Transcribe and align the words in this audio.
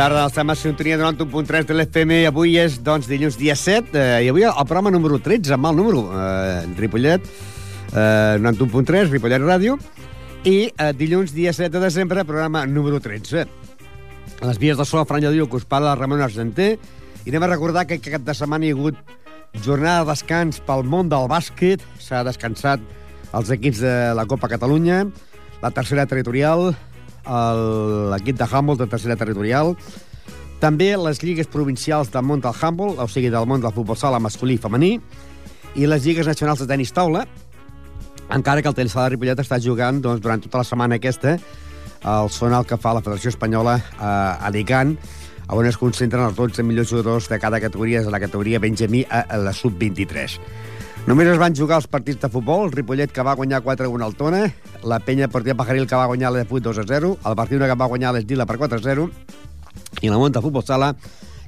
Tarda, 0.00 0.22
estem 0.30 0.48
a 0.48 0.54
Sintonia 0.56 0.96
91.3 0.96 1.66
de 1.68 1.74
l'FM 1.76 2.14
i 2.22 2.24
avui 2.24 2.54
és, 2.56 2.78
doncs, 2.80 3.04
dilluns 3.04 3.34
dia 3.36 3.52
7 3.52 3.92
eh, 3.92 4.04
i 4.24 4.30
avui 4.32 4.46
el 4.48 4.54
programa 4.64 4.88
número 4.94 5.18
13, 5.20 5.52
amb 5.52 5.68
el 5.68 5.76
número 5.76 6.06
eh, 6.16 6.62
Ripollet, 6.78 7.26
eh, 7.92 8.38
91.3, 8.40 9.10
Ripollet 9.12 9.44
Ràdio 9.44 9.76
i 10.48 10.70
eh, 10.70 10.88
dilluns 10.96 11.34
dia 11.36 11.52
7 11.52 11.68
de 11.74 11.84
desembre, 11.84 12.24
programa 12.24 12.64
número 12.64 12.96
13. 12.96 13.44
A 14.40 14.48
les 14.48 14.62
vies 14.62 14.80
de 14.80 14.88
so, 14.88 15.04
Fran 15.04 15.20
Lladío, 15.20 15.50
que 15.52 15.60
us 15.60 15.68
parla 15.68 15.92
Ramon 16.00 16.24
Argenter 16.24 16.70
i 17.26 17.28
anem 17.28 17.44
a 17.44 17.52
recordar 17.52 17.84
que 17.84 18.00
aquest 18.00 18.16
cap 18.16 18.24
de 18.24 18.38
setmana 18.40 18.64
hi 18.64 18.72
ha 18.72 18.78
hagut 18.78 19.16
jornada 19.66 20.06
de 20.06 20.14
descans 20.14 20.64
pel 20.64 20.88
món 20.88 21.12
del 21.12 21.28
bàsquet, 21.28 21.84
s'ha 22.00 22.24
descansat 22.24 22.80
els 23.36 23.52
equips 23.52 23.84
de 23.84 23.98
la 24.16 24.24
Copa 24.24 24.48
Catalunya, 24.48 25.04
la 25.60 25.76
tercera 25.76 26.08
territorial, 26.08 26.70
l'equip 27.26 28.38
de 28.38 28.46
Humboldt 28.46 28.84
de 28.84 28.88
tercera 28.90 29.16
territorial, 29.16 29.74
també 30.60 30.90
les 31.00 31.22
lligues 31.24 31.48
provincials 31.48 32.10
del 32.12 32.26
món 32.26 32.42
del 32.44 32.52
handball, 32.52 32.98
o 33.00 33.08
sigui, 33.08 33.30
del 33.32 33.48
món 33.48 33.62
del 33.64 33.72
futbol 33.72 33.96
sala 33.96 34.20
masculí 34.20 34.58
i 34.58 34.60
femení, 34.60 34.92
i 35.74 35.86
les 35.86 36.04
lligues 36.04 36.28
nacionals 36.28 36.60
de 36.60 36.68
tenis 36.68 36.92
taula, 36.92 37.24
encara 38.30 38.62
que 38.62 38.68
el 38.68 38.76
tenis 38.76 38.92
sala 38.92 39.08
de 39.08 39.16
Ripollet 39.16 39.40
està 39.40 39.58
jugant 39.62 40.02
doncs, 40.02 40.20
durant 40.22 40.42
tota 40.42 40.60
la 40.60 40.68
setmana 40.68 41.00
aquesta 41.00 41.38
el 42.00 42.30
sonal 42.32 42.64
que 42.64 42.78
fa 42.80 42.94
la 42.96 43.02
Federació 43.04 43.32
Espanyola 43.32 43.76
a 43.98 44.12
Alicant, 44.48 44.94
on 45.50 45.66
es 45.66 45.76
concentren 45.76 46.28
els 46.28 46.36
12 46.38 46.62
millors 46.64 46.92
jugadors 46.92 47.28
de 47.28 47.38
cada 47.42 47.60
categoria, 47.60 48.02
de 48.02 48.10
la 48.10 48.20
categoria 48.20 48.60
Benjamí 48.62 49.04
a 49.10 49.24
la 49.36 49.52
sub-23. 49.52 50.38
Només 51.08 51.30
es 51.32 51.38
van 51.40 51.54
jugar 51.56 51.78
els 51.80 51.88
partits 51.88 52.20
de 52.20 52.28
futbol, 52.28 52.66
el 52.66 52.74
Ripollet 52.74 53.10
que 53.10 53.24
va 53.24 53.34
guanyar 53.34 53.62
4-1 53.64 54.04
al 54.04 54.14
Tona, 54.18 54.42
la 54.84 54.98
Penya 55.00 55.30
Portia 55.32 55.56
Pajaril 55.56 55.86
que 55.88 55.96
va 55.96 56.06
guanyar 56.10 56.30
l'Esput 56.34 56.62
2-0, 56.66 57.12
el 57.26 57.36
Barcelona 57.38 57.70
que 57.70 57.76
va 57.80 57.88
guanyar 57.88 58.12
l'Esdila 58.14 58.46
per 58.46 58.58
4-0, 58.60 59.06
i 60.04 60.10
la 60.12 60.18
Monta 60.20 60.42
Futbol 60.44 60.64
Sala, 60.66 60.92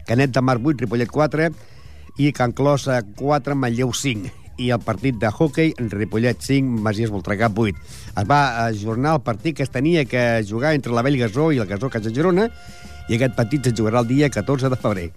Canet 0.08 0.33
de 0.33 0.42
Mar 0.42 0.56
8, 0.56 0.86
Ripollet 0.86 1.12
4, 1.12 1.50
i 2.19 2.33
Can 2.33 2.56
Clos 2.56 2.89
eh, 2.89 3.03
4, 3.19 3.55
Manlleu 3.55 3.92
5 3.92 4.33
i 4.62 4.70
el 4.73 4.80
partit 4.84 5.17
de 5.20 5.30
hockey, 5.30 5.75
Ripollet 5.92 6.41
5, 6.41 6.80
Masies 6.84 7.12
Voltregà 7.12 7.48
8. 7.53 7.77
Es 8.17 8.28
va 8.28 8.41
ajornar 8.67 9.17
el 9.19 9.25
partit 9.25 9.56
que 9.56 9.67
es 9.67 9.73
tenia 9.73 10.05
que 10.05 10.45
jugar 10.48 10.75
entre 10.75 10.92
la 10.92 11.05
Vell 11.05 11.19
Gasó 11.20 11.50
i 11.53 11.61
el 11.61 11.69
Gasó 11.69 11.91
Casa 11.92 12.12
Girona 12.12 12.48
i 13.08 13.17
aquest 13.17 13.36
partit 13.36 13.69
se 13.69 13.77
jugarà 13.77 14.00
el 14.00 14.08
dia 14.08 14.30
14 14.30 14.73
de 14.73 14.80
febrer. 14.80 15.11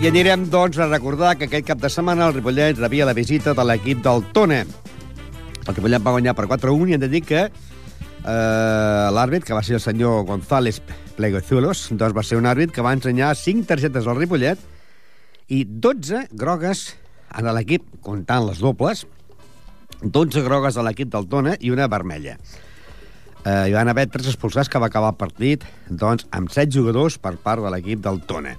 I 0.00 0.06
anirem, 0.08 0.46
doncs, 0.48 0.78
a 0.80 0.86
recordar 0.88 1.34
que 1.36 1.44
aquest 1.44 1.66
cap 1.68 1.80
de 1.82 1.88
setmana 1.92 2.30
el 2.30 2.38
Ripollet 2.38 2.78
rebia 2.80 3.04
la 3.04 3.12
visita 3.12 3.52
de 3.52 3.66
l'equip 3.68 3.98
del 4.00 4.22
Tona. 4.32 4.62
El 4.64 5.76
Ripollet 5.76 6.00
va 6.00 6.14
guanyar 6.14 6.32
per 6.38 6.46
4-1 6.48 6.88
i 6.88 6.96
hem 6.96 7.02
de 7.02 7.10
dir 7.12 7.20
que 7.20 7.42
eh, 7.44 9.10
l'àrbit, 9.12 9.44
que 9.44 9.52
va 9.52 9.60
ser 9.60 9.76
el 9.76 9.84
senyor 9.84 10.24
González 10.24 10.80
Plegozuelos, 11.18 11.84
doncs 11.92 12.16
va 12.16 12.24
ser 12.24 12.40
un 12.40 12.48
àrbit 12.48 12.72
que 12.72 12.80
va 12.80 12.96
ensenyar 12.96 13.34
5 13.36 13.68
targetes 13.68 14.08
al 14.08 14.16
Ripollet 14.16 14.64
i 15.52 15.66
12 15.68 16.30
grogues 16.32 16.86
a 17.28 17.44
l'equip, 17.52 17.84
comptant 18.00 18.48
les 18.48 18.64
dobles, 18.64 19.04
12 20.00 20.48
grogues 20.48 20.80
a 20.80 20.88
l'equip 20.88 21.12
del 21.12 21.28
Tona 21.28 21.58
i 21.60 21.76
una 21.76 21.92
vermella. 21.92 22.38
Eh, 23.44 23.66
hi 23.68 23.76
van 23.76 23.92
haver 23.92 24.08
tres 24.08 24.32
expulsats 24.32 24.72
que 24.72 24.80
va 24.80 24.88
acabar 24.88 25.12
el 25.12 25.20
partit 25.20 25.68
doncs, 25.90 26.24
amb 26.32 26.48
7 26.48 26.72
jugadors 26.72 27.20
per 27.20 27.36
part 27.36 27.60
de 27.60 27.76
l'equip 27.76 28.00
del 28.08 28.24
Tona. 28.24 28.56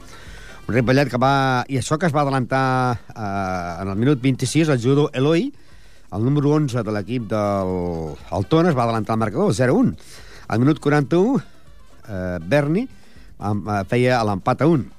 Ripollet 0.71 1.09
que 1.11 1.19
va... 1.19 1.65
I 1.69 1.79
això 1.79 1.97
que 1.99 2.07
es 2.07 2.13
va 2.15 2.23
adelantar 2.25 2.63
eh, 3.11 3.81
en 3.81 3.91
el 3.91 3.97
minut 3.99 4.21
26, 4.21 4.69
el 4.69 4.81
judo 4.81 5.09
Eloi, 5.13 5.49
el 6.11 6.25
número 6.25 6.51
11 6.57 6.83
de 6.83 6.93
l'equip 6.95 7.27
del 7.31 7.75
el 8.37 8.47
Tona, 8.51 8.71
es 8.71 8.77
va 8.77 8.85
adelantar 8.87 9.15
el 9.17 9.21
marcador, 9.23 9.53
0-1. 9.55 9.93
Al 10.51 10.59
minut 10.59 10.79
41, 10.83 11.41
eh, 12.07 12.37
Berni 12.43 12.83
eh, 12.87 13.83
feia 13.89 14.21
l'empat 14.27 14.63
a 14.63 14.69
1. 14.71 14.89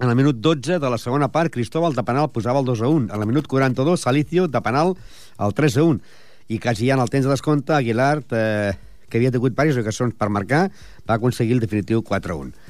En 0.00 0.10
el 0.10 0.16
minut 0.18 0.40
12 0.42 0.80
de 0.82 0.90
la 0.90 0.98
segona 0.98 1.30
part, 1.32 1.52
Cristóbal 1.54 1.94
de 1.94 2.02
penal 2.04 2.32
posava 2.34 2.60
el 2.60 2.66
2 2.66 2.82
a 2.82 2.88
1. 2.90 3.12
En 3.14 3.20
el 3.20 3.28
minut 3.30 3.46
42, 3.46 4.00
Salicio 4.00 4.48
de 4.48 4.60
penal 4.60 4.96
el 5.38 5.54
3 5.54 5.78
a 5.78 5.84
1. 5.84 6.00
I 6.48 6.58
quasi 6.58 6.88
ja 6.88 6.98
en 6.98 7.00
el 7.00 7.12
temps 7.12 7.24
de 7.24 7.30
descompte, 7.30 7.72
Aguilar, 7.72 8.24
eh, 8.30 8.74
que 9.08 9.20
havia 9.20 9.30
tingut 9.32 9.54
diverses 9.54 9.80
ocasions 9.80 10.16
per 10.18 10.28
marcar, 10.28 10.66
va 11.08 11.16
aconseguir 11.16 11.54
el 11.56 11.62
definitiu 11.62 12.02
4 12.02 12.34
a 12.34 12.42
1. 12.48 12.63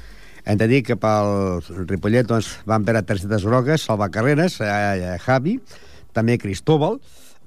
Hem 0.45 0.59
de 0.61 0.67
dir 0.69 0.83
que 0.85 0.93
pel 1.01 1.59
Ripollet 1.89 2.27
doncs, 2.29 2.51
van 2.69 2.83
veure 2.85 3.01
targetes 3.01 3.45
grogues, 3.47 3.85
Salva 3.87 4.11
Carreras, 4.13 4.59
eh, 4.61 5.15
Javi, 5.23 5.55
també 6.13 6.37
Cristóbal, 6.37 6.99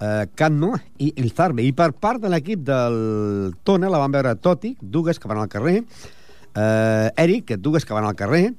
eh, 0.03 0.27
Canno 0.35 0.73
i 0.99 1.13
Ilzarbe. 1.23 1.63
I 1.63 1.71
per 1.73 1.93
part 1.95 2.19
de 2.21 2.33
l'equip 2.33 2.65
del 2.67 3.55
Tona 3.63 3.91
la 3.93 4.01
van 4.03 4.17
veure 4.17 4.35
Toti, 4.43 4.75
dues 4.83 5.23
que 5.23 5.31
van 5.31 5.39
al 5.39 5.49
carrer, 5.53 5.85
eh, 6.55 7.11
Eric, 7.17 7.55
dues 7.63 7.87
que 7.87 7.95
van 7.95 8.05
al 8.05 8.19
carrer, 8.19 8.51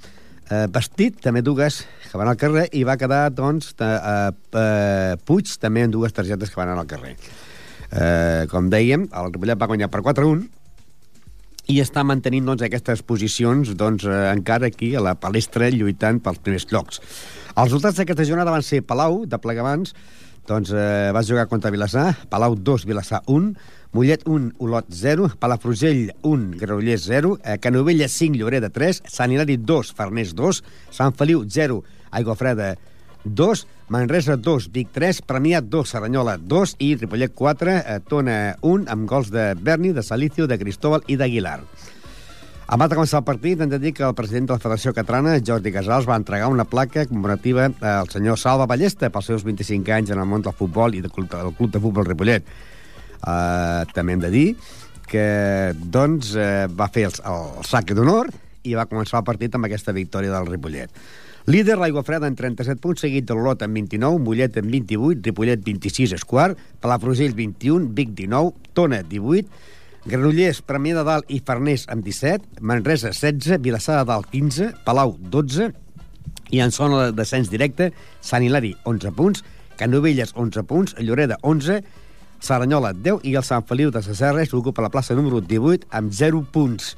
eh, 0.49 0.67
Vestit, 0.71 1.19
també 1.19 1.41
dues 1.41 1.83
que 2.09 2.17
van 2.17 2.31
al 2.31 2.37
carrer, 2.37 2.69
i 2.71 2.85
va 2.87 2.95
quedar, 2.95 3.29
doncs, 3.35 3.73
eh, 3.77 4.31
eh, 4.53 5.15
Puig, 5.25 5.51
també 5.59 5.83
amb 5.83 5.93
dues 5.93 6.13
targetes 6.13 6.49
que 6.49 6.61
van 6.61 6.71
al 6.77 6.87
carrer. 6.87 7.17
Eh, 7.91 8.45
com 8.47 8.69
dèiem, 8.69 9.09
el 9.11 9.33
Ripollet 9.33 9.59
va 9.59 9.67
guanyar 9.67 9.89
per 9.89 10.01
4-1, 10.01 10.47
i 11.69 11.77
està 11.83 12.01
mantenint 12.01 12.47
doncs, 12.49 12.63
aquestes 12.65 13.03
posicions 13.05 13.75
doncs, 13.77 14.05
eh, 14.09 14.21
encara 14.33 14.71
aquí 14.71 14.95
a 14.95 15.03
la 15.05 15.13
palestra 15.13 15.69
lluitant 15.69 16.17
pels 16.25 16.41
primers 16.41 16.65
llocs. 16.71 17.01
Els 17.53 17.69
resultats 17.69 17.99
d'aquesta 17.99 18.25
jornada 18.25 18.53
van 18.55 18.65
ser 18.65 18.81
Palau, 18.81 19.21
de 19.29 19.37
Plegabans, 19.37 19.93
doncs 20.49 20.71
eh, 20.73 21.11
va 21.13 21.21
jugar 21.25 21.45
contra 21.51 21.69
Vilassar, 21.69 22.15
Palau 22.31 22.55
2, 22.57 22.87
Vilassar 22.89 23.21
1, 23.27 23.53
Mollet 23.93 24.25
1, 24.25 24.51
Olot 24.65 24.89
0, 24.89 25.29
Palafrugell 25.41 26.09
1, 26.25 26.57
Granollers 26.57 27.05
0, 27.05 27.35
eh, 27.43 27.59
Canovella 27.61 28.09
5, 28.09 28.37
Lloreda 28.37 28.69
3, 28.73 29.03
Sant 29.05 29.33
Hilari 29.33 29.57
2, 29.61 29.93
Farners 29.93 30.33
2, 30.37 30.63
Sant 30.93 31.13
Feliu 31.17 31.45
0, 31.45 31.83
Aigua 32.09 32.37
Freda 32.37 32.75
2, 33.25 33.65
Manresa 33.89 34.37
2, 34.37 34.69
Vic 34.71 34.91
3, 34.93 35.23
Premià 35.25 35.63
2, 35.65 35.89
Serranyola 35.89 36.37
2 36.37 36.75
i 36.85 36.91
Ripollet 36.95 37.33
4, 37.33 37.71
eh, 37.73 37.99
Tona 38.05 38.35
1, 38.61 38.85
amb 38.85 39.07
gols 39.09 39.31
de 39.33 39.55
Berni, 39.57 39.91
de 39.97 40.03
Salicio, 40.05 40.45
de 40.45 40.59
Cristóbal 40.61 41.01
i 41.09 41.17
d'Aguilar. 41.17 41.57
Abans 42.69 42.91
de 42.91 42.97
començar 42.99 43.23
el 43.23 43.25
partit, 43.25 43.57
hem 43.57 43.69
de 43.71 43.79
dir 43.81 43.95
que 43.97 44.03
el 44.05 44.13
president 44.13 44.45
de 44.45 44.53
la 44.53 44.61
Federació 44.61 44.93
Catalana, 44.93 45.39
Jordi 45.41 45.71
Casals, 45.73 46.05
va 46.05 46.19
entregar 46.21 46.51
una 46.53 46.67
placa 46.69 47.07
commemorativa 47.09 47.65
al 47.81 48.11
senyor 48.13 48.37
Salva 48.37 48.67
Ballesta 48.69 49.09
pels 49.09 49.31
seus 49.31 49.45
25 49.47 49.95
anys 49.95 50.13
en 50.13 50.21
el 50.21 50.29
món 50.29 50.45
del 50.45 50.53
futbol 50.53 50.93
i 50.93 51.01
del 51.01 51.09
club 51.09 51.71
de 51.73 51.81
futbol 51.81 52.05
Ripollet. 52.05 52.45
Uh, 53.25 53.89
també 53.89 54.13
hem 54.13 54.21
de 54.21 54.29
dir 54.29 54.45
que 55.09 55.73
doncs, 55.81 56.35
uh, 56.37 56.69
va 56.69 56.91
fer 56.93 57.07
el, 57.09 57.17
el 57.25 57.65
sac 57.65 57.89
d'honor 57.97 58.29
i 58.69 58.77
va 58.77 58.85
començar 58.85 59.23
el 59.23 59.25
partit 59.25 59.57
amb 59.57 59.65
aquesta 59.65 59.95
victòria 59.97 60.37
del 60.37 60.53
Ripollet. 60.53 60.93
Líder 61.47 61.77
l'Aigua 61.79 62.03
Freda 62.03 62.27
en 62.27 62.35
37 62.35 62.81
punts, 62.83 63.01
seguit 63.01 63.25
de 63.25 63.35
l'Olot 63.35 63.61
en 63.63 63.73
29, 63.73 64.19
Mollet 64.21 64.57
en 64.59 64.67
28, 64.69 65.21
Ripollet 65.25 65.61
26 65.65 66.13
és 66.17 66.25
quart, 66.27 66.59
Palafrugell 66.83 67.35
21, 67.37 67.91
Vic 67.95 68.11
19, 68.17 68.73
Tona 68.75 68.99
18, 69.07 69.47
Granollers, 70.09 70.61
Premià 70.67 70.99
de 70.99 71.05
Dalt 71.07 71.31
i 71.31 71.39
Farners 71.45 71.87
amb 71.91 72.03
17, 72.05 72.59
Manresa 72.61 73.13
16, 73.15 73.61
Vilassar 73.63 74.01
de 74.01 74.09
Dalt 74.11 74.29
15, 74.33 74.73
Palau 74.85 75.15
12, 75.31 75.71
i 76.51 76.61
en 76.63 76.75
zona 76.75 77.07
de 77.07 77.15
descens 77.17 77.49
directe, 77.49 77.91
Sant 78.21 78.43
Hilari 78.43 78.75
11 78.89 79.15
punts, 79.15 79.43
Canovelles 79.79 80.35
11 80.35 80.63
punts, 80.67 80.95
Lloreda 80.99 81.39
11, 81.41 81.79
Saranyola 82.39 82.93
10 82.95 83.25
i 83.27 83.35
el 83.35 83.43
Sant 83.47 83.65
Feliu 83.67 83.91
de 83.91 84.01
Sacerres 84.03 84.53
ocupa 84.55 84.83
la 84.83 84.91
plaça 84.91 85.15
número 85.15 85.41
18 85.41 85.87
amb 85.91 86.11
0 86.15 86.43
punts. 86.51 86.93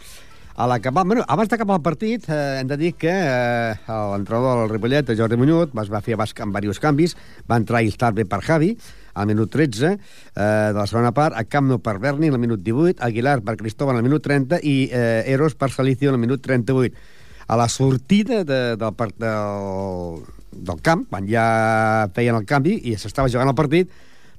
A 0.61 0.67
l'acabar, 0.67 1.07
bueno, 1.07 1.23
abans 1.25 1.49
d'acabar 1.49 1.79
el 1.79 1.81
partit, 1.81 2.27
eh, 2.29 2.59
hem 2.59 2.67
de 2.69 2.75
dir 2.77 2.91
que 2.93 3.09
eh, 3.09 3.71
l'entrenador 3.89 4.59
del 4.59 4.69
Ripollet, 4.69 5.07
Jordi 5.17 5.39
Muñoz, 5.41 5.71
es 5.73 5.89
va 5.89 6.03
fer 6.05 6.13
amb 6.13 6.59
diversos 6.61 6.77
canvis, 6.83 7.15
va 7.49 7.57
entrar 7.57 7.81
Iltarbe 7.81 8.27
per 8.29 8.43
Javi, 8.45 8.75
al 9.15 9.25
minut 9.25 9.49
13 9.49 9.87
eh, 9.89 9.97
de 10.35 10.77
la 10.77 10.85
segona 10.85 11.15
part, 11.17 11.33
a 11.33 11.47
Camp 11.49 11.65
Nou 11.65 11.81
per 11.81 11.95
Berni, 11.97 12.29
al 12.29 12.37
minut 12.37 12.61
18, 12.61 13.01
Aguilar 13.01 13.39
per 13.41 13.57
Cristóbal 13.57 13.97
al 13.97 14.05
minut 14.05 14.21
30 14.21 14.61
i 14.61 14.75
eh, 14.93 15.33
Eros 15.33 15.57
per 15.57 15.71
Salicio 15.73 16.13
al 16.13 16.21
minut 16.21 16.45
38. 16.45 16.93
A 17.47 17.57
la 17.57 17.67
sortida 17.67 18.43
de, 18.43 18.61
del, 18.77 19.17
del, 19.17 20.23
del 20.69 20.85
camp, 20.85 21.07
quan 21.09 21.25
ja 21.25 22.05
feien 22.13 22.37
el 22.37 22.45
canvi 22.45 22.77
i 22.85 22.99
s'estava 23.01 23.33
jugant 23.33 23.49
el 23.49 23.57
partit, 23.57 23.89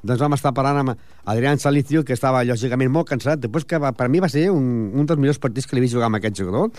doncs 0.03 0.21
vam 0.23 0.35
estar 0.35 0.53
parlant 0.55 0.83
amb 0.83 0.95
Adrián 1.25 1.59
Salicio, 1.63 2.05
que 2.05 2.17
estava 2.17 2.43
lògicament 2.45 2.91
molt 2.91 3.09
cansat, 3.09 3.41
després 3.43 3.67
que 3.69 3.79
va, 3.83 3.93
per 3.95 4.09
mi 4.11 4.23
va 4.23 4.31
ser 4.33 4.49
un, 4.51 4.91
un 4.95 5.07
dels 5.07 5.21
millors 5.21 5.41
partits 5.43 5.69
que 5.69 5.79
li 5.79 5.85
vist 5.85 5.95
jugar 5.95 6.11
amb 6.11 6.19
aquest 6.19 6.39
jugador, 6.43 6.71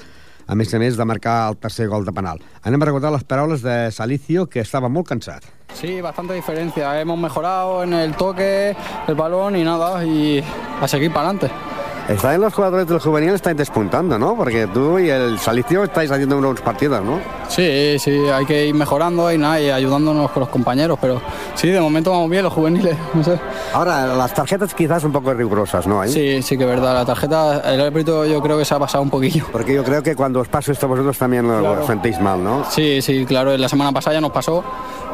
a 0.47 0.55
més 0.59 0.73
a 0.75 0.79
més 0.79 0.97
de 0.99 1.05
marcar 1.07 1.37
el 1.49 1.57
tercer 1.57 1.87
gol 1.87 2.03
de 2.03 2.11
penal. 2.11 2.41
Anem 2.67 2.83
a 2.83 2.89
recordar 2.91 3.13
les 3.15 3.23
paraules 3.23 3.63
de 3.63 3.77
Salicio, 3.95 4.47
que 4.51 4.59
estava 4.59 4.91
molt 4.91 5.07
cansat. 5.07 5.47
Sí, 5.73 6.01
bastante 6.01 6.33
diferencia. 6.33 6.99
Hemos 6.99 7.17
mejorado 7.17 7.83
en 7.83 7.93
el 7.93 8.15
toque, 8.15 8.75
el 9.07 9.15
balón 9.15 9.55
y 9.55 9.63
nada, 9.63 10.03
y 10.05 10.43
a 10.81 10.87
seguir 10.87 11.11
para 11.11 11.29
adelante. 11.29 11.72
Están 12.09 12.41
los 12.41 12.53
jugadores 12.53 12.85
del 12.88 13.00
juvenil 13.00 13.33
están 13.33 13.55
despuntando, 13.55 14.19
¿no? 14.19 14.35
Porque 14.35 14.67
tú 14.67 15.00
y 15.00 15.09
el 15.09 15.39
Salicio 15.39 15.85
estáis 15.85 16.11
haciendo 16.11 16.38
unos 16.38 16.59
partidos, 16.59 17.01
¿no? 17.03 17.19
Sí, 17.47 17.97
sí, 17.97 18.11
hay 18.29 18.45
que 18.45 18.67
ir 18.67 18.73
mejorando 18.75 19.31
y, 19.31 19.38
nada, 19.38 19.59
y 19.61 19.69
ayudándonos 19.69 20.29
con 20.31 20.41
los 20.41 20.50
compañeros, 20.50 20.97
pero 21.00 21.21
sí, 21.55 21.69
de 21.69 21.79
momento 21.79 22.11
vamos 22.11 22.29
bien 22.29 22.44
los 22.44 22.51
juveniles, 22.51 22.97
no 23.13 23.23
sé. 23.23 23.39
Ahora, 23.73 24.07
las 24.07 24.33
tarjetas 24.33 24.73
quizás 24.73 25.03
un 25.05 25.13
poco 25.13 25.33
rigurosas, 25.33 25.88
¿no? 25.88 26.01
Ahí? 26.01 26.11
Sí, 26.11 26.41
sí 26.41 26.57
que 26.57 26.63
es 26.65 26.69
verdad, 26.69 26.94
la 26.94 27.05
tarjeta, 27.05 27.61
el 27.73 27.79
árbitro 27.79 28.25
yo 28.25 28.41
creo 28.41 28.57
que 28.57 28.65
se 28.65 28.75
ha 28.75 28.79
pasado 28.79 29.01
un 29.01 29.09
poquillo. 29.09 29.45
Porque 29.51 29.73
yo 29.73 29.83
creo 29.85 30.03
que 30.03 30.13
cuando 30.15 30.41
os 30.41 30.50
paso 30.50 30.73
esto 30.73 30.88
vosotros 30.89 31.17
también 31.17 31.47
lo 31.47 31.59
Claro. 31.61 31.88
sentís 31.88 32.19
mal, 32.19 32.44
¿no? 32.44 32.65
Sí, 32.69 33.01
sí, 33.01 33.25
claro, 33.25 33.55
la 33.57 33.69
semana 33.69 33.94
pasada 33.94 34.15
ya 34.15 34.21
nos 34.21 34.31
pasó, 34.31 34.61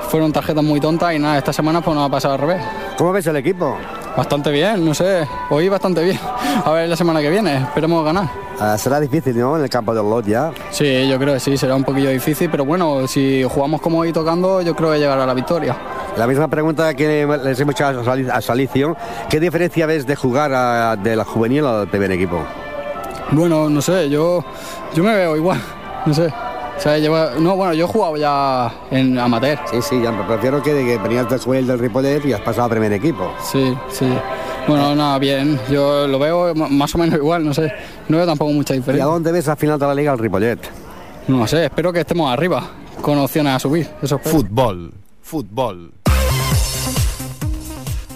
fueron 0.09 0.31
tarjetas 0.33 0.63
muy 0.63 0.79
tontas 0.79 1.13
y 1.13 1.19
nada, 1.19 1.37
esta 1.37 1.53
semana 1.53 1.81
pues 1.81 1.95
nos 1.95 2.07
ha 2.07 2.11
pasado 2.11 2.33
al 2.33 2.39
revés. 2.39 2.63
¿Cómo 2.97 3.11
ves 3.11 3.27
el 3.27 3.35
equipo? 3.35 3.77
Bastante 4.17 4.51
bien, 4.51 4.83
no 4.83 4.93
sé, 4.93 5.27
hoy 5.49 5.69
bastante 5.69 6.03
bien. 6.03 6.19
A 6.65 6.71
ver 6.71 6.89
la 6.89 6.95
semana 6.95 7.21
que 7.21 7.29
viene, 7.29 7.57
esperemos 7.57 8.03
ganar. 8.03 8.27
Ah, 8.59 8.77
será 8.77 8.99
difícil, 8.99 9.37
¿no? 9.39 9.55
En 9.55 9.63
el 9.63 9.69
campo 9.69 9.93
del 9.93 10.03
Lot 10.09 10.25
ya. 10.25 10.51
Sí, 10.71 11.07
yo 11.07 11.17
creo 11.17 11.35
que 11.35 11.39
sí, 11.39 11.57
será 11.57 11.75
un 11.75 11.83
poquillo 11.85 12.09
difícil, 12.09 12.49
pero 12.49 12.65
bueno, 12.65 13.07
si 13.07 13.43
jugamos 13.43 13.79
como 13.79 13.99
hoy 13.99 14.11
tocando, 14.11 14.61
yo 14.61 14.75
creo 14.75 14.91
que 14.91 14.99
llegará 14.99 15.25
la 15.25 15.33
victoria. 15.33 15.77
La 16.17 16.27
misma 16.27 16.49
pregunta 16.49 16.93
que 16.95 17.25
les 17.43 17.59
hemos 17.61 17.75
hecho 17.75 17.85
a 18.33 18.41
Salicio. 18.41 18.97
¿Qué 19.29 19.39
diferencia 19.39 19.85
ves 19.85 20.05
de 20.05 20.15
jugar 20.17 20.51
a- 20.53 20.97
de 20.97 21.15
la 21.15 21.23
juvenil 21.23 21.65
al 21.65 21.87
primer 21.87 22.11
equipo? 22.11 22.43
Bueno, 23.31 23.69
no 23.69 23.81
sé, 23.81 24.09
yo, 24.09 24.43
yo 24.93 25.03
me 25.03 25.15
veo 25.15 25.37
igual, 25.37 25.61
no 26.05 26.13
sé. 26.13 26.33
O 26.79 26.81
sea, 26.81 26.97
lleva- 26.97 27.31
no, 27.37 27.55
bueno, 27.57 27.73
yo 27.73 27.85
he 27.85 27.87
jugado 27.87 28.15
ya 28.15 28.71
en 28.89 29.19
amateur. 29.19 29.59
Sí, 29.69 29.81
sí, 29.81 30.01
ya 30.01 30.11
me 30.13 30.23
prefiero 30.23 30.63
que, 30.63 30.71
que 30.71 30.97
venías 30.97 31.29
del 31.29 31.39
juvenil 31.39 31.67
del 31.67 31.77
Ripollet 31.79 32.25
y 32.25 32.31
has 32.33 32.39
pasado 32.41 32.63
al 32.63 32.69
primer 32.71 32.93
equipo. 32.93 33.31
Sí, 33.43 33.75
sí. 33.89 34.07
Bueno, 34.67 34.95
nada, 34.95 35.19
bien. 35.19 35.59
Yo 35.69 36.07
lo 36.07 36.17
veo 36.19 36.55
más 36.55 36.95
o 36.95 36.97
menos 36.97 37.15
igual, 37.19 37.43
no 37.45 37.53
sé. 37.53 37.71
No 38.07 38.17
veo 38.17 38.25
tampoco 38.25 38.51
mucha 38.53 38.73
¿Y 38.73 38.77
a 38.77 38.79
diferencia. 38.79 39.05
dónde 39.05 39.31
ves 39.31 39.47
al 39.49 39.57
final 39.57 39.77
de 39.77 39.87
la 39.87 39.93
liga 39.95 40.13
el 40.13 40.19
Ripollet? 40.19 40.59
No 41.27 41.45
sé, 41.47 41.65
espero 41.65 41.91
que 41.91 41.99
estemos 41.99 42.31
arriba, 42.31 42.63
con 43.01 43.17
opciones 43.19 43.53
a 43.55 43.59
subir. 43.59 43.87
Eso 44.01 44.15
espero. 44.15 44.37
Futbol. 44.37 44.91
Futbol. 45.21 45.91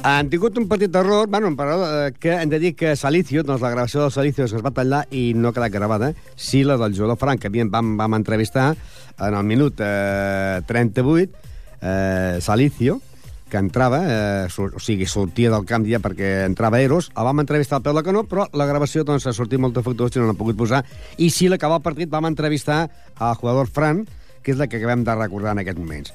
Han 0.03 0.27
tingut 0.27 0.57
un 0.59 0.65
petit 0.67 0.91
error, 0.99 1.29
bueno, 1.31 1.53
però, 1.55 1.77
eh, 1.87 2.11
que 2.19 2.33
hem 2.35 2.49
de 2.51 2.57
dir 2.59 2.73
que 2.75 2.97
Salicio, 2.99 3.39
doncs 3.47 3.61
la 3.63 3.69
gravació 3.71 4.01
del 4.01 4.11
Salicio 4.11 4.43
es 4.43 4.51
va 4.59 4.73
tallar 4.75 5.05
i 5.15 5.31
no 5.33 5.47
ha 5.47 5.55
quedat 5.55 5.71
gravada, 5.71 6.09
sí 6.35 6.65
la 6.67 6.75
del 6.75 6.91
jugador 6.91 7.15
Frank, 7.21 7.39
que 7.39 7.47
havíem, 7.47 7.69
vam, 7.71 7.95
vam 7.95 8.17
entrevistar 8.19 8.73
en 9.17 9.33
el 9.33 9.47
minut 9.47 9.79
eh, 9.79 10.59
38, 10.67 11.31
eh, 11.79 12.37
Salicio, 12.41 12.99
que 13.47 13.61
entrava, 13.63 14.01
eh, 14.03 14.47
o 14.51 14.83
sigui, 14.83 15.07
sortia 15.07 15.53
del 15.55 15.63
camp 15.63 15.87
ja 15.87 16.03
perquè 16.03 16.33
entrava 16.49 16.83
Eros, 16.83 17.07
el 17.15 17.23
vam 17.23 17.39
entrevistar 17.39 17.79
al 17.79 17.87
peu 17.87 17.95
de 17.95 18.03
canó, 18.03 18.25
però 18.27 18.49
la 18.51 18.67
gravació 18.67 19.07
doncs, 19.07 19.29
ha 19.29 19.31
sortit 19.31 19.61
molt 19.63 19.79
defectuosa 19.79 20.19
i 20.19 20.25
no 20.25 20.27
l'han 20.27 20.41
pogut 20.43 20.59
posar, 20.59 20.83
i 21.15 21.31
sí, 21.31 21.47
l'acabar 21.47 21.79
el 21.79 21.87
partit 21.87 22.11
vam 22.11 22.27
entrevistar 22.27 22.89
al 23.15 23.39
jugador 23.39 23.71
Fran, 23.71 24.03
que 24.43 24.51
és 24.51 24.59
la 24.59 24.67
que 24.67 24.83
acabem 24.83 25.07
de 25.07 25.15
recordar 25.15 25.55
en 25.55 25.63
aquests 25.63 25.79
moments. 25.79 26.11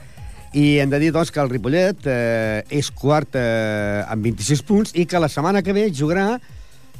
I 0.56 0.78
hem 0.80 0.88
de 0.88 0.98
dir, 1.02 1.10
doncs, 1.12 1.28
que 1.32 1.42
el 1.42 1.50
Ripollet 1.50 2.06
eh, 2.08 2.62
és 2.72 2.88
quart 2.96 3.36
eh, 3.36 4.00
amb 4.08 4.24
26 4.24 4.62
punts 4.64 4.94
i 4.96 5.04
que 5.04 5.20
la 5.20 5.28
setmana 5.28 5.60
que 5.64 5.74
ve 5.76 5.90
jugarà, 5.92 6.38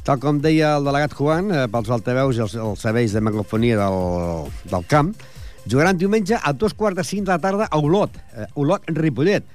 tal 0.05 0.21
com 0.21 0.43
deia 0.45 0.75
el 0.77 0.85
delegat 0.85 1.17
Juan, 1.17 1.49
eh, 1.49 1.65
pels 1.73 1.89
altaveus 1.97 2.37
i 2.37 2.45
els, 2.45 2.59
els 2.61 2.85
serveis 2.85 3.17
de 3.17 3.25
megafonia 3.25 3.81
del, 3.81 4.53
del 4.69 4.85
camp, 4.91 5.15
jugaran 5.65 5.97
diumenge 5.97 6.37
a 6.37 6.53
dos 6.53 6.77
quarts 6.77 7.01
de 7.01 7.09
cinc 7.09 7.25
de 7.25 7.33
la 7.33 7.41
tarda 7.41 7.71
a 7.71 7.81
Olot, 7.81 8.21
eh, 8.37 8.51
Olot-Ripollet. 8.61 9.49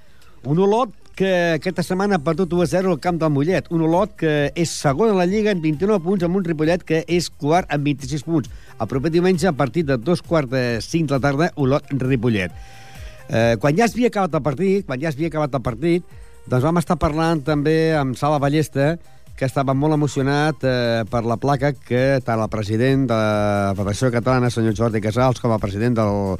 Un 0.50 0.66
Olot 0.66 0.98
que 1.14 1.30
aquesta 1.60 1.86
setmana 1.86 2.18
ha 2.18 2.26
perdut 2.26 2.50
1-0 2.58 2.90
al 2.90 3.00
camp 3.00 3.20
del 3.22 3.30
Mollet. 3.30 3.70
Un 3.70 3.86
Olot 3.86 4.16
que 4.18 4.50
és 4.58 4.74
segon 4.74 5.14
a 5.14 5.18
la 5.22 5.30
Lliga 5.30 5.54
amb 5.54 5.62
29 5.62 6.02
punts, 6.02 6.26
amb 6.26 6.42
un 6.42 6.46
Ripollet 6.46 6.82
que 6.82 7.04
és 7.06 7.30
quart 7.30 7.70
amb 7.70 7.86
26 7.86 8.26
punts. 8.26 8.50
El 8.82 8.90
proper 8.90 9.14
diumenge, 9.14 9.48
a 9.48 9.54
partir 9.54 9.86
de 9.86 10.02
dos 10.02 10.26
quarts 10.26 10.50
de 10.50 10.64
cinc 10.82 11.12
de 11.12 11.20
la 11.20 11.22
tarda, 11.30 11.54
Olot-Ripollet. 11.62 12.82
Eh, 13.30 13.56
quan 13.60 13.76
ja 13.78 13.88
es 13.88 13.96
havia 13.96 14.12
acabat 14.12 14.36
el 14.36 14.44
partit, 14.46 14.86
quan 14.86 15.02
ja 15.02 15.10
es 15.10 15.18
havia 15.18 15.32
acabat 15.32 15.56
el 15.56 15.64
partit, 15.64 16.16
doncs 16.48 16.66
vam 16.66 16.80
estar 16.82 16.98
parlant 17.00 17.44
també 17.46 17.94
amb 17.96 18.18
Sala 18.20 18.40
Ballesta, 18.44 18.98
que 19.38 19.48
estava 19.48 19.74
molt 19.74 19.96
emocionat 19.96 20.66
eh, 20.68 21.04
per 21.10 21.24
la 21.26 21.40
placa 21.42 21.74
que 21.74 22.20
tant 22.26 22.42
el 22.42 22.52
president 22.54 23.08
de 23.10 23.18
la 23.18 23.74
Federació 23.78 24.12
Catalana, 24.14 24.52
senyor 24.54 24.76
Jordi 24.78 25.02
Casals, 25.02 25.42
com 25.42 25.56
el 25.56 25.62
president 25.64 25.98
del, 25.98 26.36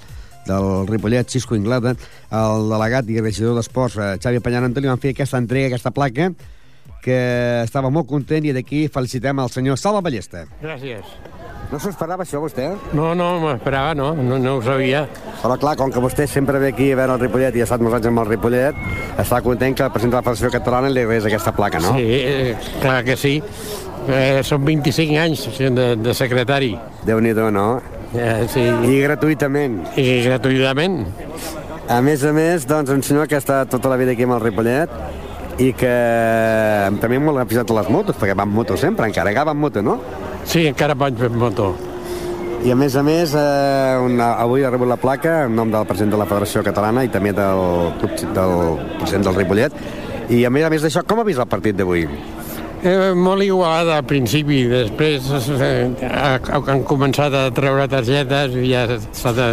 del 0.48 0.88
Ripollet, 0.90 1.30
Xisco 1.30 1.58
Inglada, 1.58 1.96
el 2.44 2.68
delegat 2.70 3.10
i 3.10 3.22
regidor 3.22 3.58
d'Esports, 3.58 3.98
eh, 3.98 4.12
Xavi 4.22 4.44
Peñaranta, 4.46 4.84
li 4.84 4.92
van 4.92 5.02
fer 5.02 5.16
aquesta 5.16 5.42
entrega, 5.42 5.74
aquesta 5.74 5.96
placa, 5.96 6.30
que 7.04 7.18
estava 7.66 7.92
molt 7.92 8.08
content 8.08 8.46
i 8.48 8.54
d'aquí 8.56 8.86
felicitem 8.92 9.42
el 9.44 9.52
senyor 9.52 9.80
Sala 9.80 10.04
Ballesta. 10.04 10.46
Gràcies. 10.62 11.18
No 11.72 11.80
s'ho 11.82 11.90
esperava 11.90 12.26
això, 12.26 12.42
vostè? 12.44 12.68
No, 12.94 13.14
no, 13.18 13.30
m'esperava, 13.42 13.94
no, 13.98 14.12
no, 14.18 14.38
no 14.42 14.58
ho 14.58 14.64
sabia. 14.66 15.06
Però 15.42 15.56
clar, 15.62 15.74
com 15.80 15.94
que 15.94 16.04
vostè 16.04 16.28
sempre 16.30 16.60
ve 16.62 16.74
aquí 16.74 16.92
a 16.94 17.00
veure 17.00 17.16
el 17.18 17.24
Ripollet 17.24 17.56
i 17.58 17.64
ha 17.64 17.68
estat 17.68 17.82
molts 17.82 17.98
anys 17.98 18.12
amb 18.12 18.22
el 18.24 18.30
Ripollet, 18.30 18.84
està 19.24 19.42
content 19.46 19.78
que 19.78 19.88
el 19.88 19.94
president 19.96 20.14
de 20.14 20.20
la 20.20 20.26
Federació 20.28 20.52
Catalana 20.54 20.92
li 20.94 21.06
res 21.08 21.26
aquesta 21.30 21.56
placa, 21.56 21.82
no? 21.84 21.96
Sí, 21.98 22.20
eh, 22.20 22.54
clar 22.84 23.02
que 23.08 23.18
sí. 23.18 23.40
Eh, 24.04 24.44
són 24.44 24.66
25 24.68 25.20
anys 25.24 25.48
de, 25.58 25.90
de 25.96 26.16
secretari. 26.18 26.74
Déu-n'hi-do, 27.08 27.50
no? 27.56 27.68
Eh, 28.14 28.46
sí. 28.52 28.68
I 28.68 29.02
gratuïtament. 29.08 29.80
I 29.98 30.22
gratuïtament. 30.28 31.02
A 31.90 32.00
més 32.06 32.24
a 32.24 32.32
més, 32.36 32.68
doncs, 32.70 32.92
un 32.94 33.02
senyor 33.04 33.28
que 33.28 33.40
estat 33.40 33.72
tota 33.72 33.90
la 33.92 33.98
vida 34.00 34.14
aquí 34.14 34.28
amb 34.28 34.38
el 34.38 34.44
Ripollet 34.46 34.92
i 35.62 35.72
que 35.78 35.94
també 37.02 37.20
molt 37.22 37.38
aficionat 37.44 37.70
a 37.72 37.80
les 37.82 37.90
motos, 37.94 38.16
perquè 38.20 38.36
va 38.38 38.46
amb 38.48 38.56
moto 38.58 38.78
sempre, 38.80 39.06
encara 39.10 39.34
que 39.34 39.44
va 39.46 39.52
amb 39.54 39.62
moto, 39.68 39.82
no? 39.86 40.00
Sí, 40.46 40.66
encara 40.68 40.96
vaig 40.98 41.16
per 41.20 41.30
moto. 41.30 41.74
I 42.64 42.72
a 42.72 42.76
més 42.80 42.96
a 42.96 43.04
més, 43.04 43.34
eh, 43.36 43.98
una, 44.06 44.34
avui 44.40 44.64
ha 44.64 44.70
rebut 44.72 44.88
la 44.88 44.96
placa 44.98 45.44
en 45.46 45.56
nom 45.56 45.70
del 45.72 45.86
president 45.86 46.14
de 46.16 46.20
la 46.22 46.26
Federació 46.30 46.64
Catalana 46.64 47.04
i 47.04 47.10
també 47.12 47.34
del, 47.36 47.92
club, 48.00 48.16
del 48.34 48.56
president 49.02 49.26
del 49.28 49.36
Ripollet. 49.36 49.74
I 50.32 50.46
a 50.48 50.50
més 50.50 50.64
a 50.64 50.70
més 50.72 50.82
d'això, 50.86 51.04
com 51.06 51.20
ha 51.20 51.26
vist 51.28 51.40
el 51.44 51.50
partit 51.52 51.76
d'avui? 51.76 52.06
Eh, 52.84 53.12
molt 53.16 53.44
igualada 53.44 53.98
al 54.00 54.06
principi, 54.08 54.64
després 54.72 55.28
eh, 55.60 55.92
ha- 56.08 56.40
han 56.72 56.84
començat 56.88 57.36
a 57.36 57.46
treure 57.56 57.86
targetes 57.92 58.56
i 58.60 58.72
ja 58.72 58.86
s'ha 59.12 59.32
de 59.36 59.48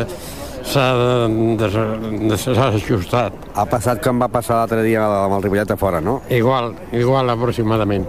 s'ha 0.70 2.66
ajustat. 2.70 3.32
Ha 3.54 3.66
passat 3.70 4.02
com 4.04 4.20
va 4.22 4.28
passar 4.32 4.60
l'altre 4.60 4.82
dia 4.86 5.04
amb 5.04 5.36
el 5.38 5.42
Ripollet 5.46 5.74
a 5.74 5.78
fora, 5.80 6.00
no? 6.00 6.20
Igual, 6.30 6.74
igual 6.92 7.30
aproximadament. 7.30 8.06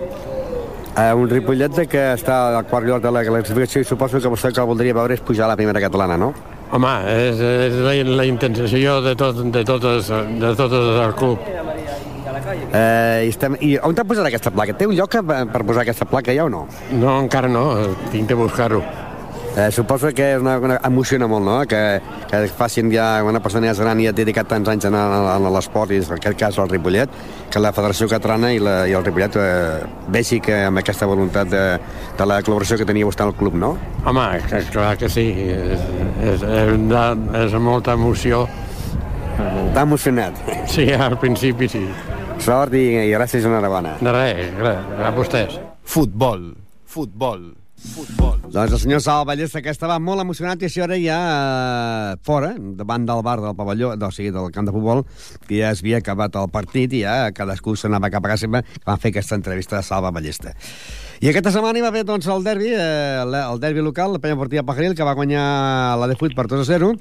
Eh, 0.91 1.13
un 1.15 1.29
Ripollet 1.29 1.85
que 1.87 2.01
està 2.13 2.41
al 2.57 2.65
quart 2.67 2.87
lloc 2.87 3.03
de 3.03 3.11
la 3.15 3.23
classificació 3.23 3.81
i 3.81 3.87
suposo 3.87 4.19
que 4.19 4.31
vostè 4.31 4.51
el 4.51 4.57
que 4.57 4.65
voldria 4.67 4.95
veure 4.97 5.15
és 5.15 5.23
pujar 5.23 5.45
a 5.47 5.53
la 5.53 5.59
primera 5.59 5.79
catalana, 5.83 6.17
no? 6.19 6.33
Home, 6.71 6.91
és, 7.11 7.39
és 7.39 7.77
la, 7.83 7.95
la 8.15 8.25
intenció 8.27 8.99
de, 9.03 9.15
tot, 9.19 9.41
de, 9.51 9.63
totes, 9.67 10.11
de 10.11 10.53
totes 10.55 10.91
del 10.99 11.15
club. 11.19 11.39
Eh, 12.71 13.27
i, 13.27 13.29
estem, 13.31 13.55
I 13.59 13.73
on 13.83 13.95
t'ha 13.95 14.05
posat 14.07 14.27
aquesta 14.29 14.51
placa? 14.55 14.75
Té 14.77 14.87
un 14.87 14.95
lloc 14.95 15.17
per 15.27 15.63
posar 15.67 15.83
aquesta 15.83 16.07
placa 16.07 16.35
ja 16.35 16.47
o 16.47 16.51
no? 16.51 16.65
No, 16.95 17.17
encara 17.19 17.51
no, 17.51 17.65
tinc 18.11 18.29
de 18.31 18.37
buscar-ho. 18.39 18.83
Eh, 19.51 19.67
suposo 19.69 20.07
que 20.15 20.29
és 20.31 20.39
una, 20.39 20.53
una, 20.63 20.77
emociona 20.87 21.27
molt, 21.27 21.43
no? 21.43 21.57
Que, 21.67 21.99
que 22.29 22.39
facin 22.55 22.87
ja 22.93 23.19
una 23.27 23.41
persona 23.43 23.67
ja 23.67 23.83
gran 23.83 23.99
i 23.99 24.07
ha 24.07 24.13
dedicat 24.15 24.47
tants 24.47 24.69
anys 24.71 24.87
a, 24.87 24.91
a, 24.95 25.35
a 25.35 25.51
l'esport, 25.51 25.91
i 25.91 25.99
en 25.99 26.13
aquest 26.15 26.37
cas 26.39 26.59
al 26.59 26.71
Ripollet, 26.71 27.11
que 27.51 27.59
la 27.59 27.73
Federació 27.75 28.07
Catalana 28.07 28.53
i, 28.55 28.61
la, 28.63 28.85
i 28.87 28.95
el 28.95 29.03
Ripollet 29.03 29.35
eh, 29.43 29.83
vegi 30.15 30.39
que 30.39 30.61
amb 30.69 30.79
aquesta 30.79 31.09
voluntat 31.09 31.51
de, 31.51 31.65
de 32.17 32.29
la 32.31 32.39
col·laboració 32.39 32.79
que 32.79 32.87
tenia 32.87 33.09
vostè 33.09 33.27
al 33.27 33.35
club, 33.35 33.59
no? 33.59 33.75
Home, 34.07 34.25
clar 34.71 34.95
que 35.01 35.11
sí, 35.11 35.27
és, 35.51 35.83
és, 36.23 36.47
és, 36.47 36.73
de, 36.87 37.05
és 37.43 37.59
molta 37.59 37.99
emoció. 37.99 38.45
Està 39.35 39.83
emocionat. 39.83 40.39
Sí, 40.71 40.87
al 40.95 41.19
principi 41.19 41.67
sí. 41.67 41.83
Sort 42.39 42.79
i, 42.79 42.87
i 43.03 43.09
gràcies 43.11 43.43
i 43.43 43.51
enhorabona. 43.51 43.97
De 43.99 44.15
res, 44.15 44.45
res, 44.63 44.93
a 44.95 45.11
vostès. 45.17 45.59
Futbol. 45.83 46.53
Futbol. 46.87 47.49
Futbol. 47.81 48.37
Doncs 48.45 48.75
el 48.75 48.79
senyor 48.79 49.01
Sal 49.01 49.25
Ballesta, 49.25 49.61
que 49.65 49.71
estava 49.73 49.95
molt 49.97 50.21
emocionat 50.21 50.61
i 50.61 50.67
això 50.67 50.83
ara 50.85 50.97
ja 51.01 51.17
eh, 51.17 52.19
fora, 52.27 52.51
davant 52.77 53.07
del 53.09 53.23
bar 53.25 53.39
del 53.41 53.55
pavelló, 53.57 53.95
no, 53.97 54.09
o 54.11 54.13
sigui, 54.13 54.29
del 54.35 54.51
camp 54.53 54.69
de 54.69 54.75
futbol, 54.75 55.01
que 55.47 55.57
ja 55.57 55.71
es 55.73 55.81
havia 55.81 55.97
acabat 56.03 56.37
el 56.37 56.51
partit 56.53 56.93
i 56.93 57.01
ja 57.01 57.15
cadascú 57.33 57.73
s'anava 57.75 58.11
cap 58.13 58.27
a 58.27 58.33
casa 58.35 58.45
seva, 58.45 58.61
que 58.61 58.85
van 58.85 59.01
fer 59.01 59.09
aquesta 59.15 59.39
entrevista 59.39 59.79
de 59.79 59.83
Salva 59.87 60.13
Ballesta. 60.13 60.53
I 61.21 61.31
aquesta 61.33 61.53
setmana 61.53 61.81
hi 61.81 61.85
va 61.85 61.89
haver 61.89 62.05
doncs, 62.05 62.29
el 62.29 62.45
derbi, 62.45 62.69
eh, 62.69 63.17
el, 63.23 63.59
derbi 63.63 63.81
local, 63.81 64.13
la 64.13 64.21
penya 64.21 64.37
portiva 64.37 64.67
Pajaril, 64.67 64.93
que 64.95 65.07
va 65.07 65.17
guanyar 65.17 65.43
la 65.97 66.11
de 66.11 66.19
Fuit 66.21 66.37
per 66.37 66.45
2 66.51 66.61
a 66.61 66.69
0, 66.69 66.93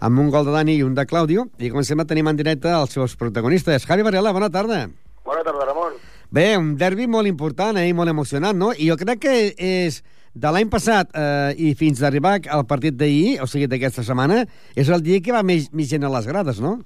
amb 0.00 0.24
un 0.26 0.34
gol 0.34 0.50
de 0.50 0.58
Dani 0.58 0.74
i 0.80 0.82
un 0.82 0.98
de 0.98 1.06
Claudio, 1.06 1.46
i 1.58 1.70
comencem 1.70 2.02
a 2.02 2.08
tenir 2.10 2.26
en 2.26 2.36
directe 2.36 2.74
els 2.74 2.98
seus 2.98 3.14
protagonistes. 3.14 3.86
Javi 3.86 4.02
Varela, 4.02 4.34
bona 4.34 4.50
tarda. 4.50 4.88
Bona 5.22 5.46
tarda, 5.46 5.70
Ramon. 5.70 5.85
Bé, 6.30 6.56
un 6.58 6.74
derbi 6.76 7.06
molt 7.06 7.28
important 7.30 7.76
eh, 7.78 7.86
i 7.88 7.94
molt 7.96 8.10
emocionant, 8.10 8.56
no? 8.58 8.72
I 8.72 8.90
jo 8.90 8.96
crec 9.00 9.22
que 9.26 9.36
és 9.56 10.02
de 10.36 10.52
l'any 10.52 10.68
passat 10.72 11.12
eh, 11.16 11.54
i 11.56 11.74
fins 11.78 12.02
d'arribar 12.02 12.38
al 12.52 12.66
partit 12.68 12.96
d'ahir, 12.98 13.38
o 13.42 13.46
sigui, 13.48 13.68
d'aquesta 13.70 14.04
setmana, 14.04 14.42
és 14.76 14.90
el 14.92 15.04
dia 15.06 15.22
que 15.24 15.32
va 15.32 15.44
més, 15.46 15.70
més 15.72 15.88
gent 15.88 16.04
a 16.04 16.12
les 16.12 16.26
grades, 16.28 16.60
no? 16.60 16.78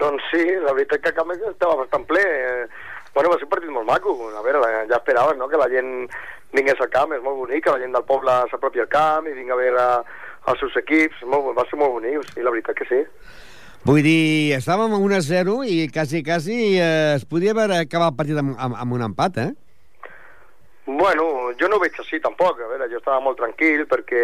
Doncs 0.00 0.30
sí, 0.32 0.42
la 0.64 0.72
veritat 0.72 1.02
que 1.04 1.12
a 1.12 1.18
Camp 1.18 1.34
estava 1.36 1.82
bastant 1.82 2.06
ple. 2.08 2.24
Eh, 2.24 2.88
Bueno, 3.14 3.30
va 3.30 3.38
ser 3.38 3.46
un 3.48 3.50
partit 3.50 3.70
molt 3.74 3.88
maco. 3.88 4.12
A 4.38 4.42
veure, 4.44 4.60
ja 4.88 4.98
esperaves, 5.00 5.36
no?, 5.38 5.48
que 5.50 5.58
la 5.58 5.68
gent 5.72 6.06
vingués 6.54 6.80
al 6.80 6.90
camp, 6.90 7.12
és 7.14 7.22
molt 7.22 7.38
bonic, 7.42 7.64
que 7.64 7.74
la 7.74 7.82
gent 7.82 7.94
del 7.94 8.06
poble 8.06 8.36
s'apropi 8.50 8.82
al 8.82 8.90
camp 8.90 9.26
i 9.26 9.34
vinga 9.34 9.54
a 9.56 9.58
veure 9.58 9.86
els 10.50 10.62
seus 10.62 10.76
equips, 10.80 11.22
molt, 11.30 11.50
va 11.58 11.66
ser 11.70 11.78
molt 11.78 11.94
bonic, 11.98 12.22
sí, 12.30 12.42
la 12.42 12.52
veritat 12.54 12.78
que 12.78 12.86
sí. 12.90 13.00
Vull 13.80 14.02
dir, 14.04 14.52
estàvem 14.58 14.92
a 14.92 14.98
1-0 15.00 15.52
i 15.64 15.76
quasi, 15.88 16.20
quasi 16.20 16.56
eh, 16.76 17.14
es 17.16 17.24
podia 17.24 17.54
haver 17.54 17.70
acabat 17.78 18.10
el 18.12 18.16
partit 18.18 18.40
amb, 18.42 18.52
amb, 18.60 18.76
amb 18.76 18.92
un 18.92 19.04
empat, 19.06 19.38
eh? 19.40 19.52
Bueno, 20.84 21.24
jo 21.56 21.68
no 21.70 21.78
ho 21.78 21.80
veig 21.80 21.96
així 21.96 22.20
tampoc, 22.20 22.60
a 22.60 22.68
veure, 22.68 22.90
jo 22.92 23.00
estava 23.00 23.22
molt 23.24 23.40
tranquil 23.40 23.86
perquè 23.88 24.20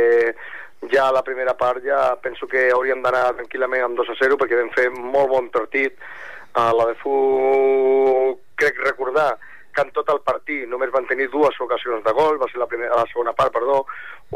ja 0.92 1.06
la 1.14 1.22
primera 1.24 1.54
part 1.56 1.80
ja 1.86 2.18
penso 2.20 2.44
que 2.50 2.66
hauríem 2.74 3.00
d'anar 3.00 3.30
tranquil·lament 3.38 3.86
amb 3.86 4.02
2 4.02 4.12
a 4.12 4.16
0 4.18 4.36
perquè 4.42 4.58
vam 4.60 4.72
fer 4.76 4.90
molt 4.92 5.32
bon 5.32 5.48
partit. 5.54 5.96
A 6.56 6.68
la 6.76 6.90
de 6.90 6.98
Fu 7.00 7.16
crec 8.60 8.82
recordar 8.84 9.38
que 9.72 9.84
en 9.84 9.92
tot 9.96 10.08
el 10.12 10.20
partit 10.24 10.68
només 10.68 10.92
van 10.92 11.08
tenir 11.08 11.30
dues 11.32 11.56
ocasions 11.64 12.04
de 12.04 12.12
gol, 12.16 12.36
va 12.40 12.48
ser 12.52 12.60
la, 12.60 12.68
primera, 12.68 12.96
la 12.96 13.08
segona 13.08 13.32
part, 13.36 13.52
perdó, 13.56 13.82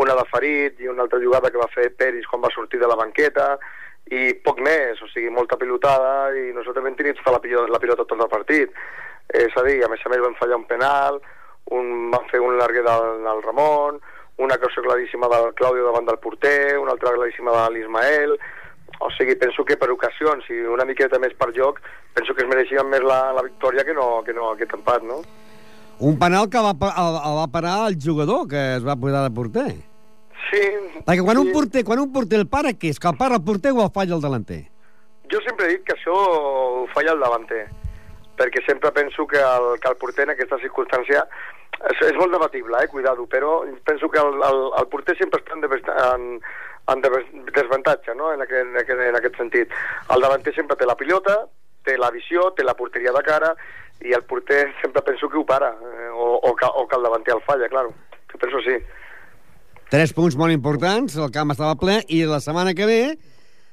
una 0.00 0.16
de 0.16 0.24
Farid 0.32 0.80
i 0.80 0.88
una 0.88 1.04
altra 1.04 1.20
jugada 1.20 1.52
que 1.52 1.60
va 1.60 1.68
fer 1.72 1.90
Peris 1.96 2.28
quan 2.28 2.44
va 2.44 2.52
sortir 2.56 2.80
de 2.80 2.88
la 2.88 2.96
banqueta, 2.96 3.54
i 4.10 4.34
poc 4.44 4.60
més, 4.66 5.00
o 5.02 5.08
sigui, 5.12 5.30
molta 5.30 5.58
pilotada, 5.58 6.30
i 6.34 6.50
nosaltres 6.54 6.84
vam 6.84 6.96
tenir 6.98 7.14
tota 7.18 7.36
la 7.36 7.42
pilota, 7.42 7.70
la 7.70 7.82
pilota 7.82 8.06
tot 8.06 8.22
el 8.24 8.32
partit. 8.32 8.72
És 9.30 9.54
a 9.56 9.62
dir, 9.66 9.78
a 9.86 9.90
més 9.90 10.02
a 10.04 10.10
més 10.10 10.22
vam 10.24 10.34
fallar 10.38 10.58
un 10.58 10.66
penal, 10.70 11.20
un, 11.70 12.08
van 12.10 12.26
fer 12.30 12.40
un 12.42 12.58
larguer 12.58 12.82
del, 12.86 13.20
del 13.26 13.42
Ramon, 13.44 14.00
una 14.42 14.56
cosa 14.58 14.82
claríssima 14.82 15.28
del 15.30 15.52
Claudio 15.54 15.86
davant 15.86 16.08
del 16.08 16.18
porter, 16.18 16.78
una 16.80 16.96
altra 16.96 17.12
claríssima 17.14 17.54
de 17.54 17.66
l'Ismael, 17.74 18.34
o 19.00 19.10
sigui, 19.14 19.36
penso 19.38 19.64
que 19.64 19.76
per 19.78 19.90
ocasions 19.92 20.48
i 20.50 20.58
una 20.66 20.86
miqueta 20.88 21.20
més 21.22 21.36
per 21.38 21.52
joc, 21.56 21.78
penso 22.16 22.34
que 22.34 22.42
es 22.44 22.50
mereixien 22.50 22.88
més 22.90 23.04
la, 23.06 23.30
la 23.36 23.44
victòria 23.46 23.84
que 23.86 23.94
no, 23.94 24.24
que 24.26 24.34
no 24.34 24.50
aquest 24.50 24.74
empat, 24.76 25.06
no? 25.06 25.20
Un 26.00 26.18
penal 26.18 26.48
que 26.50 26.60
va, 26.64 26.72
el, 26.72 27.20
el 27.20 27.38
va 27.38 27.46
parar 27.52 27.76
el 27.86 28.00
jugador 28.00 28.48
que 28.48 28.60
es 28.74 28.84
va 28.86 28.96
posar 28.96 29.22
de 29.26 29.32
porter. 29.36 29.70
Sí. 30.48 30.62
Perquè 31.06 31.22
quan 31.22 31.36
sí. 31.36 31.42
un 31.44 31.52
porter, 31.52 31.84
quan 31.84 32.00
un 32.02 32.12
porter 32.12 32.40
el 32.40 32.48
para, 32.50 32.72
què 32.74 32.90
és? 32.90 32.98
Que 32.98 33.10
el 33.12 33.18
para 33.20 33.36
el 33.38 33.44
porter 33.44 33.72
o 33.76 33.84
el 33.84 33.92
falla 33.94 34.16
el 34.16 34.24
delanter? 34.24 34.64
Jo 35.30 35.38
sempre 35.44 35.66
he 35.68 35.76
dit 35.76 35.84
que 35.86 35.94
això 35.94 36.14
ho 36.16 36.86
falla 36.94 37.12
el 37.14 37.20
davanter, 37.22 37.68
perquè 38.40 38.64
sempre 38.66 38.90
penso 38.90 39.26
que 39.30 39.38
el, 39.38 39.68
que 39.78 39.92
el 39.92 39.98
porter 40.00 40.24
en 40.26 40.32
aquesta 40.34 40.58
circumstància 40.58 41.22
és, 41.86 42.00
és 42.08 42.16
molt 42.18 42.34
debatible, 42.34 42.80
eh, 42.82 42.88
cuidado, 42.90 43.28
però 43.30 43.60
penso 43.86 44.10
que 44.10 44.18
el, 44.18 44.40
el, 44.42 44.58
el 44.80 44.88
porter 44.90 45.14
sempre 45.20 45.38
està 45.38 45.54
en, 45.54 46.34
en, 46.34 46.40
en 46.90 47.04
des- 47.04 47.30
desavantatge, 47.54 48.16
no?, 48.18 48.32
en 48.34 48.42
aquest, 48.42 48.66
en, 48.66 48.80
aquest, 48.82 49.04
en 49.06 49.20
aquest 49.20 49.38
sentit. 49.38 49.76
El 50.10 50.26
davanter 50.26 50.54
sempre 50.56 50.76
té 50.76 50.88
la 50.88 50.98
pilota, 50.98 51.44
té 51.86 51.94
la 51.96 52.10
visió, 52.10 52.50
té 52.58 52.66
la 52.66 52.74
porteria 52.74 53.14
de 53.14 53.22
cara, 53.22 53.54
i 54.02 54.10
el 54.16 54.24
porter 54.24 54.64
sempre 54.80 55.02
penso 55.06 55.28
que 55.28 55.38
ho 55.38 55.44
para, 55.46 55.70
eh, 55.70 56.08
o, 56.10 56.40
o, 56.42 56.56
que, 56.56 56.66
o 56.66 56.88
que 56.88 56.96
el 56.96 57.06
davanter 57.06 57.36
el 57.36 57.46
falla, 57.46 57.68
claro. 57.68 57.94
Jo 58.32 58.38
penso 58.42 58.58
sí. 58.66 58.74
Tres 59.90 60.12
punts 60.14 60.36
molt 60.38 60.54
importants, 60.54 61.16
el 61.18 61.32
camp 61.34 61.50
estava 61.50 61.74
ple, 61.74 61.96
i 62.14 62.20
la 62.22 62.38
setmana 62.38 62.76
que 62.78 62.86
ve, 62.86 63.00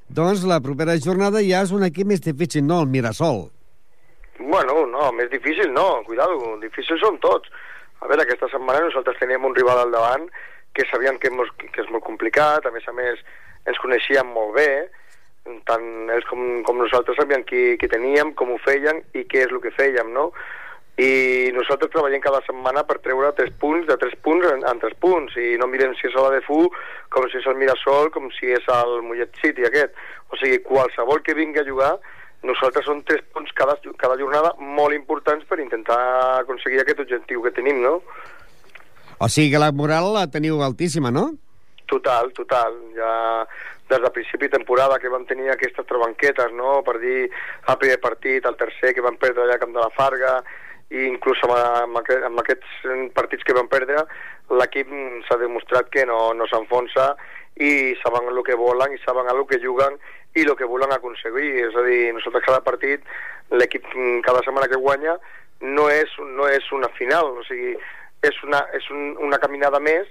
doncs, 0.09 0.41
la 0.49 0.57
propera 0.65 0.95
jornada 0.97 1.43
ja 1.45 1.59
és 1.61 1.73
un 1.75 1.85
equip 1.85 2.09
més 2.09 2.23
difícil, 2.25 2.63
no? 2.65 2.79
El 2.81 2.89
Mirasol. 2.89 3.43
Bueno, 4.39 4.79
no, 4.89 5.11
més 5.13 5.29
difícil 5.29 5.69
no, 5.75 6.01
cuidado, 6.07 6.55
difícils 6.63 7.03
són 7.05 7.19
tots. 7.21 7.53
A 8.01 8.09
veure, 8.09 8.25
aquesta 8.25 8.49
setmana 8.49 8.87
nosaltres 8.87 9.21
teníem 9.21 9.45
un 9.45 9.53
rival 9.53 9.83
al 9.83 9.93
davant 9.93 10.25
que 10.73 10.87
sabíem 10.89 11.21
que, 11.21 11.29
mos, 11.29 11.53
que 11.61 11.85
és 11.85 11.93
molt 11.93 12.05
complicat, 12.09 12.65
a 12.65 12.73
més 12.73 12.89
a 12.89 12.97
més 12.97 13.21
ens 13.69 13.77
coneixíem 13.83 14.33
molt 14.33 14.57
bé, 14.57 14.69
tant 15.69 15.85
ells 16.15 16.25
com, 16.31 16.41
com 16.65 16.81
nosaltres 16.81 17.21
sabíem 17.21 17.45
qui, 17.45 17.75
qui 17.77 17.93
teníem, 17.93 18.33
com 18.33 18.55
ho 18.55 18.57
feien 18.65 19.05
i 19.13 19.27
què 19.29 19.45
és 19.45 19.53
el 19.53 19.61
que 19.61 19.75
fèiem, 19.77 20.09
no? 20.17 20.31
I 20.97 21.51
nosaltres 21.53 21.91
treballem 21.93 22.21
cada 22.23 22.39
setmana 22.41 22.81
per 22.89 22.97
treure 23.05 23.29
tres 23.37 23.51
punts, 23.61 23.85
de 23.85 23.97
tres 24.01 24.15
punts 24.25 24.47
en, 24.49 24.63
en 24.65 24.79
tres 24.81 24.95
punts, 24.97 25.35
i 25.37 25.53
no 25.61 25.69
mirem 25.69 25.93
si 25.99 26.07
és 26.09 26.15
a 26.17 26.23
la 26.25 26.31
de 26.33 26.41
Fu, 26.41 26.63
com 27.13 27.27
si 27.29 27.37
és 27.37 27.45
el 27.45 27.59
Mirasol, 27.59 28.09
com 28.15 28.31
si 28.33 28.49
és 28.55 28.65
el 28.73 29.03
Mollet 29.05 29.37
City 29.43 29.67
aquest. 29.67 29.93
O 30.33 30.39
sigui, 30.41 30.57
qualsevol 30.65 31.21
que 31.21 31.37
vingui 31.37 31.61
a 31.61 31.67
jugar, 31.67 31.93
nosaltres 32.49 32.89
són 32.89 33.05
tres 33.05 33.21
punts 33.33 33.53
cada, 33.53 33.77
cada 34.01 34.17
jornada 34.17 34.55
molt 34.57 34.97
importants 34.97 35.45
per 35.45 35.61
intentar 35.61 36.01
aconseguir 36.41 36.81
aquest 36.81 37.05
objectiu 37.05 37.45
que 37.45 37.53
tenim, 37.53 37.83
no? 37.85 37.99
O 39.21 39.29
sigui 39.29 39.53
que 39.53 39.61
la 39.61 39.69
moral 39.73 40.11
la 40.17 40.27
teniu 40.33 40.65
altíssima, 40.65 41.13
no? 41.13 41.29
Total, 41.87 42.33
total. 42.33 42.73
Ja 42.97 43.11
des 43.87 44.01
de 44.03 44.09
principi 44.11 44.49
de 44.49 44.57
temporada 44.57 44.97
que 44.99 45.09
vam 45.09 45.23
tenir 45.29 45.51
aquestes 45.53 45.85
trebanquetes, 45.87 46.51
no?, 46.57 46.81
per 46.83 46.97
dir 46.99 47.29
el 47.29 47.77
primer 47.79 48.01
partit, 48.03 48.45
el 48.45 48.57
tercer 48.59 48.91
que 48.93 49.05
vam 49.05 49.15
perdre 49.21 49.45
allà 49.45 49.55
a 49.55 49.61
Camp 49.61 49.71
de 49.71 49.79
la 49.79 49.93
Farga, 49.95 50.41
i 50.93 51.07
inclús 51.09 51.39
amb, 51.43 51.55
amb, 51.57 51.97
aquest, 52.01 52.23
amb 52.27 52.39
aquests 52.43 52.85
partits 53.15 53.43
que 53.47 53.55
vam 53.55 53.67
perdre, 53.71 54.05
l'equip 54.59 54.91
s'ha 55.27 55.39
demostrat 55.41 55.89
que 55.91 56.05
no, 56.07 56.31
no 56.37 56.47
s'enfonsa 56.47 57.09
i 57.59 57.95
saben 58.03 58.29
el 58.31 58.43
que 58.45 58.55
volen 58.55 58.93
i 58.93 59.01
saben 59.03 59.27
el 59.33 59.43
que 59.49 59.59
juguen 59.63 59.97
i 60.37 60.45
el 60.45 60.55
que 60.55 60.69
volen 60.69 60.93
aconseguir. 60.93 61.65
És 61.67 61.75
a 61.75 61.83
dir, 61.83 62.13
nosaltres 62.15 62.45
cada 62.45 62.61
partit, 62.63 63.03
l'equip 63.51 63.87
mm, 63.95 64.21
cada 64.27 64.43
setmana 64.45 64.69
que 64.71 64.79
guanya, 64.79 65.17
no 65.65 65.89
és, 65.89 66.11
no 66.37 66.47
és 66.47 66.71
una 66.71 66.89
final, 66.99 67.33
o 67.41 67.43
sigui, 67.47 67.73
és 68.27 68.39
una, 68.45 68.61
és 68.77 68.87
un, 68.93 69.15
una 69.27 69.39
caminada 69.41 69.81
més 69.83 70.07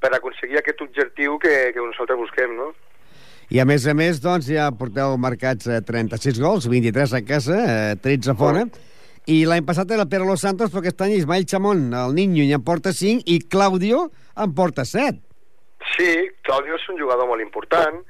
per 0.00 0.12
aconseguir 0.14 0.60
aquest 0.60 0.82
objectiu 0.84 1.38
que, 1.42 1.72
que 1.74 1.82
nosaltres 1.82 2.20
busquem, 2.20 2.54
no? 2.56 2.72
I 3.52 3.60
a 3.60 3.66
més 3.68 3.84
a 3.90 3.92
més, 3.96 4.22
doncs, 4.24 4.48
ja 4.48 4.70
porteu 4.72 5.18
marcats 5.20 5.68
eh, 5.68 5.82
36 5.84 6.40
gols, 6.40 6.68
23 6.70 7.12
a 7.18 7.22
casa, 7.26 7.58
eh, 7.60 7.96
13 8.02 8.32
a 8.32 8.36
fora, 8.38 8.64
i 9.26 9.44
l'any 9.48 9.64
passat 9.64 9.90
era 9.94 10.04
Pere 10.10 10.26
Los 10.28 10.42
Santos, 10.44 10.70
però 10.70 10.82
aquest 10.82 11.00
any 11.04 11.14
Ismael 11.16 11.46
Chamón, 11.48 11.86
el 11.96 12.14
Niño, 12.16 12.44
i 12.44 12.52
en 12.52 12.64
porta 12.64 12.92
5, 12.92 13.24
i 13.24 13.40
Claudio 13.48 14.10
en 14.36 14.54
porta 14.54 14.84
7. 14.84 15.16
Sí, 15.94 16.10
Claudio 16.44 16.76
és 16.76 16.88
un 16.92 17.00
jugador 17.00 17.28
molt 17.30 17.44
important 17.44 18.02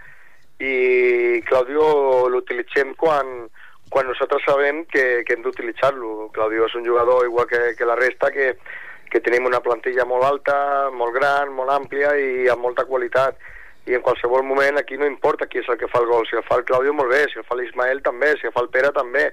i 0.62 1.40
Claudio 1.46 2.28
l'utilitzem 2.32 2.94
quan, 2.98 3.46
quan 3.90 4.08
nosaltres 4.10 4.42
sabem 4.46 4.84
que, 4.90 5.22
que 5.26 5.36
hem 5.36 5.44
d'utilitzar-lo. 5.44 6.30
Claudio 6.34 6.66
és 6.66 6.74
un 6.78 6.86
jugador 6.86 7.26
igual 7.26 7.46
que, 7.50 7.62
que 7.78 7.86
la 7.86 7.98
resta 7.98 8.30
que, 8.34 8.54
que 9.10 9.22
tenim 9.22 9.46
una 9.46 9.62
plantilla 9.62 10.06
molt 10.08 10.26
alta, 10.26 10.56
molt 10.90 11.14
gran, 11.14 11.52
molt 11.54 11.70
àmplia 11.70 12.14
i 12.18 12.48
amb 12.50 12.66
molta 12.66 12.86
qualitat 12.90 13.38
i 13.86 13.94
en 13.96 14.02
qualsevol 14.04 14.44
moment 14.46 14.78
aquí 14.80 14.96
no 14.96 15.08
importa 15.08 15.46
qui 15.50 15.60
és 15.60 15.68
el 15.68 15.78
que 15.80 15.88
fa 15.92 16.00
el 16.00 16.08
gol, 16.08 16.24
si 16.28 16.36
el 16.38 16.44
fa 16.48 16.56
el 16.60 16.64
Claudio 16.68 16.94
molt 16.96 17.12
bé, 17.12 17.24
si 17.30 17.40
el 17.40 17.46
fa 17.48 17.56
l'Ismael 17.58 18.00
també, 18.04 18.32
si 18.40 18.48
el 18.48 18.54
fa 18.54 18.64
el 18.64 18.70
Pere 18.72 18.92
també 18.96 19.28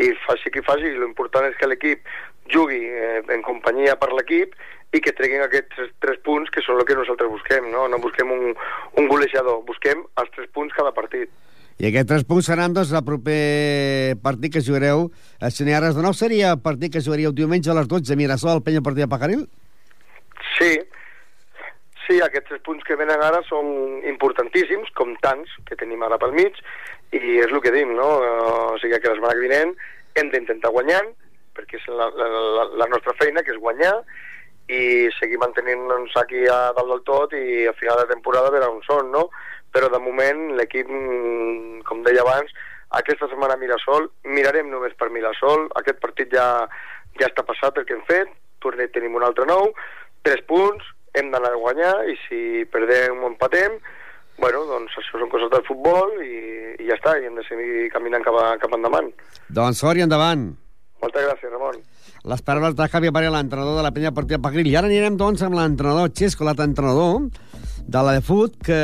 i 0.00 0.10
faci 0.24 0.52
qui 0.52 0.64
faci, 0.64 0.94
l'important 0.96 1.48
és 1.50 1.56
que 1.60 1.68
l'equip 1.68 2.08
jugui 2.50 2.80
eh, 2.88 3.20
en 3.28 3.44
companyia 3.46 3.98
per 4.00 4.12
l'equip 4.14 4.56
i 4.96 5.02
que 5.04 5.12
treguin 5.14 5.44
aquests 5.44 5.76
tres, 5.76 5.92
tres 6.02 6.18
punts 6.26 6.50
que 6.50 6.64
són 6.64 6.80
el 6.80 6.88
que 6.88 6.96
nosaltres 6.98 7.30
busquem, 7.30 7.68
no? 7.70 7.86
No 7.92 8.00
busquem 8.02 8.32
un, 8.34 8.56
un 8.98 9.08
golejador, 9.10 9.62
busquem 9.68 10.02
els 10.18 10.32
tres 10.34 10.50
punts 10.56 10.74
cada 10.74 10.94
partit. 10.96 11.30
I 11.80 11.88
aquests 11.88 12.10
tres 12.10 12.24
punts 12.28 12.48
seran, 12.50 12.74
doncs, 12.76 12.90
el 12.92 13.04
proper 13.06 14.16
partit 14.24 14.56
que 14.56 14.64
jugareu 14.64 15.06
a 15.40 15.52
Cineares 15.54 15.94
de 15.96 16.02
Nou. 16.04 16.16
Seria 16.16 16.50
el 16.56 16.60
partit 16.60 16.92
que 16.92 17.04
jugaríeu 17.04 17.32
diumenge 17.32 17.70
a 17.72 17.76
les 17.78 17.88
12 17.88 18.12
a 18.12 18.18
Mirasol, 18.20 18.64
Penya 18.66 18.82
Partida 18.84 19.08
Pajaril? 19.08 19.46
Sí, 20.58 20.74
sí, 22.10 22.18
aquests 22.24 22.50
tres 22.50 22.62
punts 22.66 22.84
que 22.86 22.98
venen 22.98 23.22
ara 23.22 23.40
són 23.46 24.00
importantíssims, 24.10 24.90
com 24.98 25.14
tants 25.22 25.52
que 25.68 25.78
tenim 25.78 26.02
ara 26.02 26.18
pel 26.18 26.34
mig, 26.34 26.56
i 27.14 27.38
és 27.38 27.52
el 27.52 27.62
que 27.62 27.72
dim, 27.74 27.94
no? 27.98 28.08
O 28.72 28.78
sigui 28.82 28.98
que 28.98 29.12
la 29.12 29.18
setmana 29.18 29.36
que 29.38 29.46
vinent 29.46 29.76
hem 30.18 30.32
d'intentar 30.32 30.72
guanyar, 30.74 31.04
perquè 31.54 31.78
és 31.78 31.86
la, 31.94 32.10
la, 32.18 32.66
la, 32.82 32.90
nostra 32.90 33.14
feina, 33.20 33.44
que 33.46 33.54
és 33.54 33.62
guanyar, 33.62 33.94
i 34.70 34.82
seguir 35.18 35.38
mantenint-nos 35.42 36.14
aquí 36.18 36.44
a 36.50 36.58
dalt 36.76 36.92
del 36.92 37.06
tot 37.06 37.32
i 37.34 37.66
a 37.66 37.74
final 37.78 38.02
de 38.02 38.10
temporada 38.12 38.52
veure 38.54 38.70
on 38.70 38.82
són, 38.86 39.10
no? 39.14 39.28
Però 39.74 39.90
de 39.90 40.02
moment 40.02 40.50
l'equip, 40.58 40.90
mm, 40.90 41.82
com 41.86 42.04
deia 42.06 42.22
abans, 42.26 42.50
aquesta 42.98 43.30
setmana 43.30 43.54
a 43.54 43.60
Mirasol, 43.60 44.10
mirarem 44.26 44.70
només 44.70 44.94
per 44.98 45.10
Mirasol, 45.14 45.68
aquest 45.78 46.02
partit 46.02 46.32
ja, 46.34 46.46
ja 47.18 47.30
està 47.30 47.46
passat 47.46 47.78
el 47.78 47.86
que 47.86 47.98
hem 47.98 48.06
fet, 48.08 48.30
tornem, 48.62 48.90
tenim 48.94 49.14
un 49.18 49.26
altre 49.26 49.46
nou, 49.46 49.70
tres 50.26 50.42
punts, 50.50 50.86
hem 51.18 51.30
d'anar 51.32 51.54
a 51.54 51.60
guanyar 51.60 51.94
i 52.10 52.16
si 52.26 52.40
perdem 52.72 53.22
o 53.24 53.30
empatem, 53.32 53.76
bueno, 54.40 54.64
doncs 54.70 54.96
això 54.96 55.20
són 55.20 55.30
coses 55.32 55.50
del 55.52 55.64
futbol 55.66 56.16
i, 56.24 56.34
i 56.80 56.88
ja 56.88 56.96
està, 56.96 57.18
i 57.18 57.28
hem 57.28 57.36
de 57.38 57.44
seguir 57.48 57.90
caminant 57.92 58.24
cap, 58.24 58.36
a, 58.40 58.56
cap 58.62 58.74
endavant. 58.76 59.10
Doncs 59.52 59.82
fort 59.84 60.00
i 60.00 60.06
endavant. 60.06 60.50
Moltes 61.00 61.24
gràcies, 61.24 61.52
Ramon. 61.52 61.80
Les 62.28 62.42
paraules 62.44 62.74
de 62.76 62.86
Javi 62.92 63.08
Varela, 63.08 63.38
l'entrenador 63.38 63.78
de 63.78 63.84
la 63.86 63.92
penya 63.96 64.12
Partida 64.12 64.40
Pajaril. 64.44 64.68
I 64.68 64.76
ara 64.76 64.90
anirem, 64.90 65.16
doncs, 65.20 65.40
amb 65.46 65.56
l'entrenador 65.56 66.10
Xesco, 66.12 66.44
l'altre 66.44 66.66
entrenador 66.68 67.30
de 67.90 68.02
la 68.04 68.12
de 68.18 68.24
Fut, 68.24 68.58
que, 68.60 68.80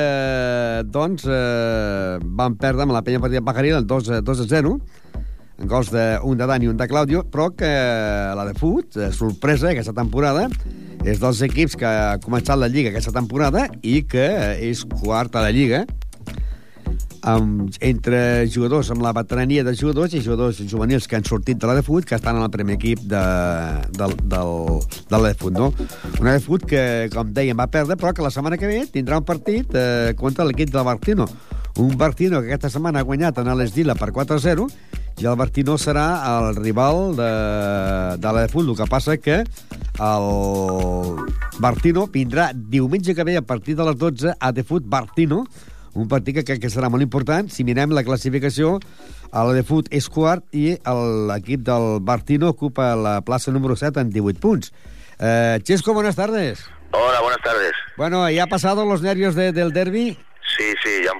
doncs, 0.88 1.26
eh, 1.28 2.16
van 2.40 2.56
perdre 2.56 2.86
amb 2.86 2.96
la 2.96 3.04
penya 3.04 3.20
Partida 3.20 3.44
Pajaril 3.44 3.82
el 3.82 3.86
2, 3.86 4.08
a- 5.58 5.64
2 5.64 5.64
a 5.64 5.64
0, 5.64 5.64
en 5.64 5.68
gols 5.68 5.90
d'un 5.90 6.36
de 6.38 6.46
Dani 6.46 6.64
i 6.64 6.68
un 6.68 6.76
de 6.76 6.86
Claudio, 6.88 7.24
però 7.24 7.50
que 7.56 7.64
la 7.66 8.44
de 8.44 8.54
Fut, 8.54 8.96
eh, 8.96 9.12
sorpresa 9.12 9.70
aquesta 9.70 9.92
temporada, 9.92 10.48
és 11.04 11.20
dels 11.20 11.40
equips 11.42 11.76
que 11.76 11.86
ha 11.86 12.18
començat 12.18 12.58
la 12.58 12.68
Lliga 12.68 12.90
aquesta 12.90 13.12
temporada 13.12 13.68
i 13.82 14.02
que 14.02 14.58
és 14.60 14.84
quart 14.84 15.34
a 15.36 15.42
la 15.42 15.50
Lliga. 15.52 15.86
amb, 17.26 17.72
entre 17.80 18.46
jugadors 18.46 18.88
amb 18.92 19.02
la 19.02 19.10
veterania 19.12 19.64
de 19.64 19.72
jugadors 19.74 20.12
i 20.14 20.20
jugadors 20.22 20.60
juvenils 20.70 21.08
que 21.08 21.16
han 21.16 21.24
sortit 21.24 21.58
de 21.58 21.66
la 21.66 21.74
de 21.74 21.82
fut 21.82 22.04
que 22.06 22.14
estan 22.14 22.36
en 22.36 22.42
el 22.44 22.50
primer 22.50 22.76
equip 22.76 23.00
de, 23.00 23.18
del, 23.98 24.14
del, 24.30 24.52
de 25.10 25.18
la 25.18 25.28
de 25.28 25.34
fut, 25.34 25.52
no? 25.52 25.72
Una 26.20 26.34
de 26.36 26.40
fut 26.40 26.62
que, 26.64 27.08
com 27.12 27.32
dèiem, 27.34 27.58
va 27.58 27.66
perdre, 27.66 27.96
però 27.96 28.12
que 28.14 28.22
la 28.22 28.30
setmana 28.30 28.56
que 28.56 28.68
ve 28.70 28.84
tindrà 28.92 29.18
un 29.18 29.24
partit 29.26 29.74
eh, 29.74 30.14
contra 30.16 30.44
l'equip 30.46 30.70
del 30.70 30.84
Bartino. 30.86 31.26
Un 31.82 31.96
Bartino 31.98 32.38
que 32.40 32.52
aquesta 32.54 32.70
setmana 32.70 33.00
ha 33.02 33.08
guanyat 33.08 33.38
en 33.42 33.50
l'Esdila 33.58 33.96
per 33.98 34.12
4-0 34.14 34.68
i 35.18 35.24
el 35.24 35.36
Bartino 35.40 35.78
serà 35.80 36.06
el 36.28 36.56
rival 36.58 37.14
de, 37.16 37.30
de 38.20 38.32
la 38.36 38.42
de 38.44 38.48
fut. 38.52 38.66
El 38.68 38.76
que 38.76 38.86
passa 38.90 39.16
que 39.16 39.38
el 39.40 40.26
Bartino 41.58 42.06
vindrà 42.12 42.50
diumenge 42.54 43.14
que 43.16 43.24
ve 43.24 43.36
a 43.38 43.42
partir 43.42 43.76
de 43.78 43.84
les 43.88 43.96
12 43.96 44.34
a 44.38 44.52
de 44.52 44.64
fut 44.64 44.84
Bartino, 44.84 45.46
un 45.96 46.08
partit 46.08 46.36
que 46.36 46.44
crec 46.44 46.60
que 46.60 46.68
serà 46.72 46.90
molt 46.92 47.02
important. 47.06 47.48
Si 47.48 47.64
mirem 47.64 47.94
la 47.96 48.04
classificació, 48.04 48.76
el 49.32 49.54
de 49.56 49.62
fut 49.64 49.88
és 49.94 50.08
quart 50.12 50.44
i 50.52 50.74
l'equip 51.30 51.64
del 51.64 51.98
Bartino 52.04 52.50
ocupa 52.52 52.92
la 52.96 53.22
plaça 53.24 53.50
número 53.54 53.76
7 53.76 54.04
en 54.04 54.10
18 54.12 54.40
punts. 54.40 54.72
Eh, 55.18 55.58
Chesco, 55.64 55.94
buenas 55.94 56.16
tardes. 56.16 56.60
Hola, 56.92 57.20
buenas 57.22 57.40
tardes. 57.42 57.72
Bueno, 57.96 58.28
¿ya 58.30 58.44
ha 58.44 58.46
pasado 58.46 58.84
los 58.84 59.00
nervios 59.00 59.34
de- 59.34 59.52
del 59.52 59.72
derby? 59.72 60.18
Sí, 60.56 60.64
sí, 60.84 60.90
ya 61.04 61.10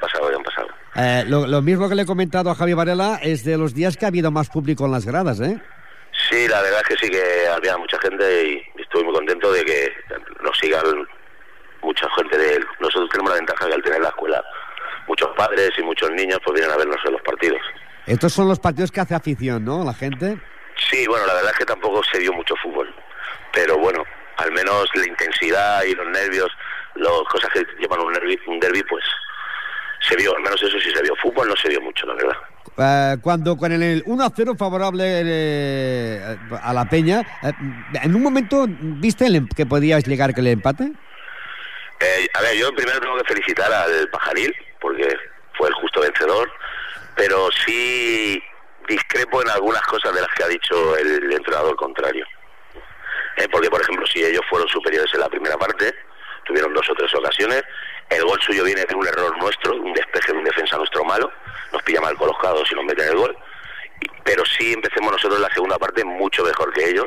Eh, 0.99 1.25
lo, 1.27 1.47
lo 1.47 1.61
mismo 1.63 1.89
que 1.89 1.95
le 1.95 2.03
he 2.03 2.07
comentado 2.07 2.51
a 2.51 2.55
Javi 2.55 2.73
Varela 2.73 3.19
es 3.23 3.45
de 3.45 3.59
los 3.59 3.75
días 3.75 3.97
que 3.97 4.07
ha 4.07 4.09
habido 4.09 4.31
más 4.31 4.49
público 4.49 4.87
en 4.87 4.93
las 4.93 5.05
gradas, 5.05 5.41
¿eh? 5.41 5.61
Sí, 6.31 6.49
la 6.49 6.63
verdad 6.63 6.81
es 6.83 6.89
que 6.89 7.07
sí 7.07 7.11
que 7.13 7.49
había 7.49 7.77
mucha 7.77 7.99
gente 7.99 8.49
y 8.49 8.81
estoy 8.81 9.05
muy 9.05 9.13
contento 9.15 9.53
de 9.53 9.65
que 9.65 9.93
nos 10.43 10.57
sigan 10.59 10.83
mucha 11.83 12.09
gente 12.17 12.39
de 12.39 12.55
él. 12.55 12.67
Nosotros 12.81 13.11
tenemos 13.11 13.31
la 13.33 13.37
ventaja 13.37 13.67
que 13.67 13.75
al 13.75 13.83
tener 13.83 14.01
la 14.01 14.09
escuela, 14.09 14.43
muchos 15.07 15.29
padres 15.37 15.71
y 15.79 15.83
muchos 15.83 16.11
niños 16.13 16.39
pues 16.45 16.55
vienen 16.55 16.73
a 16.73 16.79
vernos 16.79 16.99
en 17.05 17.13
los 17.13 17.23
partidos. 17.23 17.61
Estos 18.07 18.33
son 18.33 18.49
los 18.49 18.59
partidos 18.59 18.91
que 18.91 19.01
hace 19.01 19.15
afición, 19.15 19.65
¿no? 19.65 19.85
La 19.85 19.93
gente. 19.93 20.41
Sí, 20.91 21.07
bueno, 21.07 21.27
la 21.27 21.35
verdad 21.35 21.53
es 21.53 21.59
que 21.59 21.65
tampoco 21.65 22.03
se 22.11 22.19
vio 22.19 22.33
mucho 22.33 22.55
fútbol, 22.63 22.93
pero 23.53 23.79
bueno, 23.79 24.03
al 24.39 24.53
menos 24.53 24.87
la 24.95 25.07
intensidad 25.07 25.85
y 25.85 25.95
los 25.95 26.07
nervios, 26.09 26.49
las 26.95 27.11
cosas 27.31 27.51
que 27.53 27.65
llevan 27.81 28.01
un 28.01 28.13
derby, 28.13 28.39
un 28.47 28.61
derby 28.61 28.83
pues 28.89 29.05
se 30.09 30.17
vio, 30.17 30.35
al 30.37 30.43
menos 30.43 30.63
eso 30.63 30.79
sí 30.81 30.91
se 30.95 31.03
vio. 31.03 31.15
Fútbol 31.17 31.49
no 31.49 31.57
se 31.57 31.69
vio 31.69 31.81
mucho, 31.81 32.07
la 32.07 32.15
verdad. 32.15 32.37
Eh, 32.79 33.17
cuando 33.23 33.57
con 33.57 33.73
el 33.73 34.05
1-0 34.05 34.57
favorable 34.59 35.05
eh, 35.25 36.37
a 36.63 36.73
la 36.73 36.85
Peña, 36.89 37.21
eh, 37.43 37.53
¿en 38.03 38.15
un 38.15 38.23
momento 38.23 38.67
viste 38.69 39.27
el 39.27 39.37
em- 39.37 39.49
que 39.49 39.65
podías 39.67 40.07
llegar 40.07 40.35
que 40.35 40.43
le 40.43 40.51
empate? 40.53 40.93
Eh, 42.01 42.29
a 42.35 42.41
ver, 42.43 42.57
yo 42.57 42.75
primero 42.75 43.01
tengo 43.01 43.17
que 43.17 43.25
felicitar 43.25 43.73
al 43.73 44.09
Pajaril, 44.11 44.55
porque 44.81 45.09
fue 45.57 45.69
el 45.69 45.75
justo 45.75 46.01
vencedor, 46.01 46.51
pero 47.15 47.49
sí 47.65 48.43
discrepo 48.89 49.41
en 49.43 49.49
algunas 49.51 49.83
cosas 49.83 50.15
de 50.15 50.21
las 50.21 50.31
que 50.37 50.45
ha 50.45 50.49
dicho 50.49 50.97
el 50.99 51.33
entrenador 51.33 51.75
contrario. 51.77 52.27
Porque, 53.51 53.69
por 53.71 53.81
ejemplo, 53.81 54.07
si 54.07 54.23
ellos 54.25 54.43
fueron 54.49 54.69
superiores 54.69 55.13
en 55.15 55.21
la 55.21 55.29
primera 55.29 55.57
parte, 55.57 55.95
tuvieron 56.45 56.73
dos 56.73 56.89
o 56.91 56.95
tres 56.95 57.13
ocasiones, 57.15 57.63
el 58.11 58.25
gol 58.25 58.41
suyo 58.41 58.65
viene 58.65 58.85
de 58.85 58.95
un 58.95 59.07
error 59.07 59.37
nuestro, 59.39 59.75
un 59.75 59.93
despeje 59.93 60.33
de 60.33 60.39
un 60.39 60.45
defensa 60.45 60.77
nuestro 60.77 61.05
malo, 61.05 61.31
nos 61.73 61.83
pilla 61.83 62.01
mal 62.01 62.17
colocados 62.17 62.71
y 62.71 62.75
nos 62.75 62.85
meten 62.85 63.09
el 63.09 63.17
gol, 63.17 63.37
pero 64.25 64.45
sí 64.45 64.73
empecemos 64.73 65.13
nosotros 65.13 65.41
la 65.41 65.53
segunda 65.53 65.79
parte 65.79 66.05
mucho 66.05 66.45
mejor 66.45 66.73
que 66.73 66.89
ellos, 66.89 67.07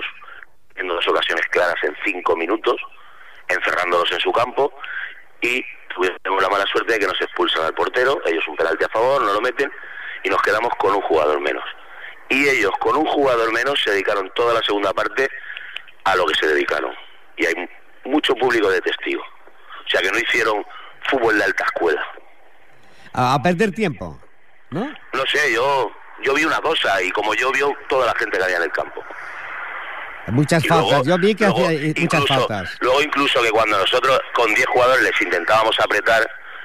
en 0.75 0.87
dos 0.87 1.07
ocasiones 1.07 1.45
claras 1.47 1.75
en 1.83 1.95
cinco 2.03 2.35
minutos, 2.35 2.75
encerrándolos 3.47 4.11
en 4.11 4.19
su 4.19 4.31
campo 4.31 4.73
y 5.41 5.63
tuvimos 5.93 6.41
la 6.41 6.49
mala 6.49 6.65
suerte 6.67 6.93
de 6.93 6.99
que 6.99 7.07
nos 7.07 7.19
expulsan 7.21 7.63
al 7.65 7.73
portero, 7.73 8.21
ellos 8.25 8.47
un 8.47 8.55
penalti 8.55 8.83
a 8.85 8.89
favor, 8.89 9.21
no 9.21 9.33
lo 9.33 9.41
meten 9.41 9.71
y 10.23 10.29
nos 10.29 10.41
quedamos 10.41 10.71
con 10.77 10.93
un 10.95 11.01
jugador 11.01 11.39
menos. 11.39 11.63
Y 12.29 12.47
ellos 12.47 12.71
con 12.79 12.95
un 12.95 13.05
jugador 13.05 13.51
menos 13.51 13.81
se 13.81 13.91
dedicaron 13.91 14.31
toda 14.35 14.53
la 14.53 14.61
segunda 14.61 14.93
parte 14.93 15.29
a 16.03 16.15
lo 16.15 16.25
que 16.27 16.35
se 16.35 16.47
dedicaron. 16.47 16.93
Y 17.37 17.45
hay 17.45 17.55
mu- 17.55 18.11
mucho 18.11 18.35
público 18.35 18.69
de 18.69 18.81
testigo. 18.81 19.23
O 19.23 19.89
sea 19.89 20.01
que 20.01 20.11
no 20.11 20.19
hicieron 20.19 20.63
fútbol 21.09 21.37
de 21.37 21.43
alta 21.43 21.63
escuela. 21.65 22.01
A, 23.13 23.33
a 23.35 23.41
perder 23.43 23.71
tiempo, 23.73 24.19
¿no? 24.69 24.81
No 25.13 25.23
sé, 25.31 25.51
yo 25.53 25.91
yo 26.21 26.33
vi 26.33 26.43
una 26.43 26.59
cosa 26.59 27.01
y 27.01 27.09
como 27.11 27.33
yo 27.33 27.51
vio 27.51 27.73
toda 27.87 28.05
la 28.07 28.13
gente 28.15 28.37
que 28.37 28.43
había 28.43 28.57
en 28.57 28.63
el 28.63 28.71
campo. 28.71 29.03
Muchas 30.27 30.63
Y 30.63 30.67
faltas. 30.67 30.89
luego- 30.89 31.05
Yo 31.05 31.17
vi 31.17 31.33
que 31.33 31.45
luego 31.45 31.65
hacía 31.65 31.71
eh, 31.71 31.93
muchas 31.97 32.25
faltas. 32.27 32.77
Luego 32.81 33.01
incluso 33.01 33.41
que 33.41 33.49
cuando 33.49 33.79
nosotros 33.79 34.19
con 34.33 34.53
10 34.53 34.67
jugadores 34.67 35.03
les 35.03 35.21
intentábamos 35.21 35.75
apretar, 35.79 36.21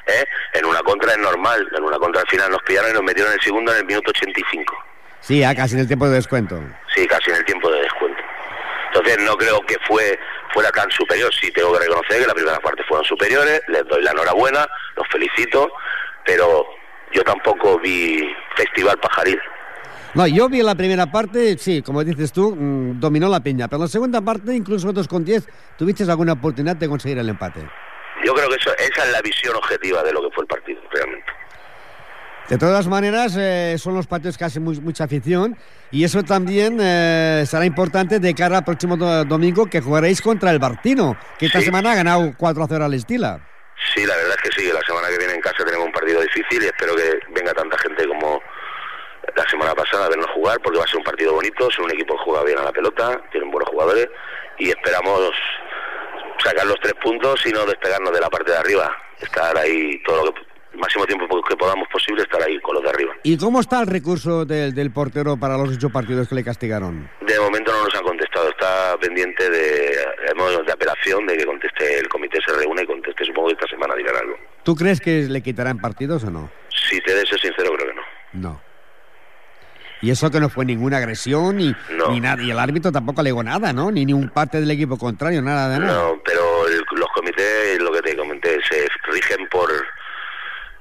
¿eh? 0.06 0.24
en 0.52 0.66
una 0.66 0.80
contra 0.80 1.12
es 1.12 1.18
normal, 1.18 1.66
en 1.74 1.82
una 1.82 1.96
contra 1.98 2.20
al 2.20 2.28
final 2.28 2.50
nos 2.50 2.62
pillaron 2.62 2.90
y 2.90 2.94
nos 2.94 3.02
metieron 3.02 3.32
el 3.32 3.40
segundo 3.40 3.72
en 3.72 3.78
el 3.78 3.84
minuto 3.86 4.10
85. 4.10 4.74
Sí, 5.20 5.38
ya 5.38 5.54
casi 5.54 5.74
en 5.74 5.80
el 5.80 5.86
tiempo 5.86 6.06
de 6.08 6.16
descuento. 6.16 6.60
Sí, 6.94 7.06
casi 7.06 7.30
en 7.30 7.36
el 7.36 7.44
tiempo 7.46 7.70
de 7.70 7.80
descuento. 7.80 8.22
Entonces 8.88 9.18
no 9.24 9.34
creo 9.38 9.60
que 9.62 9.76
fue 9.88 10.18
fuera 10.54 10.70
tan 10.70 10.90
superior. 10.90 11.30
Sí 11.34 11.50
tengo 11.50 11.72
que 11.72 11.80
reconocer 11.80 12.20
que 12.20 12.26
la 12.26 12.34
primera 12.34 12.60
parte 12.60 12.82
fueron 12.88 13.04
superiores, 13.04 13.60
les 13.68 13.84
doy 13.88 14.02
la 14.02 14.12
enhorabuena, 14.12 14.66
los 14.96 15.06
felicito, 15.08 15.70
pero 16.24 16.64
yo 17.12 17.22
tampoco 17.24 17.78
vi 17.80 18.32
Festival 18.56 18.98
Pajaril. 18.98 19.40
No, 20.14 20.28
yo 20.28 20.48
vi 20.48 20.62
la 20.62 20.76
primera 20.76 21.10
parte, 21.10 21.58
sí, 21.58 21.82
como 21.82 22.04
dices 22.04 22.32
tú, 22.32 22.54
mm, 22.54 23.00
dominó 23.00 23.28
la 23.28 23.40
Peña. 23.40 23.66
Pero 23.66 23.78
en 23.78 23.82
la 23.82 23.88
segunda 23.88 24.20
parte, 24.20 24.54
incluso 24.54 24.86
vosotros 24.86 25.08
con 25.08 25.24
10, 25.24 25.48
tuviste 25.76 26.04
alguna 26.04 26.34
oportunidad 26.34 26.76
de 26.76 26.88
conseguir 26.88 27.18
el 27.18 27.28
empate. 27.28 27.68
Yo 28.24 28.32
creo 28.32 28.48
que 28.48 28.54
eso, 28.54 28.70
esa 28.78 29.04
es 29.04 29.12
la 29.12 29.20
visión 29.22 29.56
objetiva 29.56 30.04
de 30.04 30.12
lo 30.12 30.22
que 30.22 30.32
fue 30.32 30.42
el 30.42 30.48
partido, 30.48 30.80
realmente. 30.92 31.26
De 32.48 32.58
todas 32.58 32.86
maneras, 32.88 33.34
eh, 33.38 33.76
son 33.78 33.94
los 33.94 34.06
partidos 34.06 34.36
que 34.36 34.44
hacen 34.44 34.62
muy- 34.62 34.78
mucha 34.80 35.04
afición 35.04 35.56
y 35.90 36.04
eso 36.04 36.22
también 36.22 36.76
eh, 36.80 37.44
será 37.46 37.64
importante 37.64 38.18
de 38.20 38.34
cara 38.34 38.58
al 38.58 38.64
próximo 38.64 38.96
do- 38.98 39.24
domingo 39.24 39.64
que 39.66 39.80
jugaréis 39.80 40.20
contra 40.20 40.50
el 40.50 40.58
Bartino, 40.58 41.16
que 41.38 41.46
esta 41.46 41.60
Sí. 41.60 41.66
semana 41.66 41.92
ha 41.92 41.94
ganado 41.94 42.32
4-0 42.36 42.84
al 42.84 42.92
Estila. 42.92 43.40
Sí, 43.94 44.04
la 44.06 44.14
verdad 44.16 44.36
es 44.42 44.50
que 44.50 44.60
sí, 44.60 44.70
la 44.72 44.80
semana 44.82 45.08
que 45.08 45.16
viene 45.18 45.32
en 45.34 45.40
casa 45.40 45.64
tenemos 45.64 45.86
un 45.86 45.92
partido 45.92 46.20
difícil 46.20 46.62
y 46.62 46.66
espero 46.66 46.94
que 46.94 47.18
venga 47.34 47.52
tanta 47.54 47.78
gente 47.78 48.06
como 48.06 48.40
la 49.34 49.48
semana 49.48 49.74
pasada 49.74 50.04
a 50.06 50.08
vernos 50.10 50.28
jugar 50.34 50.58
porque 50.62 50.78
va 50.78 50.84
a 50.84 50.88
ser 50.88 50.98
un 50.98 51.04
partido 51.04 51.32
bonito, 51.32 51.68
es 51.70 51.78
un 51.78 51.90
equipo 51.90 52.14
que 52.16 52.24
juega 52.24 52.44
bien 52.44 52.58
a 52.58 52.64
la 52.64 52.72
pelota, 52.72 53.20
tienen 53.32 53.50
buenos 53.50 53.68
jugadores 53.70 54.06
y 54.58 54.68
esperamos 54.68 55.32
sacar 56.44 56.66
los 56.66 56.78
tres 56.80 56.94
puntos 57.02 57.44
y 57.46 57.50
no 57.52 57.64
despegarnos 57.64 58.12
de 58.12 58.20
la 58.20 58.28
parte 58.28 58.52
de 58.52 58.58
arriba, 58.58 58.94
estar 59.18 59.56
ahí 59.56 60.00
todo 60.04 60.26
lo 60.26 60.34
que 60.34 60.42
el 60.74 60.80
máximo 60.80 61.06
tiempo 61.06 61.26
que 61.42 61.56
podamos 61.56 61.86
posible 61.88 62.22
estar 62.22 62.42
ahí 62.42 62.58
con 62.60 62.74
los 62.74 62.82
de 62.84 62.90
arriba. 62.90 63.12
¿Y 63.22 63.36
cómo 63.38 63.60
está 63.60 63.80
el 63.80 63.86
recurso 63.86 64.44
del, 64.44 64.74
del 64.74 64.90
portero 64.90 65.36
para 65.36 65.56
los 65.56 65.70
ocho 65.70 65.88
partidos 65.90 66.28
que 66.28 66.34
le 66.34 66.44
castigaron? 66.44 67.08
De 67.26 67.38
momento 67.40 67.72
no 67.72 67.84
nos 67.84 67.94
han 67.94 68.02
contestado, 68.02 68.48
está 68.50 68.96
pendiente 69.00 69.48
de, 69.48 69.58
de 70.66 70.72
apelación, 70.72 71.26
de 71.26 71.36
que 71.36 71.46
conteste 71.46 71.98
el 71.98 72.08
comité, 72.08 72.38
se 72.44 72.52
reúne 72.52 72.82
y 72.82 72.86
conteste, 72.86 73.24
supongo 73.24 73.48
que 73.48 73.54
esta 73.54 73.68
semana 73.68 73.94
dirán 73.94 74.16
algo. 74.16 74.36
¿Tú 74.64 74.74
crees 74.74 75.00
que 75.00 75.22
le 75.28 75.40
quitarán 75.42 75.78
partidos 75.78 76.24
o 76.24 76.30
no? 76.30 76.50
Si 76.90 77.00
te 77.00 77.14
de 77.14 77.24
ser 77.26 77.38
sincero, 77.40 77.72
creo 77.76 77.88
que 77.88 77.94
no. 77.94 78.02
No. 78.50 78.60
Y 80.00 80.10
eso 80.10 80.30
que 80.30 80.40
no 80.40 80.50
fue 80.50 80.64
ninguna 80.66 80.98
agresión 80.98 81.56
ni, 81.56 81.74
No. 81.96 82.08
ni 82.10 82.20
nada. 82.20 82.42
Y 82.42 82.50
el 82.50 82.58
árbitro 82.58 82.92
tampoco 82.92 83.20
alegó 83.22 83.42
nada, 83.42 83.72
¿no? 83.72 83.90
Ni, 83.90 84.04
ni 84.04 84.12
un 84.12 84.28
parte 84.28 84.60
del 84.60 84.70
equipo 84.70 84.98
contrario, 84.98 85.40
nada 85.40 85.68
de 85.70 85.78
nada. 85.78 85.92
No, 85.94 86.20
pero 86.22 86.66
el- 86.68 86.84
los 86.98 87.08
comités, 87.14 87.80
lo 87.80 87.90
que 87.92 88.02
te 88.02 88.16
comenté, 88.16 88.58
se 88.68 88.86
rigen 89.10 89.46
por 89.48 89.70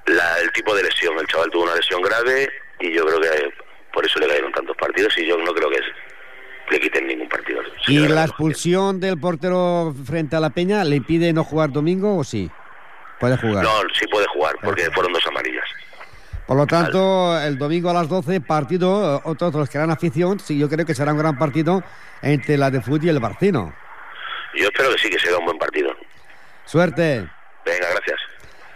la- 0.07 0.39
el 0.41 0.51
tipo 0.51 0.75
de 0.75 0.83
lesión. 0.83 1.17
El 1.19 1.22
chaval 1.33 1.49
tuvo 1.49 1.63
una 1.63 1.75
lesión 1.75 2.01
grave 2.01 2.49
y 2.79 2.93
yo 2.93 3.05
creo 3.05 3.19
que 3.19 3.53
por 3.91 4.05
eso 4.05 4.19
le 4.19 4.27
cayeron 4.27 4.51
tantos 4.51 4.77
partidos 4.77 5.17
y 5.17 5.25
yo 5.25 5.37
no 5.37 5.53
creo 5.53 5.69
que 5.69 5.79
le 6.71 6.79
quiten 6.79 7.07
ningún 7.07 7.27
partido. 7.27 7.61
¿Y 7.87 7.97
Sí, 7.97 8.07
la 8.07 8.23
expulsión 8.23 8.99
del 8.99 9.19
portero 9.19 9.93
frente 10.05 10.35
a 10.35 10.39
la 10.39 10.49
Peña 10.49 10.83
le 10.83 10.95
impide 10.95 11.33
no 11.33 11.43
jugar 11.43 11.71
domingo 11.71 12.17
o 12.17 12.23
sí? 12.23 12.49
Puede 13.19 13.37
jugar. 13.37 13.63
No, 13.63 13.71
sí 13.93 14.05
puede 14.07 14.27
jugar 14.27 14.55
porque 14.61 14.89
fueron 14.91 15.13
dos 15.13 15.25
amarillas. 15.27 15.65
Por 16.45 16.57
lo 16.57 16.67
tanto, 16.67 17.39
el 17.39 17.57
domingo 17.57 17.89
a 17.89 17.93
las 17.93 18.09
12, 18.09 18.41
partido, 18.41 19.17
eh, 19.17 19.21
otros 19.23 19.53
los 19.53 19.69
que 19.69 19.77
harán 19.77 19.91
afición, 19.91 20.39
sí, 20.39 20.59
yo 20.59 20.67
creo 20.67 20.85
que 20.85 20.93
será 20.93 21.13
un 21.13 21.17
gran 21.17 21.37
partido 21.37 21.83
entre 22.21 22.57
la 22.57 22.69
de 22.69 22.81
Fútbol 22.81 23.05
y 23.05 23.09
el 23.09 23.19
Barcino. 23.19 23.73
Yo 24.53 24.65
espero 24.65 24.91
que 24.91 24.97
sí, 24.97 25.09
que 25.09 25.19
sea 25.19 25.37
un 25.37 25.45
buen 25.45 25.57
partido. 25.57 25.95
Suerte. 26.65 27.29
Venga, 27.65 27.87
gracias. 27.91 28.02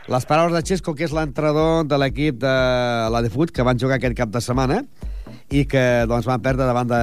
Les 0.07 0.23
paraules 0.23 0.55
de 0.55 0.61
Xesco, 0.63 0.93
que 0.95 1.03
és 1.03 1.11
l'entrenador 1.11 1.81
de 1.83 1.97
l'equip 1.99 2.37
de 2.39 2.51
la 3.11 3.19
de 3.19 3.27
Fut, 3.27 3.51
que 3.51 3.63
van 3.67 3.75
jugar 3.75 3.97
aquest 3.97 4.15
cap 4.15 4.29
de 4.31 4.39
setmana 4.39 4.77
i 5.51 5.65
que 5.67 5.81
doncs, 6.07 6.23
van 6.29 6.39
perdre 6.43 6.63
davant 6.63 6.87
de 6.87 6.99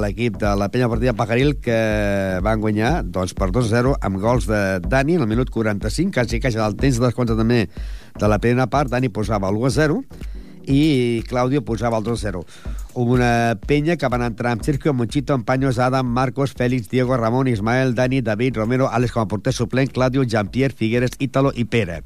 l'equip 0.00 0.38
de 0.40 0.54
la 0.56 0.70
penya 0.72 0.88
partida 0.88 1.12
Pajaril, 1.18 1.58
que 1.60 1.76
van 2.44 2.62
guanyar 2.62 3.02
doncs, 3.04 3.34
per 3.36 3.50
2-0 3.52 3.92
amb 4.00 4.20
gols 4.22 4.48
de 4.48 4.60
Dani 4.80 5.18
en 5.18 5.26
el 5.26 5.28
minut 5.28 5.52
45, 5.52 6.14
quasi 6.16 6.40
queixa 6.40 6.62
del 6.62 6.78
temps 6.80 6.96
de 6.96 7.04
descompte 7.04 7.36
també 7.36 7.66
de 8.16 8.30
la 8.32 8.38
primera 8.40 8.70
part. 8.72 8.88
Dani 8.88 9.12
posava 9.12 9.52
el 9.52 9.60
1-0 9.60 10.00
i 10.72 11.22
Claudio 11.28 11.60
posava 11.60 12.00
el 12.00 12.08
2-0. 12.08 12.40
Una 13.04 13.58
penya 13.68 13.98
que 14.00 14.08
van 14.08 14.24
entrar 14.24 14.54
amb 14.56 14.64
Sergio 14.64 14.94
Monchito, 14.96 15.36
Empaños, 15.36 15.76
Adam, 15.78 16.08
Marcos, 16.08 16.56
Félix, 16.56 16.88
Diego, 16.88 17.18
Ramon, 17.20 17.52
Ismael, 17.52 17.94
Dani, 17.94 18.22
David, 18.22 18.56
Romero, 18.56 18.88
Àlex 18.88 19.12
com 19.12 19.26
a 19.26 19.28
porter 19.28 19.52
suplent, 19.52 19.92
Claudio, 19.92 20.24
Jean-Pierre, 20.24 20.72
Figueres, 20.72 21.20
Ítalo 21.20 21.52
i 21.54 21.68
Pere. 21.68 22.00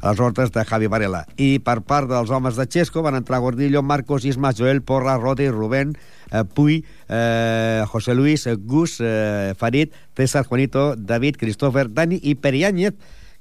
A 0.00 0.10
les 0.10 0.20
ordres 0.20 0.52
de 0.52 0.64
Javi 0.64 0.86
Varela. 0.86 1.24
I 1.36 1.58
per 1.64 1.80
part 1.86 2.08
dels 2.10 2.30
homes 2.30 2.56
de 2.56 2.66
Xesco 2.68 3.02
van 3.02 3.16
entrar 3.18 3.40
Gordillo, 3.40 3.82
Marcos, 3.82 4.24
Isma, 4.24 4.52
Joel, 4.56 4.82
Porra, 4.82 5.16
Rodi, 5.18 5.48
Rubén, 5.50 5.96
eh, 6.30 6.44
Puy, 6.44 6.84
eh, 7.08 7.84
José 7.88 8.14
Luis, 8.14 8.46
eh, 8.46 8.56
Gus, 8.56 8.98
eh, 9.00 9.54
Farid, 9.56 9.92
César, 10.16 10.44
Juanito, 10.44 10.96
David, 10.96 11.36
Christopher, 11.38 11.92
Dani 11.92 12.20
i 12.22 12.34
Periáñez, 12.34 12.94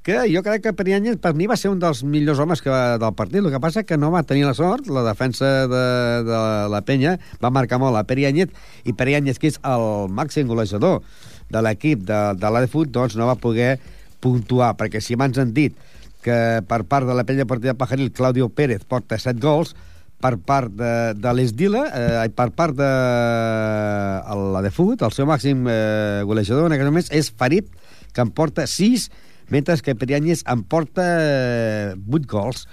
que 0.05 0.19
jo 0.29 0.43
crec 0.45 0.61
que 0.61 0.73
Periáñez 0.77 1.17
per 1.17 1.33
mi 1.33 1.47
va 1.49 1.57
ser 1.57 1.71
un 1.73 1.79
dels 1.81 2.03
millors 2.05 2.37
homes 2.37 2.61
que 2.61 2.69
va, 2.69 2.99
del 3.01 3.15
partit. 3.17 3.41
El 3.41 3.49
que 3.49 3.59
passa 3.59 3.83
que 3.89 3.97
no 3.97 4.11
va 4.13 4.21
tenir 4.21 4.45
la 4.45 4.53
sort, 4.53 4.85
la 4.85 5.01
defensa 5.01 5.65
de, 5.65 5.85
de 6.27 6.41
la 6.69 6.81
penya 6.85 7.17
va 7.41 7.49
marcar 7.49 7.79
molt 7.81 7.97
a 7.97 8.05
Periáñez, 8.05 8.53
i 8.85 8.93
Periáñez, 8.93 9.41
que 9.41 9.49
és 9.49 9.57
el 9.65 10.05
màxim 10.13 10.45
golejador 10.45 11.01
de 11.49 11.65
l'equip 11.65 12.05
de, 12.05 12.21
de 12.37 12.53
l'Adefut, 12.53 12.93
doncs 12.93 13.17
no 13.17 13.25
va 13.25 13.37
poder 13.41 13.79
puntuar, 14.21 14.75
perquè 14.77 15.01
si 15.01 15.17
m'han 15.17 15.33
han 15.41 15.57
dit 15.57 15.73
que 16.25 16.63
per 16.65 16.83
part 16.89 17.05
de 17.05 17.13
la 17.13 17.25
partida 17.25 17.73
de 17.73 17.77
Pajaril, 17.77 18.11
Claudio 18.11 18.49
Pérez 18.49 18.83
porta 18.89 19.19
7 19.21 19.37
gols, 19.43 19.75
per 20.21 20.37
part 20.41 20.71
de, 20.73 21.13
de 21.13 21.33
l'Esdila, 21.37 21.83
eh, 21.93 22.29
per 22.33 22.49
part 22.57 22.73
de 22.73 22.89
la 24.55 24.63
de 24.65 24.71
Fut, 24.73 25.03
el 25.05 25.13
seu 25.13 25.27
màxim 25.29 25.67
eh, 25.69 26.23
golejador 26.25 26.69
en 26.69 26.77
aquest 26.77 26.89
moment 26.89 27.13
és 27.13 27.29
Farid, 27.29 27.69
que 28.15 28.23
en 28.23 28.31
porta 28.33 28.65
6, 28.65 29.09
mentre 29.53 29.77
que 29.85 29.93
Periáñez 29.93 30.41
en 30.49 30.63
porta 30.63 31.05
eh, 31.19 31.95
8 32.09 32.31
gols. 32.31 32.65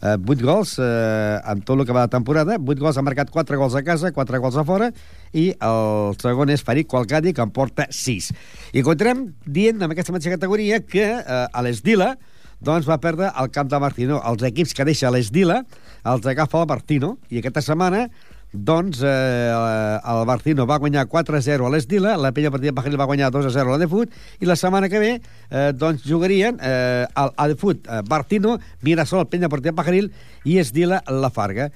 Eh, 0.00 0.16
8 0.16 0.46
gols 0.46 0.76
eh, 0.78 1.40
en 1.50 1.64
tot 1.66 1.80
el 1.80 1.86
que 1.88 1.96
va 1.96 2.06
de 2.06 2.14
temporada, 2.14 2.60
8 2.60 2.78
gols, 2.78 3.00
ha 3.00 3.06
marcat 3.06 3.32
4 3.32 3.58
gols 3.58 3.74
a 3.74 3.82
casa, 3.82 4.12
4 4.14 4.40
gols 4.44 4.60
a 4.60 4.64
fora, 4.68 4.92
i 5.32 5.50
el 5.56 6.14
segon 6.20 6.52
és 6.52 6.62
Farid 6.62 6.86
Qualcadi, 6.86 7.34
que 7.34 7.42
en 7.42 7.50
porta 7.50 7.88
6. 7.90 8.30
I 8.76 8.84
continuem 8.86 9.32
dient, 9.46 9.80
en 9.82 9.90
aquesta 9.90 10.14
mateixa 10.14 10.36
categoria, 10.36 10.84
que 10.84 11.08
eh, 11.16 11.46
a 11.50 11.64
l'Esdila, 11.66 12.14
doncs 12.60 12.88
va 12.88 13.00
perdre 13.00 13.30
el 13.40 13.50
camp 13.54 13.70
de 13.70 13.80
Martino. 13.80 14.20
Els 14.26 14.44
equips 14.50 14.74
que 14.76 14.86
deixa 14.88 15.10
l'Esdila 15.12 15.62
els 16.10 16.26
agafa 16.26 16.62
el 16.62 16.68
Martino, 16.68 17.16
i 17.28 17.40
aquesta 17.40 17.62
setmana 17.64 18.06
doncs 18.52 18.98
eh, 19.06 19.98
el 20.10 20.24
Martino 20.26 20.66
va 20.66 20.80
guanyar 20.82 21.06
4-0 21.06 21.66
a 21.66 21.70
l'Esdila, 21.70 22.16
la 22.18 22.32
Penya 22.34 22.50
Partida 22.50 22.74
Pajaril 22.74 22.98
va 22.98 23.06
guanyar 23.06 23.30
2-0 23.30 23.62
a 23.62 23.76
l'Adefut, 23.76 24.16
i 24.42 24.48
la 24.48 24.56
setmana 24.58 24.88
que 24.90 24.98
ve 24.98 25.12
eh, 25.20 25.70
doncs 25.76 26.02
jugarien 26.06 26.58
eh, 26.58 27.06
el 27.06 27.30
Adefut 27.36 27.86
eh, 27.86 28.02
Martino, 28.10 28.58
Mirasol, 28.82 29.28
Penya 29.30 29.52
Partida 29.52 29.76
Pajaril 29.76 30.10
i 30.44 30.58
Esdila 30.58 31.02
la 31.06 31.30
Farga. 31.30 31.70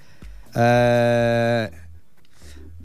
Eh, 0.54 1.83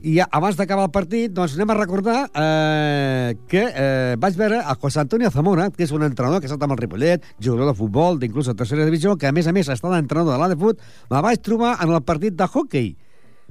i 0.02 0.16
ja, 0.16 0.28
abans 0.32 0.56
d'acabar 0.56 0.86
el 0.88 0.94
partit, 0.96 1.32
doncs 1.36 1.58
anem 1.58 1.74
a 1.74 1.78
recordar 1.78 2.18
eh, 2.32 3.34
que 3.52 3.66
eh, 3.68 4.16
vaig 4.20 4.38
veure 4.40 4.62
a 4.64 4.76
José 4.80 5.02
Antonio 5.02 5.32
Zamora, 5.34 5.70
que 5.76 5.84
és 5.84 5.92
un 5.96 6.06
entrenador 6.08 6.40
que 6.40 6.48
ha 6.48 6.52
estat 6.54 6.64
amb 6.64 6.76
el 6.78 6.80
Ripollet, 6.80 7.26
jugador 7.44 7.72
de 7.72 7.76
futbol, 7.76 8.20
d'inclús 8.22 8.48
a 8.48 8.56
tercera 8.56 8.88
divisió, 8.88 9.18
que 9.20 9.28
a 9.28 9.36
més 9.36 9.50
a 9.50 9.54
més 9.56 9.68
està 9.68 9.92
d'entrenador 9.92 10.38
de 10.38 10.40
l'Adefut, 10.40 10.80
me 11.12 11.24
vaig 11.26 11.44
trobar 11.44 11.76
en 11.84 11.92
el 11.92 12.04
partit 12.08 12.38
de 12.40 12.48
hockey. 12.48 12.96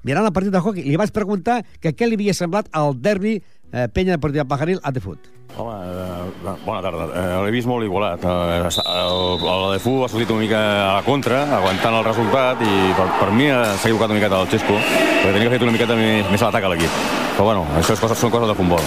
Mirant 0.07 0.25
el 0.25 0.33
partit 0.33 0.55
de 0.55 0.63
hockey, 0.63 0.87
li 0.87 0.97
vaig 0.97 1.13
preguntar 1.13 1.61
que 1.83 1.93
què 1.93 2.09
li 2.09 2.17
havia 2.17 2.37
semblat 2.37 2.71
el 2.79 2.95
derbi 3.03 3.39
eh, 3.73 3.89
Penya 3.93 4.13
de 4.17 4.19
Partida 4.19 4.45
Pajaril 4.45 4.81
a 4.83 4.89
Adefut. 4.89 5.19
Home, 5.57 5.75
eh, 5.75 6.57
bona 6.65 6.83
tarda. 6.83 7.09
Eh, 7.09 7.45
L'he 7.45 7.55
vist 7.55 7.67
molt 7.67 7.85
igualat. 7.85 8.25
Eh, 8.25 8.59
el, 8.69 9.47
el 9.55 9.65
Defu 9.75 9.97
ha 10.05 10.11
sortit 10.13 10.31
una 10.31 10.45
mica 10.45 10.61
a 10.91 10.93
la 10.99 11.07
contra, 11.07 11.45
aguantant 11.59 11.99
el 12.01 12.05
resultat, 12.07 12.63
i 12.63 12.93
per, 12.99 13.09
per 13.21 13.33
mi 13.33 13.49
eh, 13.51 13.65
s'ha 13.77 13.89
equivocat 13.89 14.13
una 14.13 14.21
miqueta 14.21 14.43
el 14.45 14.53
Xesco, 14.53 14.77
perquè 14.77 15.33
tenia 15.33 15.49
que 15.49 15.57
fer 15.57 15.67
una 15.67 15.75
miqueta 15.79 15.99
més, 15.99 16.31
més 16.31 16.43
a 16.43 16.51
l'atac 16.51 16.69
a 16.69 16.77
l'equip. 16.77 17.27
Però 17.39 17.45
bueno, 17.47 17.61
això 17.79 17.95
és 17.95 18.01
coses, 18.03 18.19
són 18.19 18.33
coses 18.35 18.51
de 18.51 18.55
futbol. 18.59 18.81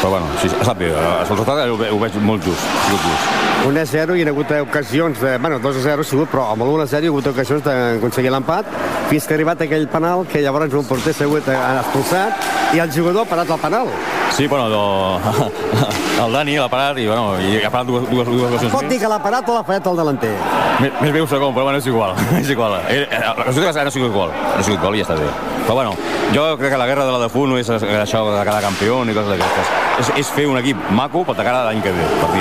Però 0.00 0.14
bueno, 0.14 0.28
sí, 0.40 0.48
ha 0.48 0.62
estat 0.64 0.78
bé. 0.80 0.86
El 0.88 1.26
resultat 1.28 1.58
ho, 1.68 1.74
ho 1.76 1.98
veig 2.00 2.14
molt 2.24 2.46
just, 2.46 2.70
sigut 2.86 3.02
just. 3.04 3.50
1-0 3.68 4.14
i 4.16 4.22
hi 4.22 4.24
ha 4.24 4.30
hagut 4.32 4.54
ocasions 4.56 5.20
de... 5.20 5.34
Bueno, 5.36 5.58
2-0 5.60 6.00
ha 6.00 6.06
sigut, 6.08 6.30
però 6.32 6.46
amb 6.54 6.64
el 6.64 6.70
1-0 6.78 6.96
hi 6.96 7.10
ha 7.10 7.12
hagut 7.12 7.28
ocasions 7.28 7.60
d'aconseguir 7.66 8.32
l'empat 8.32 8.70
fins 9.10 9.28
que 9.28 9.36
ha 9.36 9.36
arribat 9.36 9.66
aquell 9.66 9.84
penal 9.92 10.24
que 10.32 10.40
llavors 10.40 10.78
un 10.80 10.88
porter 10.88 11.12
s'ha 11.12 11.28
hagut 11.28 11.52
eh, 11.52 11.58
expulsat 11.82 12.48
i 12.72 12.80
el 12.80 12.96
jugador 12.96 13.28
ha 13.28 13.30
parat 13.34 13.52
el 13.52 13.60
penal. 13.66 13.92
Sí, 14.32 14.48
bueno, 14.48 14.72
do... 14.72 15.20
el 16.24 16.40
Dani 16.40 16.56
l'ha 16.56 16.72
parat 16.72 17.04
i, 17.04 17.06
bueno, 17.12 17.36
i 17.36 17.60
ha 17.60 17.68
parat 17.68 17.92
dues, 17.92 18.08
dues, 18.08 18.32
dues 18.32 18.48
ocasions 18.48 18.76
Pot 18.78 18.88
dir 18.88 19.02
que 19.04 19.12
l'ha 19.12 19.20
parat 19.20 19.52
o 19.52 19.60
l'ha 19.60 19.66
fallat 19.68 19.92
el 19.92 20.04
delanter? 20.06 20.34
Més, 20.80 21.00
més 21.04 21.16
bé 21.18 21.28
un 21.28 21.28
segon, 21.28 21.52
però 21.52 21.68
bueno, 21.68 21.84
és 21.84 21.92
igual. 21.92 22.16
és 22.40 22.56
igual. 22.56 22.80
Eh, 22.88 23.02
eh, 23.04 23.24
El 23.28 23.44
resultat 23.44 23.84
ha 23.84 23.92
sigut 23.92 24.16
gol. 24.16 24.32
Ha 24.32 24.62
sigut 24.64 24.80
gol 24.80 24.96
i 24.96 25.04
ja 25.04 25.10
està 25.10 25.20
bé. 25.20 25.49
Però 25.70 25.76
bueno, 25.76 25.94
jo 26.34 26.56
crec 26.58 26.72
que 26.72 26.78
la 26.78 26.86
guerra 26.86 27.04
de 27.06 27.12
la 27.12 27.18
de 27.20 27.28
Fu 27.30 27.44
no 27.46 27.54
és 27.54 27.68
això 27.70 28.24
de 28.26 28.40
quedar 28.42 28.58
campió 28.64 29.04
ni 29.06 29.14
coses 29.14 29.30
d'aquestes. 29.30 29.68
És, 30.02 30.08
és 30.18 30.30
fer 30.34 30.48
un 30.50 30.58
equip 30.58 30.88
maco 30.90 31.20
per 31.22 31.36
atacar 31.36 31.52
l'any 31.68 31.78
que 31.84 31.92
ve, 31.94 32.06
per 32.18 32.30
fi. 32.32 32.40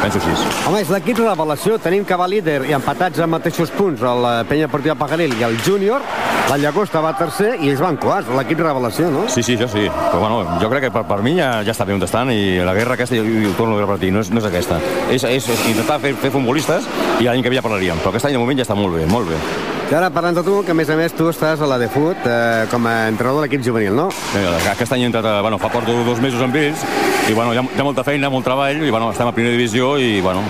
Penso 0.00 0.22
així. 0.22 0.46
Home, 0.70 0.80
és 0.80 0.88
l'equip 0.88 1.20
revelació. 1.20 1.76
Tenim 1.84 2.06
que 2.08 2.16
va 2.16 2.30
líder 2.32 2.62
i 2.70 2.72
empatats 2.72 3.20
amb 3.20 3.36
mateixos 3.36 3.74
punts 3.76 4.00
el 4.00 4.24
eh, 4.24 4.32
Penya 4.48 4.70
Partida 4.72 4.94
Pajaril 4.96 5.36
i 5.36 5.44
el 5.50 5.58
Júnior. 5.60 6.00
La 6.48 6.56
Llagosta 6.62 7.02
va 7.04 7.12
tercer 7.18 7.58
i 7.58 7.68
ells 7.74 7.82
van 7.84 8.00
quarts. 8.00 8.32
L'equip 8.38 8.64
revelació, 8.64 9.10
no? 9.12 9.26
Sí, 9.28 9.44
sí, 9.44 9.58
això 9.58 9.68
sí. 9.68 9.84
Però 9.92 10.22
bueno, 10.22 10.40
jo 10.62 10.72
crec 10.72 10.86
que 10.86 10.92
per, 10.96 11.04
per 11.12 11.20
mi 11.20 11.36
ja, 11.36 11.50
ja 11.66 11.76
està 11.76 11.84
bé 11.84 11.92
on 11.92 12.00
estan 12.08 12.32
i 12.32 12.56
la 12.64 12.72
guerra 12.78 12.96
aquesta, 12.96 13.20
jo, 13.20 13.28
jo 13.28 13.52
ho 13.52 13.58
torno 13.60 13.76
a 13.76 13.84
repetir, 13.84 14.14
no 14.16 14.24
és, 14.24 14.32
no 14.32 14.40
és 14.40 14.48
aquesta. 14.48 14.80
És, 15.12 15.28
és, 15.28 15.44
és 15.44 15.68
intentar 15.74 16.00
fer, 16.00 16.16
fer 16.24 16.32
futbolistes 16.32 16.88
i 17.20 17.28
l'any 17.28 17.44
que 17.44 17.52
ve 17.52 17.60
ja 17.60 17.68
parlaríem. 17.68 18.00
Però 18.00 18.16
aquest 18.16 18.32
any 18.32 18.40
de 18.40 18.42
moment 18.42 18.64
ja 18.64 18.64
està 18.64 18.80
molt 18.80 18.96
bé, 18.96 19.04
molt 19.12 19.28
bé. 19.28 19.44
I 19.92 19.94
ara 19.94 20.06
parlant 20.08 20.32
de 20.32 20.40
tu, 20.40 20.54
que 20.64 20.72
a 20.72 20.74
més 20.74 20.88
a 20.88 20.94
més 20.96 21.12
tu 21.12 21.26
estàs 21.28 21.60
a 21.60 21.66
la 21.68 21.76
de 21.76 21.84
fut 21.92 22.24
eh, 22.24 22.62
com 22.72 22.86
a 22.88 23.10
entrenador 23.10 23.42
de 23.42 23.44
l'equip 23.44 23.60
juvenil, 23.66 23.92
no? 23.92 24.06
Bé, 24.32 24.40
Aquest 24.70 24.94
any 24.96 25.02
he 25.04 25.08
entrat, 25.10 25.26
bueno, 25.44 25.58
fa 25.60 25.68
porto 25.68 25.92
dos 26.06 26.22
mesos 26.24 26.40
amb 26.40 26.56
ells 26.56 26.80
i 27.28 27.34
bueno, 27.36 27.52
hi, 27.52 27.60
ha, 27.60 27.64
hi 27.66 27.82
ha 27.82 27.84
molta 27.84 28.00
feina, 28.06 28.30
molt 28.32 28.46
treball 28.48 28.80
i 28.80 28.88
bueno, 28.88 29.10
estem 29.12 29.28
a 29.28 29.34
primera 29.36 29.52
divisió 29.52 29.90
i 30.00 30.22
bueno, 30.24 30.40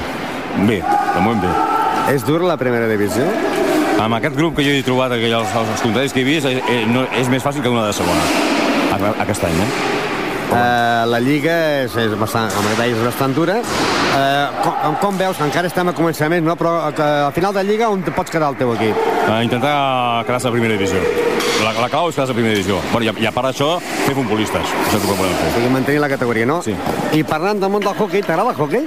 bé, 0.68 0.78
de 0.78 1.24
moment 1.24 1.42
bé. 1.42 1.50
És 2.14 2.22
dur 2.22 2.44
la 2.46 2.54
primera 2.60 2.86
divisió? 2.86 3.26
Amb 3.98 4.20
aquest 4.20 4.38
grup 4.38 4.54
que 4.60 4.68
jo 4.68 4.76
he 4.78 4.86
trobat, 4.86 5.16
aquells, 5.18 5.34
els, 5.50 5.74
els 5.74 5.84
contraris 5.88 6.14
que 6.14 6.22
he 6.22 6.28
vist, 6.28 6.46
eh, 6.46 6.62
eh, 6.62 6.86
no, 6.86 7.02
és 7.18 7.26
més 7.34 7.42
fàcil 7.42 7.66
que 7.66 7.74
una 7.74 7.88
de 7.88 7.98
segona, 7.98 9.10
aquest 9.26 9.50
any, 9.50 9.58
eh? 9.58 9.70
Eh, 10.52 11.02
la 11.10 11.18
Lliga 11.18 11.58
és, 11.82 11.98
és 11.98 12.14
bastant, 12.14 12.46
deies, 12.78 12.94
és 12.94 13.10
bastant 13.10 13.34
dura. 13.34 13.58
Eh, 14.12 14.46
com, 14.62 14.94
com 15.00 15.16
veus 15.18 15.38
que 15.38 15.44
encara 15.46 15.68
estem 15.70 15.88
a 15.88 15.94
començament, 15.96 16.44
no? 16.44 16.52
però 16.60 16.90
que 16.92 17.02
al 17.02 17.32
final 17.32 17.54
de 17.56 17.62
Lliga 17.64 17.88
on 17.88 18.02
pots 18.12 18.30
quedar 18.30 18.50
el 18.52 18.58
teu 18.60 18.74
equip? 18.74 18.98
A 19.30 19.38
intentar 19.44 19.72
quedar-se 20.26 20.48
a 20.48 20.52
primera 20.52 20.74
divisió. 20.76 20.98
La, 21.64 21.72
la 21.80 21.88
clau 21.88 22.10
és 22.10 22.14
quedar-se 22.18 22.34
a 22.34 22.36
primera 22.36 22.54
divisió. 22.58 22.76
Bueno, 22.92 23.06
i, 23.06 23.08
a, 23.08 23.14
I 23.24 23.30
a 23.30 23.32
part 23.32 23.48
d'això, 23.48 23.70
fer 23.80 24.14
futbolistes. 24.18 24.60
Això 24.68 24.98
és 24.98 25.00
el 25.00 25.08
que 25.08 25.16
podem 25.16 25.32
O 25.32 25.40
fer. 25.40 25.52
sigui, 25.56 25.70
mantenir 25.72 26.02
la 26.04 26.10
categoria, 26.12 26.44
no? 26.50 26.60
Sí. 26.66 26.74
I 27.16 27.24
parlant 27.24 27.62
del 27.62 27.72
món 27.72 27.80
del 27.84 27.96
hockey, 27.96 28.20
t'agrada 28.26 28.52
el 28.52 28.60
hockey? 28.60 28.84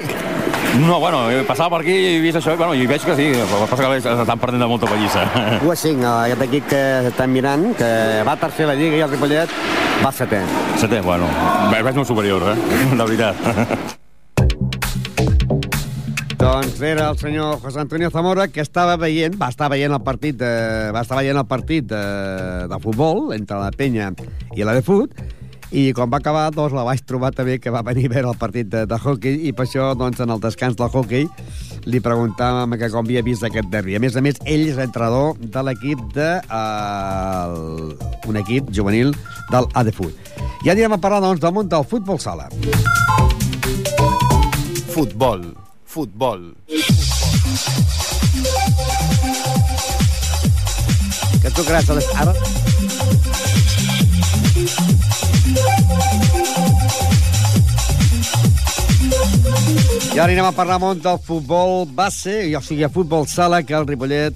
No, 0.75 0.99
bueno, 0.99 1.23
he 1.31 1.41
passat 1.47 1.69
per 1.71 1.79
aquí 1.81 1.93
i 1.95 2.07
he 2.17 2.21
vist 2.21 2.37
això 2.41 2.51
i, 2.53 2.57
bueno, 2.59 2.75
i 2.75 2.85
veig 2.85 3.01
que 3.07 3.15
sí, 3.15 3.29
el 3.31 3.47
que 3.47 3.67
passa 3.71 3.87
que 3.89 3.97
estan 4.13 4.39
perdent 4.41 4.61
de 4.61 4.67
molta 4.67 4.89
pallissa. 4.91 5.23
1 5.63 5.71
a 5.71 5.75
5, 5.79 6.09
aquest 6.27 6.41
equip 6.49 6.67
que 6.69 6.81
estem 7.13 7.31
mirant, 7.31 7.69
que 7.79 7.89
va 8.27 8.35
tercer 8.37 8.67
a 8.67 8.73
la 8.73 8.75
Lliga 8.77 8.99
i 8.99 9.05
el 9.07 9.13
Ripollet 9.15 9.49
va 10.03 10.11
setè. 10.11 10.41
Setè, 10.81 10.99
bueno, 11.01 11.29
ve- 11.71 11.81
veig 11.81 11.95
molt 11.95 12.11
superior, 12.11 12.43
eh? 12.51 12.57
De 12.99 13.03
veritat. 13.05 13.95
Doncs 16.45 16.79
era 16.85 17.09
el 17.09 17.17
senyor 17.17 17.59
José 17.59 17.79
Antonio 17.79 18.11
Zamora 18.11 18.47
que 18.47 18.61
estava 18.61 18.99
veient, 19.01 19.33
va 19.41 19.47
estar 19.49 19.65
veient 19.73 19.95
el 19.95 20.03
partit 20.05 20.37
de, 20.37 20.49
va 20.93 21.01
estar 21.01 21.17
veient 21.17 21.39
el 21.41 21.47
partit 21.49 21.87
de, 21.89 22.01
de 22.69 22.77
futbol 22.83 23.31
entre 23.33 23.57
la 23.57 23.71
Penya 23.73 24.11
i 24.53 24.67
la 24.67 24.75
de 24.77 24.83
Fut 24.85 25.17
i 25.73 25.87
quan 25.97 26.11
va 26.13 26.19
acabar, 26.21 26.51
doncs, 26.53 26.75
la 26.77 26.85
vaig 26.85 27.01
trobar 27.09 27.31
també 27.33 27.57
que 27.57 27.73
va 27.73 27.81
venir 27.81 28.05
a 28.11 28.13
veure 28.13 28.29
el 28.35 28.37
partit 28.37 28.69
de, 28.69 28.85
de 28.85 29.01
hockey 29.01 29.41
i 29.49 29.55
per 29.57 29.65
això, 29.65 29.89
doncs, 29.97 30.21
en 30.21 30.35
el 30.37 30.45
descans 30.45 30.77
del 30.77 30.93
hockey 30.93 31.25
li 31.89 32.03
preguntàvem 32.05 32.77
que 32.77 32.93
com 32.93 33.09
havia 33.09 33.25
vist 33.25 33.49
aquest 33.49 33.73
derbi. 33.73 33.97
A 33.97 34.03
més 34.05 34.13
a 34.13 34.21
més, 34.21 34.37
ell 34.45 34.69
és 34.69 34.77
entrenador 34.77 35.41
de 35.41 35.65
l'equip 35.65 36.05
de... 36.13 36.29
Uh, 36.45 37.41
el, 37.41 37.99
un 38.29 38.41
equip 38.45 38.69
juvenil 38.69 39.17
del 39.49 39.69
ADFUT. 39.73 40.33
I 40.61 40.75
anirem 40.77 40.93
a 40.93 41.01
parlar, 41.01 41.25
doncs, 41.25 41.41
del 41.41 41.57
món 41.57 41.73
del 41.73 41.89
futbol 41.89 42.21
sala. 42.21 42.51
Futbol. 44.93 45.49
Futbol. 45.95 46.57
Que 51.41 51.49
tu 51.55 51.63
creus 51.63 51.89
a 51.89 51.95
les... 51.95 52.07
Ara... 52.19 52.33
I 60.11 60.19
ara 60.19 60.27
anem 60.33 60.43
a 60.43 60.51
parlar 60.51 60.81
molt 60.83 60.99
del 60.99 61.15
futbol 61.23 61.87
base, 61.87 62.41
o 62.51 62.59
sigui, 62.59 62.83
el 62.83 62.91
futbol 62.91 63.23
sala, 63.31 63.63
que 63.63 63.79
el 63.79 63.87
Ripollet 63.87 64.35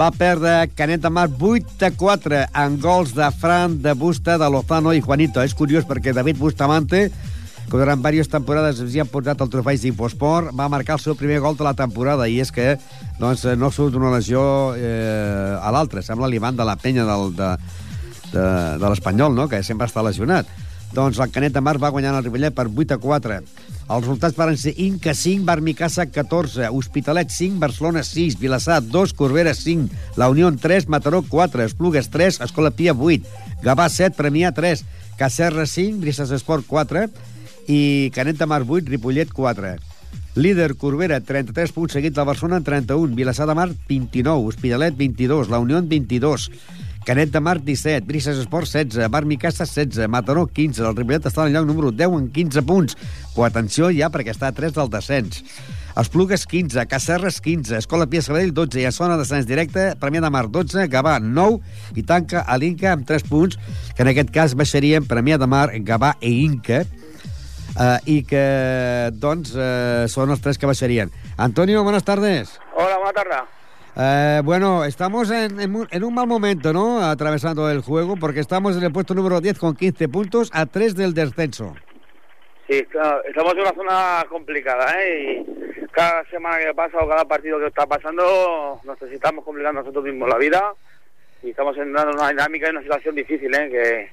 va 0.00 0.08
perdre 0.16 0.70
Canet 0.80 1.04
de 1.04 1.12
Mar 1.12 1.28
8 1.28 1.90
a 1.90 1.92
4 1.92 2.42
en 2.64 2.80
gols 2.80 3.12
de 3.12 3.28
Fran, 3.36 3.82
de 3.84 3.92
Busta, 3.92 4.40
de 4.40 4.48
Lozano 4.48 4.96
i 4.96 5.04
Juanito. 5.04 5.44
És 5.44 5.52
curiós 5.52 5.84
perquè 5.84 6.16
David 6.16 6.40
Bustamante, 6.40 7.10
que 7.66 7.74
durant 7.74 7.98
diverses 7.98 8.30
temporades 8.30 8.78
ens 8.82 8.94
hi 8.94 9.02
han 9.02 9.10
portat 9.10 9.40
el 9.42 9.50
trofeig 9.50 9.80
d'Infosport, 9.82 10.52
va 10.54 10.68
marcar 10.70 10.96
el 10.96 11.02
seu 11.02 11.16
primer 11.18 11.40
gol 11.42 11.58
de 11.58 11.66
la 11.66 11.74
temporada 11.74 12.28
i 12.30 12.38
és 12.42 12.52
que 12.54 12.76
doncs, 13.18 13.42
no 13.58 13.72
surt 13.74 13.96
d'una 13.96 14.12
lesió 14.14 14.40
eh, 14.78 15.58
a 15.58 15.72
l'altra. 15.74 16.04
Sembla 16.06 16.30
l'Ivan 16.30 16.56
de 16.58 16.66
la 16.68 16.76
penya 16.78 17.06
del, 17.08 17.34
de, 17.34 17.50
de, 18.30 18.46
de 18.78 18.86
l'Espanyol, 18.86 19.34
no? 19.34 19.48
que 19.50 19.64
sempre 19.66 19.90
està 19.90 20.04
lesionat. 20.06 20.46
Doncs 20.94 21.18
el 21.18 21.32
Canet 21.34 21.52
de 21.56 21.60
Mar 21.60 21.76
va 21.82 21.90
guanyar 21.90 22.14
el 22.14 22.22
Ripollet 22.24 22.54
per 22.54 22.68
8 22.70 22.94
a 22.94 23.00
4. 23.02 23.40
Els 23.86 24.02
resultats 24.02 24.38
van 24.38 24.56
ser 24.58 24.72
Inca 24.82 25.12
5, 25.14 25.44
Barmicassa 25.46 26.06
14, 26.10 26.70
Hospitalet 26.74 27.30
5, 27.30 27.58
Barcelona 27.62 28.02
6, 28.06 28.38
Vilassar 28.40 28.80
2, 28.82 29.12
Corbera 29.18 29.54
5, 29.54 29.90
La 30.16 30.30
Unió 30.30 30.50
3, 30.50 30.88
Mataró 30.88 31.22
4, 31.22 31.66
Esplugues 31.66 32.10
3, 32.10 32.40
Escola 32.46 32.70
Pia 32.70 32.94
8, 32.94 33.26
Gavà 33.62 33.88
7, 33.90 34.16
Premià 34.18 34.54
3, 34.54 34.82
Cacerra 35.18 35.66
5, 35.66 36.00
Brises 36.02 36.34
Esport 36.34 36.66
4 36.66 37.06
i 37.66 38.10
Canet 38.14 38.38
de 38.38 38.46
Mar 38.46 38.62
8, 38.66 38.88
Ripollet 38.88 39.32
4. 39.32 39.76
Líder 40.36 40.76
Corbera, 40.76 41.22
33 41.24 41.72
punts, 41.72 41.94
seguit 41.96 42.12
de 42.14 42.24
Barcelona, 42.24 42.60
31. 42.60 43.14
Vilassar 43.16 43.46
de 43.48 43.54
Mar, 43.56 43.70
29. 43.88 44.50
Hospitalet, 44.50 44.96
22. 44.96 45.48
La 45.48 45.58
Unió, 45.58 45.80
22. 45.82 46.50
Canet 47.06 47.30
de 47.32 47.40
Mar, 47.40 47.62
17. 47.62 48.04
Brises 48.06 48.36
Esport, 48.36 48.68
16. 48.68 49.08
Bar 49.08 49.24
Micasa, 49.24 49.64
16. 49.64 50.08
Mataró, 50.08 50.46
15. 50.46 50.82
El 50.84 50.96
Ripollet 50.96 51.24
està 51.30 51.46
en 51.46 51.54
el 51.54 51.56
lloc 51.56 51.70
número 51.70 51.92
10 51.94 52.18
amb 52.18 52.28
15 52.34 52.62
punts. 52.68 52.98
Però 53.32 53.46
atenció 53.48 53.88
ja, 53.94 54.10
perquè 54.12 54.34
està 54.34 54.50
a 54.52 54.56
3 54.56 54.76
del 54.76 54.92
descens. 54.92 55.40
Esplugues, 55.96 56.44
15. 56.44 56.84
Cacerres, 56.90 57.40
15. 57.40 57.78
Escola 57.80 58.04
Pia 58.04 58.20
Sabadell, 58.20 58.52
12. 58.52 58.82
I 58.82 58.90
a 58.90 58.92
zona 58.92 59.16
de 59.16 59.24
descens 59.24 59.48
directe, 59.48 59.94
Premià 59.96 60.20
de 60.20 60.34
Mar, 60.36 60.50
12. 60.52 60.84
Gavà, 60.92 61.16
9. 61.22 61.62
I 61.96 62.04
tanca 62.04 62.44
a 62.44 62.60
l'Inca 62.60 62.92
amb 62.92 63.08
3 63.08 63.24
punts, 63.24 63.56
que 63.96 64.04
en 64.04 64.12
aquest 64.12 64.34
cas 64.36 64.52
baixarien 64.52 65.08
Premià 65.08 65.40
de 65.40 65.48
Mar, 65.48 65.70
Gavà 65.80 66.12
i 66.20 66.42
Inca 66.44 66.84
uh, 67.78 67.98
i 68.06 68.22
que, 68.24 69.10
doncs, 69.12 69.54
uh, 69.54 70.06
són 70.08 70.30
els 70.30 70.40
tres 70.40 70.58
que 70.58 70.66
baixarien. 70.66 71.10
Antonio, 71.36 71.82
buenas 71.84 72.04
tardes. 72.04 72.58
Hola, 72.74 72.96
buena 72.98 73.12
tarde. 73.12 73.36
Eh, 73.98 74.42
bueno, 74.44 74.84
estamos 74.84 75.30
en, 75.30 75.58
en, 75.58 75.74
un- 75.74 75.88
en 75.90 76.04
un 76.04 76.12
mal 76.14 76.26
momento, 76.26 76.70
¿no? 76.72 77.00
Atravesando 77.02 77.70
el 77.70 77.80
juego, 77.80 78.16
porque 78.16 78.40
estamos 78.40 78.76
en 78.76 78.82
el 78.84 78.92
puesto 78.92 79.14
número 79.14 79.40
10 79.40 79.58
con 79.58 79.74
15 79.74 80.08
puntos 80.08 80.50
a 80.52 80.66
3 80.66 80.94
del 80.96 81.14
descenso. 81.14 81.74
Sí, 82.68 82.82
claro, 82.90 83.22
estamos 83.24 83.54
en 83.54 83.60
una 83.60 83.72
zona 83.74 84.24
complicada, 84.28 85.00
¿eh? 85.02 85.42
Y 85.46 85.86
cada 85.92 86.24
semana 86.28 86.58
que 86.58 86.74
pasa 86.74 86.98
o 86.98 87.08
cada 87.08 87.24
partido 87.24 87.58
que 87.58 87.68
está 87.68 87.86
pasando 87.86 88.80
nos 88.84 89.00
necesitamos 89.00 89.44
complicar 89.46 89.72
nosotros 89.72 90.04
mismos 90.04 90.28
la 90.28 90.36
vida 90.36 90.74
y 91.42 91.50
estamos 91.50 91.74
en 91.78 91.88
una, 91.90 92.02
una 92.04 92.28
dinámica 92.28 92.66
y 92.66 92.70
una 92.72 92.82
situación 92.82 93.14
difícil, 93.14 93.54
¿eh? 93.54 93.70
Que, 93.70 94.10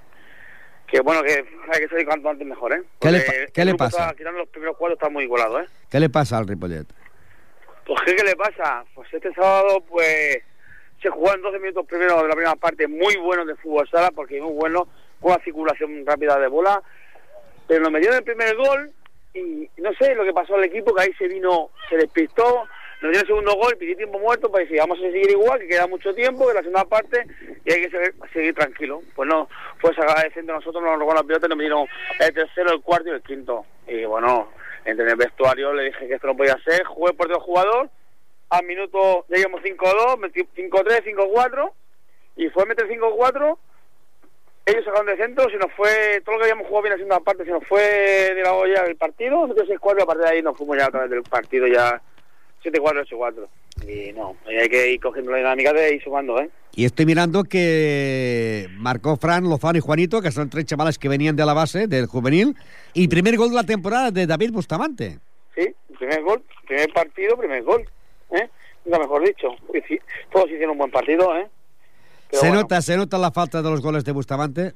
que 0.94 1.02
bueno, 1.02 1.24
que 1.24 1.44
hay 1.72 1.80
que 1.80 1.88
salir 1.90 2.06
cuanto 2.06 2.30
antes 2.30 2.46
mejor, 2.46 2.72
¿eh? 2.72 2.84
¿Qué 3.02 3.10
le 3.12 3.24
qué 3.52 3.66
le 3.66 3.74
pasa? 3.74 4.04
está- 4.04 4.16
quitando 4.16 4.38
los 4.38 4.50
primeros 4.50 4.78
cuatro 4.78 4.94
está 4.94 5.10
muy 5.10 5.24
igualado, 5.24 5.60
¿eh? 5.62 5.66
¿Qué 5.90 6.00
le 6.00 6.08
pasa 6.08 6.38
al 6.38 6.48
Ripollet? 6.48 6.86
Pues 7.84 8.00
¿qué, 8.06 8.16
qué 8.16 8.24
le 8.24 8.36
pasa? 8.36 8.86
Pues 8.94 9.12
este 9.12 9.34
sábado 9.34 9.82
pues 9.90 10.38
se 11.02 11.10
jugó 11.10 11.34
en 11.34 11.42
12 11.42 11.58
minutos 11.58 11.88
primero 11.88 12.22
de 12.22 12.28
la 12.28 12.36
primera 12.36 12.56
parte 12.58 12.88
muy 12.88 13.18
buenos 13.18 13.48
de 13.48 13.56
fútbol 13.56 13.90
sala 13.90 14.12
porque 14.12 14.40
muy 14.40 14.54
bueno, 14.54 14.88
con 15.20 15.32
una 15.32 15.44
circulación 15.44 16.06
rápida 16.06 16.38
de 16.38 16.48
bola, 16.48 16.80
pero 17.68 17.82
nos 17.82 17.92
metieron 17.92 18.18
el 18.20 18.24
primer 18.24 18.56
gol 18.56 18.92
y 19.34 19.68
no 19.78 19.94
sé 19.96 20.14
lo 20.14 20.24
que 20.24 20.32
pasó 20.32 20.54
al 20.54 20.64
equipo 20.66 20.94
que 20.94 21.02
ahí 21.02 21.14
se 21.18 21.28
vino, 21.28 21.72
se 21.90 21.98
despistó, 21.98 22.68
nos 23.04 23.12
dio 23.12 23.22
el 23.22 23.28
segundo 23.28 23.54
gol, 23.56 23.76
pidió 23.78 23.98
tiempo 23.98 24.18
muerto 24.18 24.50
para 24.50 24.64
decir 24.64 24.80
vamos 24.80 24.98
a 24.98 25.02
seguir 25.02 25.30
igual, 25.30 25.60
que 25.60 25.68
queda 25.68 25.88
mucho 25.88 26.16
tiempo, 26.16 26.48
que 26.48 26.54
la 26.54 26.62
segunda 26.62 26.86
parte 26.86 27.28
y 27.66 27.74
hay 27.74 27.82
que 27.82 28.14
seguir, 28.32 28.56
tranquilo. 28.56 29.02
Pues 29.14 29.28
no, 29.28 29.50
fue 29.80 29.94
sacada 29.94 30.24
de 30.24 30.32
centro 30.32 30.56
nosotros, 30.56 30.82
nos 30.82 30.98
robó 30.98 31.14
la 31.14 31.24
pelota 31.24 31.46
y 31.46 31.50
nos 31.50 31.58
metieron 31.58 31.86
el 32.20 32.34
tercero, 32.34 32.72
el 32.72 32.82
cuarto 32.82 33.10
y 33.10 33.12
el 33.12 33.22
quinto. 33.22 33.66
Y 33.88 34.06
bueno, 34.06 34.50
entre 34.86 35.06
el 35.06 35.18
vestuario 35.18 35.74
le 35.74 35.84
dije 35.84 36.08
que 36.08 36.14
esto 36.14 36.28
no 36.28 36.38
podía 36.38 36.58
ser, 36.64 36.86
jugué 36.86 37.12
por 37.12 37.28
otro 37.28 37.42
jugador, 37.42 37.90
al 38.50 38.66
minuto 38.66 39.26
ya 39.28 39.38
íbamos 39.38 39.62
5-2, 39.62 40.20
metí 40.20 40.42
5-3, 40.56 41.04
5-4 41.04 41.72
y 42.38 42.50
fue 42.50 42.64
a 42.64 42.68
meter 42.68 42.88
5-4 42.88 43.58
ellos 44.66 44.86
sacaron 44.86 45.08
de 45.08 45.18
centro, 45.18 45.50
se 45.50 45.58
nos 45.58 45.74
fue, 45.74 46.22
todo 46.24 46.36
lo 46.36 46.40
que 46.40 46.46
habíamos 46.46 46.68
jugado 46.68 46.84
bien 46.84 46.94
haciendo 46.94 47.20
parte, 47.22 47.44
se 47.44 47.52
nos 47.52 47.68
fue 47.68 47.82
de 47.82 48.44
la 48.44 48.54
olla 48.54 48.86
el 48.86 48.96
partido, 48.96 49.46
nosotros 49.46 49.68
6-4, 49.68 50.04
a 50.04 50.06
partir 50.06 50.24
de 50.24 50.30
ahí 50.30 50.42
nos 50.42 50.58
fuimos 50.58 50.78
ya 50.78 50.86
a 50.86 50.90
través 50.90 51.10
del 51.10 51.22
partido 51.24 51.68
ya 51.68 52.02
7-4, 52.64 53.08
8-4. 53.10 53.48
Y 53.88 54.14
no, 54.14 54.36
hay 54.48 54.70
que 54.70 54.92
ir 54.94 55.00
cogiendo 55.00 55.32
la 55.32 55.38
dinámica 55.38 55.74
de 55.74 55.96
ir 55.96 56.04
sumando, 56.04 56.40
¿eh? 56.40 56.50
Y 56.76 56.86
estoy 56.86 57.06
mirando 57.06 57.44
que 57.44 58.68
marcó 58.78 59.18
Fran, 59.18 59.44
Lozano 59.44 59.78
y 59.78 59.82
Juanito, 59.82 60.22
que 60.22 60.32
son 60.32 60.50
tres 60.50 60.66
chavales 60.66 60.98
que 60.98 61.10
venían 61.10 61.36
de 61.36 61.46
la 61.46 61.54
base, 61.54 61.88
del 61.88 62.08
juvenil, 62.08 62.56
y 62.94 63.08
primer 63.08 63.38
gol 63.38 63.50
de 63.50 63.56
la 63.56 63.64
temporada 63.64 64.12
de 64.12 64.26
David 64.26 64.52
Bustamante. 64.52 65.20
Sí, 65.56 65.74
primer 65.98 66.24
gol, 66.24 66.44
primer 66.68 66.92
partido, 66.94 67.38
primer 67.38 67.64
gol, 67.64 67.88
¿eh? 68.32 68.50
Nunca 68.86 69.00
mejor 69.00 69.26
dicho. 69.26 69.50
Todos 70.32 70.48
hicieron 70.48 70.72
un 70.72 70.78
buen 70.80 70.92
partido, 70.92 71.36
¿eh? 71.38 71.48
Pero 72.30 72.42
se 72.42 72.48
bueno, 72.48 72.62
nota, 72.64 72.82
se 72.82 72.98
nota 72.98 73.18
la 73.18 73.32
falta 73.32 73.62
de 73.62 73.70
los 73.70 73.82
goles 73.82 74.04
de 74.04 74.12
Bustamante. 74.12 74.74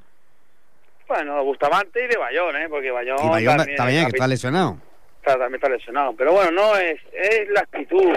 Bueno, 1.08 1.42
Bustamante 1.42 2.04
y 2.04 2.06
de 2.06 2.16
Bayón, 2.16 2.54
¿eh? 2.56 2.66
Porque 2.68 2.90
Bayón, 2.90 3.18
Y 3.24 3.28
Bayón 3.28 3.56
también, 3.56 3.76
también, 3.76 4.04
que 4.04 4.10
está 4.10 4.28
lesionado. 4.28 4.78
Está- 5.18 5.38
también 5.38 5.56
está 5.56 5.68
lesionado. 5.68 6.14
Pero 6.16 6.32
bueno, 6.32 6.50
no 6.50 6.76
es, 6.76 7.00
es 7.12 7.48
la 7.50 7.60
actitud 7.60 8.12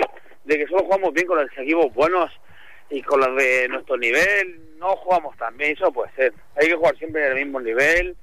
de 0.45 0.57
que 0.57 0.65
solo 0.67 0.83
jugamos 0.83 1.13
bien 1.13 1.27
con 1.27 1.37
los 1.41 1.49
equipos 1.57 1.93
buenos 1.93 2.31
y 2.89 3.01
con 3.01 3.19
los 3.19 3.35
de 3.37 3.67
nuestro 3.69 3.97
nivel 3.97 4.59
no 4.79 4.95
jugamos 4.97 5.37
tan 5.37 5.55
bien, 5.57 5.73
eso 5.73 5.91
puede 5.91 6.11
ser. 6.15 6.33
Hay 6.59 6.67
que 6.67 6.75
jugar 6.75 6.97
siempre 6.97 7.25
al 7.27 7.35
mismo 7.35 7.59
nivel 7.61 8.15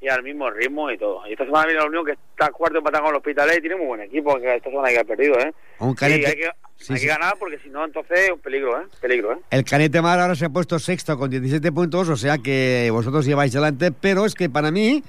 y 0.00 0.08
al 0.08 0.22
mismo 0.22 0.50
ritmo 0.50 0.90
y 0.90 0.98
todo. 0.98 1.26
Y 1.26 1.32
esta 1.32 1.44
semana 1.44 1.66
viene 1.66 1.80
la 1.80 1.86
Unión 1.86 2.04
que 2.04 2.12
está 2.12 2.50
cuarto 2.50 2.78
empatado 2.78 3.04
con 3.04 3.12
el 3.14 3.16
Hospitalet 3.18 3.58
y 3.58 3.60
tiene 3.60 3.76
muy 3.76 3.86
buen 3.86 4.00
equipo, 4.02 4.38
que 4.38 4.56
esta 4.56 4.68
semana 4.68 4.88
hay 4.88 4.94
que 4.94 5.00
haber 5.00 5.16
perdido, 5.16 5.38
¿eh? 5.38 5.52
Un 5.78 5.90
Sí, 5.90 5.96
Canet, 5.96 6.26
hay 6.26 6.34
que, 6.36 6.50
sí, 6.76 6.92
hay 6.92 6.98
sí. 6.98 7.06
que 7.06 7.12
ganar 7.12 7.34
porque 7.38 7.58
si 7.60 7.70
no, 7.70 7.84
entonces 7.84 8.18
es 8.18 8.30
un 8.30 8.40
peligro, 8.40 8.80
¿eh? 8.80 8.84
Peligro, 9.00 9.32
¿eh? 9.32 9.38
El 9.50 9.64
Canet 9.64 9.90
de 9.92 10.02
Mar 10.02 10.18
ahora 10.20 10.34
se 10.34 10.44
ha 10.44 10.50
puesto 10.50 10.78
sexto 10.78 11.16
con 11.16 11.30
17 11.30 11.72
puntos, 11.72 12.08
o 12.08 12.16
sea 12.16 12.36
que 12.38 12.88
vosotros 12.92 13.24
lleváis 13.24 13.52
delante, 13.52 13.90
pero 13.92 14.26
es 14.26 14.34
que 14.34 14.50
para 14.50 14.70
mí, 14.70 15.02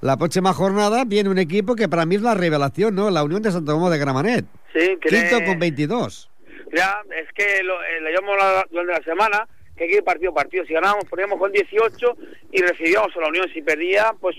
la 0.00 0.16
próxima 0.16 0.52
jornada 0.52 1.04
viene 1.06 1.28
un 1.30 1.38
equipo 1.38 1.74
que 1.76 1.88
para 1.88 2.06
mí 2.06 2.14
es 2.16 2.22
la 2.22 2.34
revelación, 2.34 2.94
¿no? 2.94 3.10
La 3.10 3.24
Unión 3.24 3.42
de 3.42 3.50
Santo 3.50 3.72
Domingo 3.72 3.90
de 3.90 3.98
Gramanet. 3.98 4.44
Sí, 4.72 4.96
tiene- 5.02 5.28
Quinto 5.28 5.44
con 5.44 5.58
22. 5.58 6.30
Ya, 6.74 7.00
es 7.16 7.32
que 7.34 7.62
lo, 7.62 7.82
eh, 7.82 8.00
le 8.02 8.12
llamamos 8.12 8.36
la- 8.38 8.66
durante 8.70 8.92
la 8.92 9.02
semana 9.02 9.48
que 9.76 9.86
que 9.86 9.96
ir 9.96 10.04
partido 10.04 10.34
partido. 10.34 10.64
Si 10.66 10.72
ganábamos, 10.74 11.04
poníamos 11.04 11.38
con 11.38 11.52
18 11.52 12.16
y 12.52 12.60
recibíamos 12.62 13.16
a 13.16 13.20
la 13.20 13.28
Unión. 13.28 13.46
Si 13.54 13.62
perdía, 13.62 14.12
pues 14.20 14.34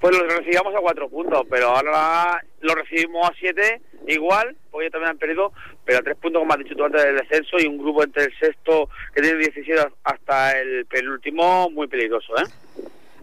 pues 0.00 0.16
lo 0.16 0.24
recibíamos 0.26 0.74
a 0.74 0.78
4 0.80 1.08
puntos. 1.08 1.42
Pero 1.50 1.68
ahora 1.68 2.42
lo 2.60 2.74
recibimos 2.74 3.28
a 3.28 3.32
7 3.38 3.80
igual, 4.06 4.56
porque 4.70 4.86
ellos 4.86 4.92
también 4.92 5.10
han 5.10 5.18
perdido, 5.18 5.52
pero 5.84 5.98
a 5.98 6.02
3 6.02 6.16
puntos, 6.16 6.40
como 6.40 6.52
has 6.52 6.58
dicho 6.60 6.74
tú 6.74 6.84
antes 6.84 7.02
del 7.04 7.16
descenso, 7.16 7.58
y 7.58 7.66
un 7.66 7.76
grupo 7.78 8.02
entre 8.02 8.24
el 8.24 8.38
sexto, 8.38 8.88
que 9.14 9.20
tiene 9.22 9.38
17 9.38 9.88
hasta 10.04 10.58
el 10.58 10.86
penúltimo, 10.86 11.68
muy 11.70 11.86
peligroso, 11.88 12.32
¿eh? 12.38 12.44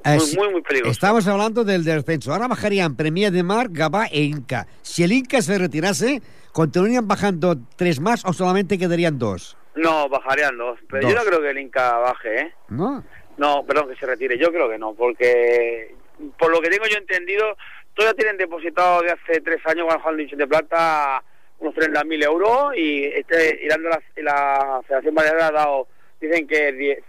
Muy, 0.05 0.19
si- 0.19 0.37
muy, 0.37 0.49
muy 0.49 0.61
peligroso. 0.61 0.91
Estamos 0.91 1.27
hablando 1.27 1.63
del 1.63 1.83
descenso. 1.83 2.31
Ahora 2.33 2.47
bajarían 2.47 2.95
Premia 2.95 3.31
de 3.31 3.43
Mar, 3.43 3.67
Gabá 3.71 4.05
e 4.07 4.21
Inca. 4.21 4.67
Si 4.81 5.03
el 5.03 5.11
Inca 5.11 5.41
se 5.41 5.57
retirase, 5.57 6.21
¿continuarían 6.51 7.07
bajando 7.07 7.55
tres 7.75 7.99
más 7.99 8.23
o 8.25 8.33
solamente 8.33 8.77
quedarían 8.77 9.17
dos? 9.19 9.57
No, 9.75 10.07
bajarían 10.09 10.57
dos. 10.57 10.79
Pero 10.89 11.09
yo 11.09 11.15
no 11.15 11.23
creo 11.23 11.41
que 11.41 11.49
el 11.49 11.57
Inca 11.59 11.97
baje, 11.97 12.39
¿eh? 12.41 12.53
¿No? 12.69 13.03
No, 13.37 13.65
perdón, 13.65 13.89
que 13.89 13.95
se 13.97 14.05
retire. 14.05 14.37
Yo 14.37 14.51
creo 14.51 14.69
que 14.69 14.77
no, 14.77 14.93
porque 14.93 15.93
por 16.39 16.49
lo 16.51 16.61
que 16.61 16.69
tengo 16.69 16.85
yo 16.87 16.97
entendido, 16.97 17.57
todavía 17.93 18.15
tienen 18.15 18.37
depositado 18.37 19.01
de 19.01 19.11
hace 19.11 19.41
tres 19.41 19.59
años 19.65 19.87
con 19.89 19.99
Juan 19.99 20.15
División 20.17 20.39
de 20.39 20.47
Plata 20.47 21.23
unos 21.59 21.73
30.000 21.75 22.23
euros 22.25 22.75
y 22.77 23.05
este 23.05 23.63
Irán 23.65 23.81
la, 23.83 24.01
la 24.17 24.81
Federación 24.87 25.15
Balear 25.15 25.41
ha 25.41 25.51
dado, 25.51 25.87
dicen 26.21 26.45
que 26.47 26.71
10 26.73 26.99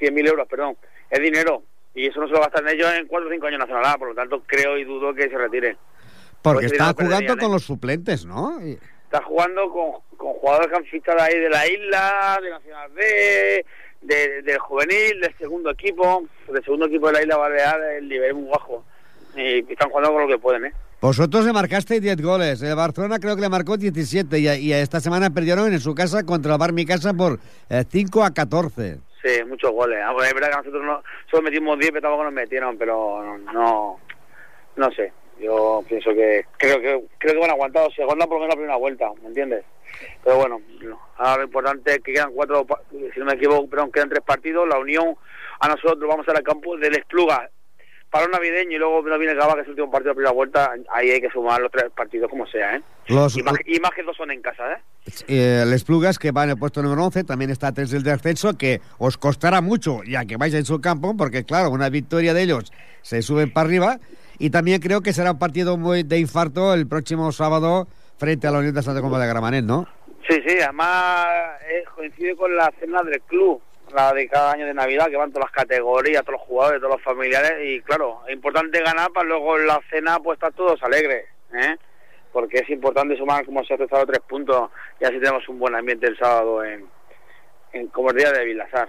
100.000 0.00 0.28
euros, 0.28 0.46
perdón, 0.48 0.76
es 1.10 1.20
dinero 1.20 1.62
y 1.96 2.06
eso 2.06 2.20
no 2.20 2.26
se 2.28 2.34
lo 2.34 2.40
gastan 2.40 2.68
ellos 2.68 2.88
en 2.96 3.06
cuatro 3.08 3.28
o 3.28 3.32
cinco 3.32 3.46
años 3.46 3.58
nacional 3.60 3.84
A, 3.86 3.98
por 3.98 4.08
lo 4.10 4.14
tanto 4.14 4.42
creo 4.46 4.78
y 4.78 4.84
dudo 4.84 5.12
que 5.14 5.28
se 5.28 5.36
retire. 5.36 5.76
Porque 6.42 6.66
no 6.68 6.72
jugando 6.72 6.94
perderían, 6.94 7.38
con 7.38 7.48
¿eh? 7.48 7.52
los 7.52 7.64
suplentes, 7.64 8.24
¿no? 8.24 8.60
Y- 8.64 8.78
Está 9.06 9.22
jugando 9.22 9.70
con, 9.70 10.16
con 10.16 10.32
jugadores 10.34 10.68
que 10.68 10.76
han 10.76 10.84
fichado 10.84 11.20
ahí 11.20 11.38
de 11.38 11.48
la 11.48 11.66
isla, 11.66 12.38
de 12.42 12.50
Nacional 12.50 12.90
B, 12.92 13.64
de, 14.02 14.42
del 14.42 14.58
juvenil, 14.58 15.20
del 15.20 15.34
segundo 15.38 15.70
equipo. 15.70 16.24
Del 16.52 16.62
segundo 16.64 16.86
equipo 16.86 17.06
de 17.06 17.12
la 17.14 17.22
isla 17.22 17.36
Balear, 17.36 17.80
el 17.98 18.08
nivel 18.08 18.34
muy 18.34 18.48
bajo. 18.50 18.84
Y 19.36 19.58
están 19.72 19.88
jugando 19.90 20.12
con 20.12 20.22
lo 20.22 20.28
que 20.28 20.38
pueden, 20.38 20.66
¿eh? 20.66 20.72
Vosotros 21.00 21.44
le 21.44 21.52
marcaste 21.52 22.00
10 22.00 22.20
goles. 22.20 22.62
El 22.62 22.74
Barcelona 22.74 23.18
creo 23.20 23.36
que 23.36 23.42
le 23.42 23.48
marcó 23.48 23.76
17 23.76 24.38
y, 24.38 24.48
y 24.48 24.72
esta 24.72 24.98
semana 25.00 25.30
perdieron 25.30 25.72
en 25.72 25.78
su 25.80 25.94
casa 25.94 26.24
contra 26.24 26.54
el 26.54 26.58
Bar 26.58 26.72
Mi 26.72 26.84
Casa 26.84 27.14
por 27.14 27.38
eh, 27.70 27.84
5 27.88 28.24
a 28.24 28.32
14. 28.32 28.98
Muchos 29.46 29.70
goles. 29.70 30.00
Ah, 30.04 30.12
pues 30.14 30.28
es 30.28 30.34
verdad 30.34 30.50
que 30.50 30.56
nosotros 30.56 30.84
no, 30.84 31.02
solo 31.30 31.42
metimos 31.42 31.78
10, 31.78 31.90
pero 31.90 32.02
tampoco 32.02 32.24
nos 32.24 32.32
metieron, 32.32 32.78
pero 32.78 33.38
no, 33.38 34.00
no 34.76 34.90
sé. 34.92 35.12
Yo 35.38 35.84
pienso 35.86 36.10
que 36.14 36.46
creo 36.56 36.80
que 36.80 37.04
creo 37.18 37.34
que 37.34 37.40
van 37.40 37.50
aguantado, 37.50 37.90
si 37.90 38.00
aguantan 38.00 38.28
por 38.28 38.38
lo 38.38 38.40
menos 38.42 38.54
la 38.54 38.58
primera 38.58 38.76
vuelta, 38.76 39.10
¿me 39.20 39.28
entiendes? 39.28 39.64
Pero 40.24 40.36
bueno, 40.36 40.60
no. 40.80 41.00
ahora 41.16 41.38
lo 41.38 41.44
importante 41.44 41.92
es 41.92 41.98
que 42.00 42.12
quedan 42.12 42.32
cuatro, 42.32 42.66
si 42.90 43.18
no 43.20 43.26
me 43.26 43.34
equivoco, 43.34 43.68
perdón, 43.68 43.92
quedan 43.92 44.08
tres 44.08 44.22
partidos. 44.22 44.68
La 44.68 44.78
Unión, 44.78 45.16
a 45.60 45.68
nosotros 45.68 46.08
vamos 46.08 46.28
al 46.28 46.42
campo 46.42 46.76
del 46.76 46.96
Espluga 46.96 47.50
para 48.16 48.26
un 48.26 48.32
navideño 48.32 48.76
y 48.76 48.78
luego 48.78 49.02
nos 49.02 49.18
viene 49.18 49.34
Gaba, 49.34 49.54
que 49.54 49.60
es 49.60 49.66
el 49.66 49.72
último 49.72 49.90
partido 49.90 50.12
de 50.12 50.14
primera 50.14 50.32
vuelta. 50.32 50.72
Ahí 50.90 51.10
hay 51.10 51.20
que 51.20 51.28
sumar 51.28 51.60
los 51.60 51.70
tres 51.70 51.84
partidos 51.94 52.30
como 52.30 52.46
sea, 52.46 52.76
¿eh? 52.76 52.82
Los, 53.08 53.36
Y 53.36 53.42
más, 53.42 53.54
y 53.66 53.78
más 53.78 53.90
que 53.90 54.02
dos 54.02 54.16
son 54.16 54.30
en 54.30 54.40
casa, 54.40 54.72
¿eh? 54.72 54.78
eh, 55.28 55.64
les 55.66 55.84
Plugas, 55.84 56.18
que 56.18 56.32
va 56.32 56.44
en 56.44 56.50
el 56.50 56.56
puesto 56.56 56.82
número 56.82 57.04
11, 57.04 57.24
también 57.24 57.50
está 57.50 57.72
3 57.72 57.90
del 57.90 58.02
descenso, 58.02 58.56
que 58.56 58.80
os 58.96 59.18
costará 59.18 59.60
mucho, 59.60 60.02
ya 60.02 60.24
que 60.24 60.38
vais 60.38 60.54
en 60.54 60.64
su 60.64 60.80
campo, 60.80 61.14
porque 61.14 61.44
claro, 61.44 61.70
una 61.70 61.90
victoria 61.90 62.32
de 62.32 62.42
ellos 62.42 62.72
se 63.02 63.20
suben 63.20 63.52
para 63.52 63.68
arriba 63.68 63.98
Y 64.38 64.48
también 64.48 64.80
creo 64.80 65.02
que 65.02 65.12
será 65.12 65.32
un 65.32 65.38
partido 65.38 65.76
muy 65.76 66.02
de 66.02 66.18
infarto 66.18 66.72
el 66.72 66.88
próximo 66.88 67.30
sábado 67.32 67.86
frente 68.18 68.46
a 68.46 68.50
la 68.50 68.60
Unión 68.60 68.74
de 68.74 68.82
Santa 68.82 69.02
Comba 69.02 69.20
de 69.20 69.28
Gramanet, 69.28 69.64
¿no? 69.64 69.86
Sí, 70.26 70.40
sí, 70.46 70.56
además 70.60 71.26
eh, 71.68 71.84
coincide 71.94 72.34
con 72.34 72.56
la 72.56 72.72
cena 72.80 73.02
del 73.02 73.20
club, 73.22 73.60
la 73.92 74.12
de 74.12 74.28
cada 74.28 74.52
año 74.52 74.66
de 74.66 74.74
Navidad, 74.74 75.08
que 75.08 75.16
van 75.16 75.30
todas 75.30 75.48
las 75.48 75.52
categorías, 75.52 76.22
todos 76.22 76.38
los 76.38 76.48
jugadores, 76.48 76.80
todos 76.80 76.94
los 76.94 77.02
familiares, 77.02 77.52
y 77.62 77.80
claro, 77.82 78.22
es 78.26 78.34
importante 78.34 78.80
ganar 78.82 79.10
para 79.12 79.28
luego 79.28 79.58
en 79.58 79.66
la 79.66 79.80
cena 79.90 80.18
pues 80.18 80.36
estar 80.36 80.52
todos 80.52 80.82
alegres, 80.82 81.26
¿eh? 81.54 81.76
porque 82.32 82.58
es 82.58 82.70
importante 82.70 83.16
sumar, 83.16 83.44
como 83.46 83.64
se 83.64 83.74
ha 83.74 83.76
estado 83.76 84.04
tres 84.06 84.20
puntos, 84.20 84.70
y 85.00 85.04
así 85.04 85.18
tenemos 85.18 85.48
un 85.48 85.58
buen 85.58 85.74
ambiente 85.74 86.06
el 86.06 86.18
sábado 86.18 86.64
en, 86.64 86.86
en 87.72 87.88
como 87.88 88.10
el 88.10 88.16
día 88.16 88.32
de 88.32 88.44
Vilasar. 88.44 88.88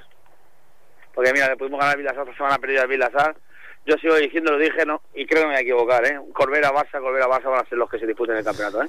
Porque 1.13 1.31
mira, 1.33 1.47
le 1.47 1.57
pudimos 1.57 1.79
ganar 1.79 1.95
a 1.95 1.97
Vilasar, 1.97 2.23
esta 2.23 2.37
semana 2.37 2.57
perdida 2.57 2.83
a 2.83 2.87
Vilasar, 2.87 3.35
yo 3.85 3.95
sigo 4.01 4.15
diciendo, 4.15 4.51
lo 4.51 4.57
dije, 4.57 4.85
no, 4.85 5.01
y 5.15 5.25
creo 5.25 5.43
que 5.43 5.47
me 5.47 5.53
voy 5.53 5.59
a 5.59 5.61
equivocar, 5.61 6.05
¿eh? 6.05 6.19
Corbera, 6.33 6.73
Barça, 6.73 6.99
Corbera, 6.99 7.25
Barça 7.25 7.49
van 7.49 7.65
a 7.65 7.69
ser 7.69 7.77
los 7.77 7.89
que 7.89 7.99
se 7.99 8.05
disputen 8.05 8.35
el 8.35 8.43
campeonato, 8.43 8.83
¿eh? 8.83 8.87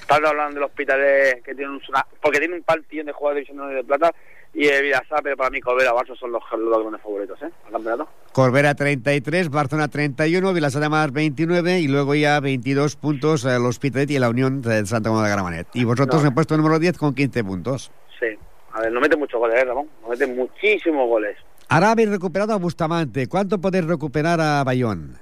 Están 0.00 0.26
hablando 0.26 0.54
del 0.54 0.64
hospital 0.64 0.98
que 1.44 1.54
tiene 1.54 1.68
un, 1.68 1.80
porque 2.20 2.40
tiene 2.40 2.56
un 2.56 2.64
partido 2.64 3.04
de 3.04 3.12
jugadores 3.12 3.46
de 3.46 3.52
división 3.52 3.76
de 3.76 3.84
plata 3.84 4.12
y 4.52 4.66
el 4.66 4.82
Vilasar, 4.82 5.20
pero 5.22 5.36
para 5.36 5.50
mí 5.50 5.60
Corbera, 5.60 5.92
Barça 5.92 6.16
son 6.18 6.32
los, 6.32 6.42
los 6.58 6.80
grandes 6.80 7.00
favoritos, 7.02 7.40
¿eh? 7.42 7.50
Al 7.66 7.72
campeonato. 7.72 8.08
Corbera 8.32 8.74
33, 8.74 9.48
Barcelona 9.50 9.88
31, 9.88 10.52
Vilasar 10.52 10.82
de 10.82 10.88
Mar 10.88 11.10
29 11.12 11.80
y 11.80 11.88
luego 11.88 12.14
ya 12.14 12.40
22 12.40 12.96
puntos 12.96 13.44
el 13.44 13.64
Hospitalet 13.64 14.10
y 14.10 14.18
la 14.18 14.28
Unión 14.28 14.60
de 14.62 14.84
Santa 14.86 15.08
Comba 15.10 15.24
de 15.24 15.30
Gramanet. 15.32 15.68
Y 15.74 15.84
vosotros 15.84 16.22
No. 16.22 16.28
en 16.28 16.34
puesto 16.34 16.56
número 16.56 16.78
10 16.78 16.98
con 16.98 17.14
15 17.14 17.44
puntos. 17.44 17.90
Sí. 18.18 18.26
A 18.72 18.80
ver, 18.80 18.92
no 18.92 19.00
mete 19.00 19.16
muchos 19.16 19.38
goles, 19.40 19.60
¿eh, 19.60 19.64
Ramón? 19.64 19.88
No 20.02 20.08
mete 20.08 20.26
muchísimos 20.26 21.08
goles. 21.08 21.36
Ahora 21.68 21.92
habéis 21.92 22.08
recuperado 22.10 22.52
a 22.52 22.56
Bustamante. 22.56 23.28
¿Cuánto 23.28 23.60
podéis 23.60 23.84
recuperar 23.86 24.40
a 24.40 24.62
Bayón? 24.64 25.16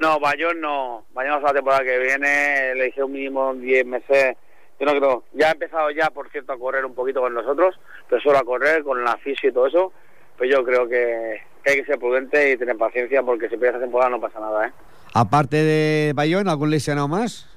No, 0.00 0.20
Bayón 0.20 0.60
no. 0.60 1.04
Bayón 1.12 1.34
hasta 1.34 1.48
la 1.48 1.54
temporada 1.54 1.82
que 1.84 1.98
viene 1.98 2.74
le 2.76 2.84
dije 2.84 3.02
un 3.02 3.10
mínimo 3.12 3.52
10 3.54 3.86
meses. 3.86 4.36
Yo 4.80 4.86
no 4.86 4.92
creo. 4.98 5.24
Ya 5.32 5.48
ha 5.48 5.52
empezado 5.52 5.90
ya, 5.90 6.08
por 6.10 6.30
cierto, 6.30 6.52
a 6.52 6.58
correr 6.58 6.84
un 6.84 6.94
poquito 6.94 7.20
con 7.20 7.34
nosotros, 7.34 7.78
pero 8.08 8.20
solo 8.22 8.38
a 8.38 8.44
correr 8.44 8.82
con 8.84 9.02
la 9.04 9.16
fisio 9.16 9.50
y 9.50 9.52
todo 9.52 9.66
eso. 9.66 9.92
Pues 10.36 10.50
yo 10.50 10.64
creo 10.64 10.88
que, 10.88 11.40
que 11.64 11.70
hay 11.70 11.76
que 11.80 11.84
ser 11.84 11.98
prudente 11.98 12.52
y 12.52 12.56
tener 12.56 12.76
paciencia 12.76 13.22
porque 13.22 13.48
si 13.48 13.56
pierde 13.56 13.70
esta 13.70 13.80
temporada 13.80 14.10
no 14.10 14.20
pasa 14.20 14.38
nada, 14.38 14.68
¿eh? 14.68 14.72
Aparte 15.14 15.56
de 15.56 16.12
Bayón, 16.14 16.48
¿algún 16.48 16.70
lesionado 16.70 17.08
más? 17.08 17.48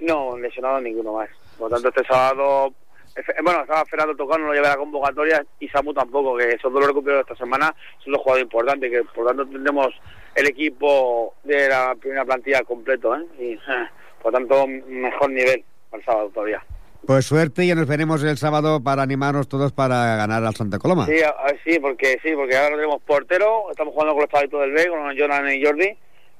No, 0.00 0.36
lesionado 0.36 0.80
ninguno 0.80 1.14
más. 1.14 1.30
Por 1.58 1.70
lo 1.70 1.76
tanto, 1.76 1.88
este 1.88 2.04
sábado... 2.12 2.74
efe- 3.14 3.42
Bueno, 3.42 3.62
estaba 3.62 3.86
Fernando 3.86 4.14
Tocano, 4.14 4.40
no 4.42 4.46
lo 4.48 4.52
lleva 4.54 4.66
a 4.66 4.70
la 4.72 4.76
convocatoria, 4.76 5.46
y 5.60 5.68
Samu 5.68 5.94
tampoco, 5.94 6.36
que 6.36 6.50
esos 6.50 6.70
dos 6.70 6.80
los 6.80 6.88
recuperados 6.88 7.22
esta 7.26 7.42
semana 7.42 7.74
son 8.04 8.12
los 8.12 8.20
jugadores 8.20 8.42
importantes, 8.44 8.90
que 8.90 9.02
por 9.04 9.24
lo 9.24 9.28
tanto 9.28 9.46
tendremos 9.46 9.88
el 10.34 10.46
equipo 10.48 11.34
de 11.44 11.68
la 11.70 11.94
primera 11.98 12.26
plantilla 12.26 12.62
completo, 12.64 13.16
¿eh? 13.16 13.24
Y, 13.38 13.52
eh, 13.54 13.88
por 14.22 14.32
lo 14.32 14.38
tanto, 14.40 14.66
mejor 14.66 15.30
nivel 15.30 15.64
el 15.92 16.04
sábado 16.04 16.30
todavía. 16.34 16.62
Pues 17.06 17.24
suerte 17.26 17.64
y 17.64 17.72
nos 17.74 17.86
veremos 17.86 18.22
el 18.24 18.36
sábado 18.36 18.82
para 18.82 19.02
animarnos 19.02 19.48
todos 19.48 19.72
para 19.72 20.16
ganar 20.16 20.44
al 20.44 20.56
Santa 20.56 20.78
Coloma. 20.78 21.06
Sí, 21.06 21.20
a- 21.22 21.28
a- 21.28 21.54
sí, 21.64 21.78
porque 21.78 22.18
sí, 22.22 22.30
porque 22.34 22.56
ahora 22.56 22.70
no 22.70 22.76
tenemos 22.76 23.02
portero, 23.02 23.70
estamos 23.70 23.92
jugando 23.94 24.14
con 24.14 24.22
los 24.22 24.30
palitos 24.30 24.60
del 24.60 24.72
B, 24.72 24.88
con 24.88 25.16
Jonan 25.16 25.48
y 25.52 25.64
Jordi, 25.64 25.88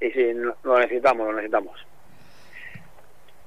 y 0.01 0.11
sí, 0.11 0.33
lo 0.65 0.79
necesitamos, 0.79 1.27
lo 1.29 1.33
necesitamos. 1.35 1.73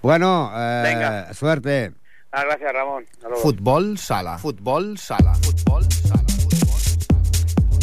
Bueno, 0.02 0.52
eh, 0.56 0.82
Venga. 0.84 1.34
suerte. 1.34 1.92
Ah, 2.32 2.44
gracias, 2.46 2.72
Ramón. 2.72 3.06
Futbol 3.42 3.98
sala. 3.98 4.38
Futbol 4.38 4.98
sala. 4.98 5.34
Futbol 5.36 5.84
sala. 5.92 6.24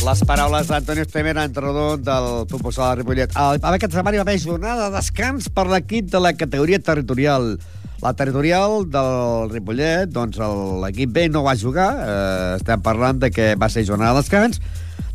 Les 0.07 0.21
paraules 0.25 0.69
d'Antoni 0.69 1.01
Estemera, 1.03 1.43
entrenador 1.45 1.99
del 1.99 2.47
futbol 2.49 2.73
sala 2.73 2.91
de 2.95 3.03
Ripollet. 3.03 3.33
El, 3.37 3.59
aquest 3.75 3.93
setmana 3.97 4.15
hi 4.15 4.21
va 4.21 4.27
haver 4.29 4.39
jornada 4.41 4.89
de 4.89 4.97
descans 4.97 5.49
per 5.51 5.65
l'equip 5.67 6.07
de 6.13 6.21
la 6.23 6.33
categoria 6.39 6.79
territorial. 6.79 7.57
La 8.03 8.13
territorial 8.13 8.85
del 8.93 9.49
Ripollet, 9.49 10.11
doncs 10.13 10.37
l'equip 10.83 11.15
B 11.17 11.29
no 11.33 11.43
va 11.47 11.57
jugar, 11.57 11.89
eh, 11.97 12.57
estem 12.59 12.83
parlant 12.85 13.23
de 13.23 13.31
que 13.33 13.55
va 13.57 13.71
ser 13.73 13.87
jornada 13.89 14.19
de 14.19 14.21
descans. 14.21 14.61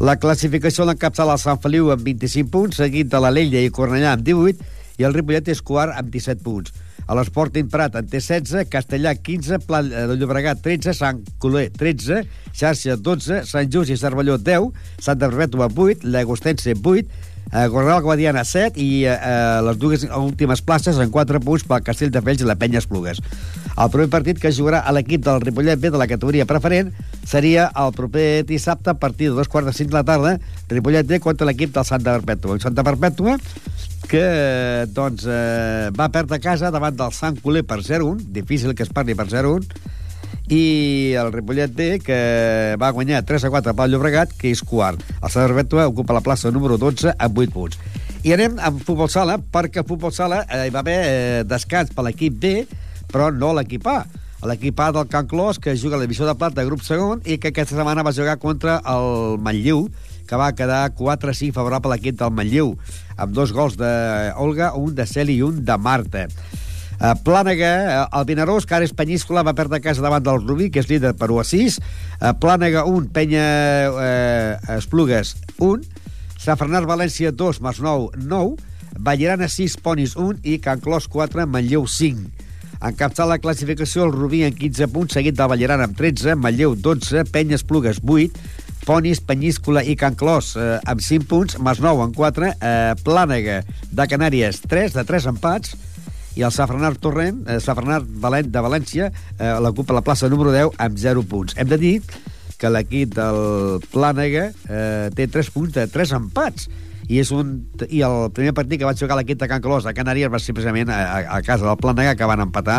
La 0.02 0.18
classificació 0.18 0.88
l'encapçala 0.90 1.38
el 1.38 1.44
Sant 1.44 1.62
Feliu 1.62 1.92
amb 1.94 2.02
25 2.02 2.50
punts, 2.50 2.80
seguit 2.82 3.12
de 3.12 3.20
l'Alella 3.22 3.62
i 3.62 3.70
Cornellà 3.70 4.16
amb 4.16 4.26
18, 4.26 4.66
i 4.98 5.06
el 5.06 5.14
Ripollet 5.14 5.52
és 5.54 5.62
quart 5.62 5.94
amb 5.94 6.10
17 6.10 6.42
punts. 6.42 6.74
A 7.06 7.16
l'Sporting 7.18 7.70
Prat 7.70 7.96
en 8.00 8.08
té 8.10 8.22
16, 8.22 8.66
Castellà 8.72 9.14
15, 9.14 9.60
Pla 9.68 9.82
de 9.84 10.16
Llobregat 10.16 10.62
13, 10.66 10.94
Sant 10.98 11.22
Coler 11.42 11.68
13, 11.76 12.22
Xarxa 12.50 12.98
12, 12.98 13.44
Sant 13.50 13.70
Just 13.74 13.94
i 13.94 13.98
Cervelló 14.00 14.38
10, 14.42 14.70
Santa 15.02 15.30
Perpètua 15.30 15.70
8, 15.70 16.06
Llagostense 16.08 16.74
8, 16.78 17.31
eh, 17.52 17.68
Gornal 17.68 18.02
Guadiana 18.02 18.44
7 18.46 18.80
i 18.80 19.06
eh, 19.06 19.16
eh, 19.16 19.62
les 19.66 19.80
dues 19.80 20.06
últimes 20.18 20.62
places 20.62 21.00
en 21.02 21.12
4 21.12 21.42
punts 21.44 21.66
pel 21.68 21.84
Castell 21.86 22.14
de 22.14 22.22
Fells 22.22 22.44
i 22.44 22.48
la 22.48 22.58
Penya 22.60 22.82
Esplugues. 22.82 23.22
El 23.72 23.92
primer 23.94 24.10
partit 24.14 24.40
que 24.40 24.54
jugarà 24.54 24.82
a 24.86 24.94
l'equip 24.96 25.24
del 25.26 25.42
Ripollet 25.44 25.80
B 25.80 25.92
de 25.92 26.02
la 26.02 26.10
categoria 26.12 26.48
preferent 26.50 26.92
seria 27.28 27.70
el 27.80 27.94
proper 27.96 28.44
dissabte 28.48 28.92
a 28.92 29.00
partir 29.00 29.30
de 29.30 29.38
dos 29.38 29.50
quarts 29.52 29.72
de 29.72 29.76
cinc 29.78 29.92
de 29.92 30.00
la 30.00 30.08
tarda, 30.08 30.38
Ripollet 30.70 31.08
B 31.08 31.22
contra 31.24 31.48
l'equip 31.48 31.74
del 31.76 31.88
Santa 31.88 32.18
Perpètua. 32.20 32.58
El 32.58 32.66
Santa 32.66 32.86
Perpètua 32.88 33.38
que 34.12 34.88
doncs, 34.92 35.24
eh, 35.24 35.90
va 35.96 36.10
perdre 36.12 36.36
a 36.36 36.44
casa 36.44 36.72
davant 36.74 36.98
del 37.00 37.14
Sant 37.16 37.38
Coler 37.40 37.64
per 37.64 37.80
0-1, 37.80 38.26
difícil 38.36 38.76
que 38.76 38.84
es 38.84 38.92
parli 38.92 39.16
per 39.16 39.30
0-1, 39.32 39.70
i 40.52 41.16
el 41.16 41.32
Ripollet 41.32 41.72
B, 41.72 42.00
que 42.04 42.76
va 42.80 42.92
guanyar 42.92 43.24
3 43.24 43.48
a 43.48 43.52
4 43.54 43.74
pel 43.78 43.94
Llobregat, 43.94 44.34
que 44.36 44.52
és 44.52 44.62
quart. 44.68 45.00
El 45.22 45.32
Sant 45.32 45.48
Perpètua 45.48 45.88
ocupa 45.88 46.18
la 46.18 46.24
plaça 46.26 46.52
número 46.52 46.76
12 46.78 47.14
amb 47.16 47.38
8 47.40 47.54
punts. 47.56 47.78
I 48.28 48.36
anem 48.36 48.60
amb 48.60 48.82
futbol 48.84 49.10
sala, 49.10 49.40
perquè 49.40 49.82
a 49.82 49.88
futbol 49.88 50.12
sala 50.14 50.44
eh, 50.44 50.66
hi 50.68 50.74
va 50.74 50.84
haver 50.84 50.98
eh, 51.08 51.44
descans 51.48 51.94
per 51.96 52.04
l'equip 52.06 52.36
B, 52.44 52.52
però 53.12 53.32
no 53.32 53.54
l'equip 53.56 53.88
A. 53.88 54.02
L'equip 54.46 54.80
A 54.84 54.90
del 54.92 55.08
Can 55.08 55.30
Clos, 55.32 55.60
que 55.62 55.78
juga 55.78 55.96
a 55.96 56.02
la 56.02 56.06
divisió 56.06 56.28
de 56.28 56.36
plata, 56.36 56.66
grup 56.68 56.84
segon, 56.84 57.22
i 57.24 57.38
que 57.40 57.54
aquesta 57.54 57.78
setmana 57.78 58.04
va 58.04 58.14
jugar 58.14 58.36
contra 58.42 58.82
el 58.92 59.40
Manlleu, 59.40 59.86
que 60.28 60.40
va 60.40 60.52
quedar 60.58 60.82
4-5 60.98 61.56
favorable 61.56 61.94
a 61.94 61.96
l'equip 61.96 62.20
del 62.20 62.36
Manlleu, 62.36 62.76
amb 63.16 63.32
dos 63.38 63.56
gols 63.56 63.80
d'Olga, 63.80 64.74
un 64.76 65.00
de 65.00 65.08
Celi 65.08 65.40
i 65.40 65.48
un 65.48 65.64
de 65.64 65.80
Marta. 65.80 66.28
Uh, 67.02 67.16
Plànega, 67.26 67.70
uh, 67.82 68.20
el 68.20 68.28
Vinaròs, 68.30 68.68
que 68.70 68.76
ara 68.78 68.86
és 68.86 68.94
Penyíscola, 68.94 69.42
va 69.42 69.56
perdre 69.58 69.80
a 69.80 69.82
casa 69.82 70.04
davant 70.06 70.22
del 70.22 70.44
Rubí, 70.44 70.68
que 70.70 70.84
és 70.84 70.90
líder 70.92 71.16
per 71.18 71.32
1 71.34 71.40
a 71.42 71.46
6. 71.50 71.80
Uh, 71.82 72.34
Plànega 72.38 72.84
1, 72.86 73.08
Penya 73.16 73.46
uh, 73.90 74.76
Esplugues 74.78 75.34
1. 75.58 75.82
Sant 76.38 76.60
Bernat 76.62 76.86
València 76.86 77.34
2, 77.34 77.64
Masnou 77.66 78.12
9. 78.22 78.54
Ballerana 79.02 79.50
6, 79.50 79.80
Ponis 79.82 80.14
1 80.14 80.46
i 80.46 80.60
Can 80.62 80.84
Clos 80.84 81.10
4, 81.10 81.48
Manlleu 81.50 81.90
5. 81.90 82.48
Encapçal 82.86 83.30
la 83.34 83.42
classificació 83.42 84.06
el 84.06 84.14
Rubí 84.14 84.44
en 84.46 84.54
15 84.58 84.90
punts, 84.94 85.18
seguit 85.18 85.38
del 85.38 85.50
Ballerana 85.50 85.90
amb 85.90 85.98
13, 85.98 86.36
Manlleu 86.38 86.76
12, 86.78 87.26
Penya 87.34 87.58
Esplugues 87.58 88.02
8, 88.06 88.30
Ponis, 88.86 89.22
Penyíscola 89.22 89.84
i 89.86 89.94
Can 89.98 90.18
Clos 90.18 90.56
eh, 90.58 90.80
amb 90.90 91.02
5 91.06 91.30
punts, 91.30 91.58
Masnou 91.62 92.02
en 92.02 92.14
4, 92.18 92.50
eh, 92.58 92.94
Plànega 93.06 93.62
de 93.94 94.08
Canàries 94.10 94.64
3, 94.66 94.98
de 94.98 95.06
3 95.06 95.30
empats, 95.30 95.76
i 96.36 96.46
el 96.48 96.52
Safranar 96.56 96.96
Torrent, 97.02 97.44
eh, 97.48 97.60
Safranar 97.60 98.02
Valent 98.06 98.52
de 98.52 98.64
València, 98.64 99.12
eh, 99.38 99.56
l'ocupa 99.64 99.96
la 99.98 100.04
plaça 100.06 100.30
número 100.30 100.54
10 100.54 100.78
amb 100.78 100.98
0 100.98 101.24
punts. 101.28 101.58
Hem 101.58 101.68
de 101.68 101.78
dir 101.82 101.96
que 102.62 102.70
l'equip 102.70 103.16
del 103.18 103.82
Plànega 103.92 104.52
eh, 104.70 105.10
té 105.18 105.28
3 105.28 105.52
punts 105.54 105.76
de 105.76 105.88
3 105.90 106.16
empats. 106.20 106.70
I, 107.12 107.18
és 107.20 107.32
un, 107.36 107.56
i 107.90 108.04
el 108.06 108.30
primer 108.32 108.54
partit 108.56 108.80
que 108.80 108.88
va 108.88 108.96
jugar 108.96 109.18
l'equip 109.18 109.40
de 109.42 109.48
Can 109.50 109.64
Clos 109.64 109.88
a 109.90 109.92
Canàries 109.98 110.30
va 110.32 110.40
ser 110.40 110.54
precisament 110.56 110.92
a, 110.94 111.02
a, 111.36 111.40
casa 111.44 111.66
del 111.66 111.80
Plànega 111.82 112.14
que 112.16 112.30
van 112.30 112.44
empatar 112.46 112.78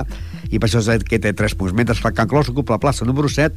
i 0.48 0.60
per 0.62 0.70
això 0.70 0.80
és 0.80 1.04
que 1.04 1.18
té 1.20 1.34
3 1.36 1.56
punts. 1.58 1.74
Mentre 1.76 1.98
que 1.98 2.08
el 2.08 2.16
Can 2.16 2.30
Clos 2.30 2.48
ocupa 2.48 2.78
la 2.78 2.80
plaça 2.80 3.04
número 3.04 3.28
7 3.28 3.52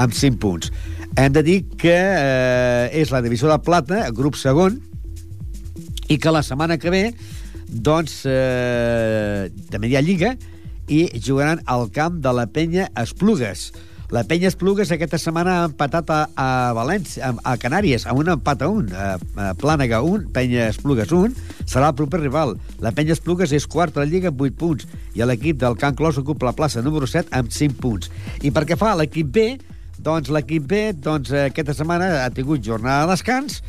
amb 0.00 0.16
5 0.16 0.40
punts. 0.40 0.72
Hem 1.20 1.34
de 1.34 1.42
dir 1.44 1.58
que 1.76 1.92
eh, 1.92 2.88
és 3.02 3.12
la 3.12 3.20
divisió 3.26 3.50
de 3.50 3.58
plata, 3.66 4.06
grup 4.16 4.38
segon 4.40 4.80
i 6.08 6.16
que 6.16 6.32
la 6.32 6.44
setmana 6.46 6.78
que 6.78 6.94
ve 6.94 7.04
doncs 7.74 8.22
eh, 8.30 9.50
també 9.70 9.90
hi 9.90 9.96
ha 9.98 10.04
Lliga 10.04 10.34
i 10.86 11.08
jugaran 11.18 11.62
al 11.66 11.88
camp 11.90 12.20
de 12.22 12.32
la 12.36 12.46
penya 12.46 12.90
Esplugues. 13.00 13.72
La 14.12 14.22
penya 14.28 14.50
Esplugues 14.50 14.92
aquesta 14.92 15.18
setmana 15.18 15.54
ha 15.58 15.68
empatat 15.70 16.10
a, 16.12 16.18
a 16.36 16.48
València, 16.76 17.30
a, 17.32 17.34
a 17.50 17.54
Canàries, 17.58 18.04
amb 18.06 18.20
un 18.20 18.30
empat 18.36 18.62
a 18.62 18.68
un. 18.70 18.90
A, 18.92 19.14
a 19.16 19.46
Plànega 19.58 20.02
1, 20.04 20.28
penya 20.36 20.68
Esplugues 20.70 21.10
1, 21.10 21.32
serà 21.64 21.88
el 21.90 21.96
proper 21.98 22.20
rival. 22.20 22.54
La 22.84 22.92
penya 22.94 23.16
Esplugues 23.16 23.54
és 23.56 23.66
quart 23.66 23.96
de 23.96 24.04
la 24.04 24.08
Lliga 24.10 24.30
amb 24.30 24.44
8 24.44 24.58
punts 24.60 24.86
i 25.16 25.24
l'equip 25.24 25.58
del 25.62 25.78
Can 25.80 25.96
Clos 25.98 26.20
ocupa 26.20 26.50
la 26.50 26.54
plaça 26.54 26.84
número 26.84 27.08
7 27.10 27.32
amb 27.34 27.50
5 27.50 27.80
punts. 27.80 28.12
I 28.44 28.52
per 28.54 28.66
què 28.68 28.78
fa 28.78 28.92
a 28.92 29.00
l'equip 29.00 29.32
B, 29.32 29.48
doncs 30.04 30.30
l'equip 30.30 30.68
B 30.68 30.84
doncs, 30.94 31.32
eh, 31.32 31.48
aquesta 31.48 31.74
setmana 31.74 32.26
ha 32.26 32.30
tingut 32.34 32.62
jornada 32.62 33.06
de 33.06 33.16
descans 33.16 33.62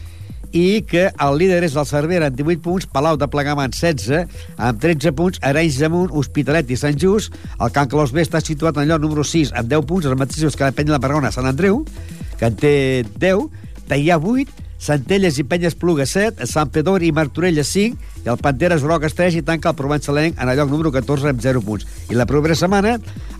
i 0.55 0.81
que 0.87 1.09
el 1.11 1.37
líder 1.39 1.59
és 1.67 1.75
el 1.75 1.87
Cervera 1.89 2.29
amb 2.31 2.39
18 2.39 2.63
punts, 2.63 2.87
Palau 2.87 3.19
de 3.19 3.27
Plegamant 3.31 3.75
16, 3.75 4.23
amb 4.55 4.79
13 4.81 5.11
punts, 5.17 5.41
Arenys 5.43 5.79
de 5.83 5.89
Munt, 5.91 6.13
Hospitalet 6.15 6.71
i 6.71 6.79
Sant 6.79 6.95
Just. 7.01 7.35
El 7.59 7.73
Can 7.75 7.91
Clos 7.91 8.15
B 8.15 8.23
està 8.23 8.39
situat 8.43 8.79
en 8.79 8.87
lloc 8.89 9.03
número 9.03 9.25
6 9.27 9.51
amb 9.51 9.71
10 9.71 9.87
punts, 9.89 10.07
els 10.07 10.19
mateixos 10.19 10.55
que 10.55 10.63
la 10.63 10.75
Penya 10.75 10.93
de 10.93 10.97
la 10.97 11.03
Pergona, 11.03 11.33
Sant 11.35 11.49
Andreu, 11.51 11.83
que 12.39 12.47
en 12.47 12.55
té 12.59 12.75
10, 13.19 13.49
Teià 13.89 14.17
8, 14.17 14.64
Centelles 14.85 15.39
i 15.41 15.43
Penyes 15.49 15.73
Pluga 15.73 16.05
7, 16.05 16.45
Sant 16.45 16.69
Pedor 16.69 17.01
i 17.01 17.09
Martorella 17.15 17.63
5, 17.65 18.11
i 18.25 18.29
el 18.29 18.37
Panteres 18.37 18.83
Grogues 18.85 19.15
3 19.17 19.39
i 19.39 19.41
tanca 19.45 19.71
el 19.71 19.77
Provençalenc 19.79 20.37
en 20.37 20.51
el 20.51 20.59
lloc 20.59 20.69
número 20.69 20.91
14 20.93 21.31
amb 21.31 21.41
0 21.41 21.63
punts. 21.65 21.87
I 22.13 22.17
la 22.19 22.27
propera 22.29 22.57
setmana 22.57 22.99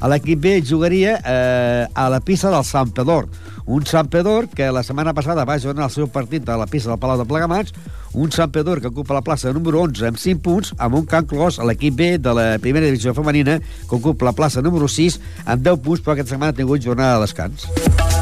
l'equip 0.10 0.41
B 0.41 0.56
jugaria 0.66 1.20
eh, 1.22 1.86
a 1.86 2.08
la 2.10 2.22
pista 2.26 2.50
del 2.50 2.66
Sant 2.66 2.96
Pedor. 2.98 3.30
Un 3.66 3.86
Sant 3.86 4.10
Pedor 4.10 4.50
que 4.50 4.72
la 4.74 4.82
setmana 4.86 5.14
passada 5.14 5.46
va 5.46 5.60
jugar 5.62 5.86
el 5.86 5.93
seu 5.93 6.10
partit 6.10 6.50
a 6.50 6.58
la 6.58 6.66
pista 6.66 6.89
del 6.89 7.02
Palau 7.02 7.22
de 7.22 7.30
Plegamats, 7.30 7.78
un 8.14 8.34
Sant 8.34 8.50
Pedor 8.50 8.82
que 8.82 8.89
ocupa 8.89 9.14
la 9.14 9.26
plaça 9.26 9.54
número 9.54 9.86
11 9.86 10.10
amb 10.10 10.22
5 10.22 10.41
punts, 10.41 10.74
amb 10.82 10.98
un 10.98 11.06
Can 11.06 11.30
Clos 11.30 11.60
a 11.60 11.70
l'equip 11.70 11.93
B 11.93 12.16
de 12.18 12.34
la 12.34 12.50
primera 12.58 12.89
divisió 12.89 13.14
femenina 13.14 13.60
que 13.62 13.98
ocupa 14.02 14.32
la 14.32 14.38
plaça 14.38 14.66
número 14.66 14.89
6 14.89 15.22
amb 15.46 15.62
10 15.62 15.82
punts, 15.86 16.02
però 16.02 16.18
aquesta 16.18 16.34
setmana 16.34 16.56
ha 16.56 16.62
tingut 16.62 16.82
jornada 16.82 17.20
de 17.20 17.26
descans. 17.28 18.14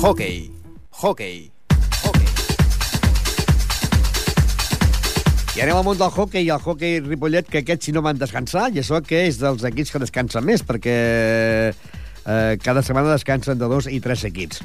Hockey. 0.00 0.50
Hockey. 0.96 1.52
I 5.52 5.60
anem 5.60 5.76
al 5.76 5.84
món 5.84 5.98
del 6.00 6.08
hockey 6.08 6.46
i 6.46 6.48
el 6.54 6.62
hockey 6.64 7.02
Ripollet, 7.04 7.50
que 7.52 7.60
aquests 7.60 7.90
si 7.90 7.92
no 7.92 8.00
van 8.00 8.16
descansar, 8.16 8.70
i 8.72 8.80
això 8.80 9.02
que 9.04 9.26
és 9.28 9.36
dels 9.42 9.60
equips 9.68 9.92
que 9.92 10.00
descansen 10.00 10.46
més, 10.48 10.64
perquè 10.64 10.96
eh, 11.74 12.56
cada 12.64 12.80
setmana 12.80 13.12
descansen 13.12 13.60
de 13.60 13.68
dos 13.68 13.90
i 13.92 14.00
tres 14.00 14.24
equips. 14.24 14.64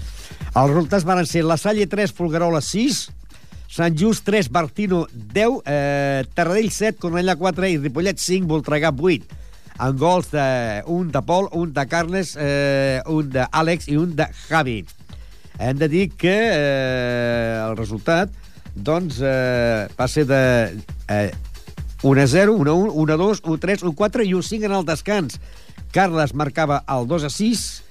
Els 0.53 0.71
resultats 0.71 1.03
van 1.03 1.25
ser 1.27 1.43
la 1.43 1.59
Salle 1.59 1.83
3, 1.91 2.15
Folguerola 2.15 2.63
6, 2.63 3.03
Sant 3.75 3.99
Just 3.99 4.23
3, 4.31 4.47
Bartino 4.55 5.03
10, 5.11 5.59
eh, 5.67 6.23
Terradell 6.31 6.71
7, 6.71 6.95
Cornellà 7.03 7.35
4 7.35 7.73
i 7.73 7.81
Ripollet 7.83 8.23
5, 8.23 8.47
Voltregà 8.55 8.95
8 8.95 9.43
amb 9.77 9.99
gols 9.99 10.29
de, 10.31 10.83
un 10.87 11.09
de 11.11 11.21
Pol, 11.27 11.49
un 11.51 11.73
de 11.75 11.83
Carles, 11.91 12.37
eh, 12.39 13.01
un 13.11 13.27
d'Àlex 13.33 13.89
i 13.91 13.97
un 13.99 14.15
de 14.15 14.29
Javi. 14.47 14.85
Hem 15.59 15.77
de 15.79 15.87
dir 15.87 16.09
que 16.17 16.35
eh, 16.35 17.61
el 17.63 17.77
resultat 17.77 18.31
doncs, 18.75 19.21
eh, 19.23 19.87
va 19.95 20.07
ser 20.11 20.25
de 20.27 20.41
eh, 21.07 21.31
1 22.03 22.21
a 22.21 22.27
0, 22.27 22.53
1 22.53 22.71
a 22.71 22.73
1, 22.73 22.91
1 22.91 23.13
a 23.13 23.17
2, 23.17 23.41
1 23.45 23.55
a 23.55 23.59
3, 23.59 23.83
1 23.83 23.91
a 23.91 23.95
4 23.95 24.23
i 24.23 24.33
1 24.33 24.39
a 24.39 24.49
5 24.49 24.65
en 24.65 24.75
el 24.79 24.85
descans. 24.85 25.39
Carles 25.95 26.35
marcava 26.35 26.83
el 26.91 27.07
2 27.07 27.23
a 27.23 27.29
6, 27.29 27.83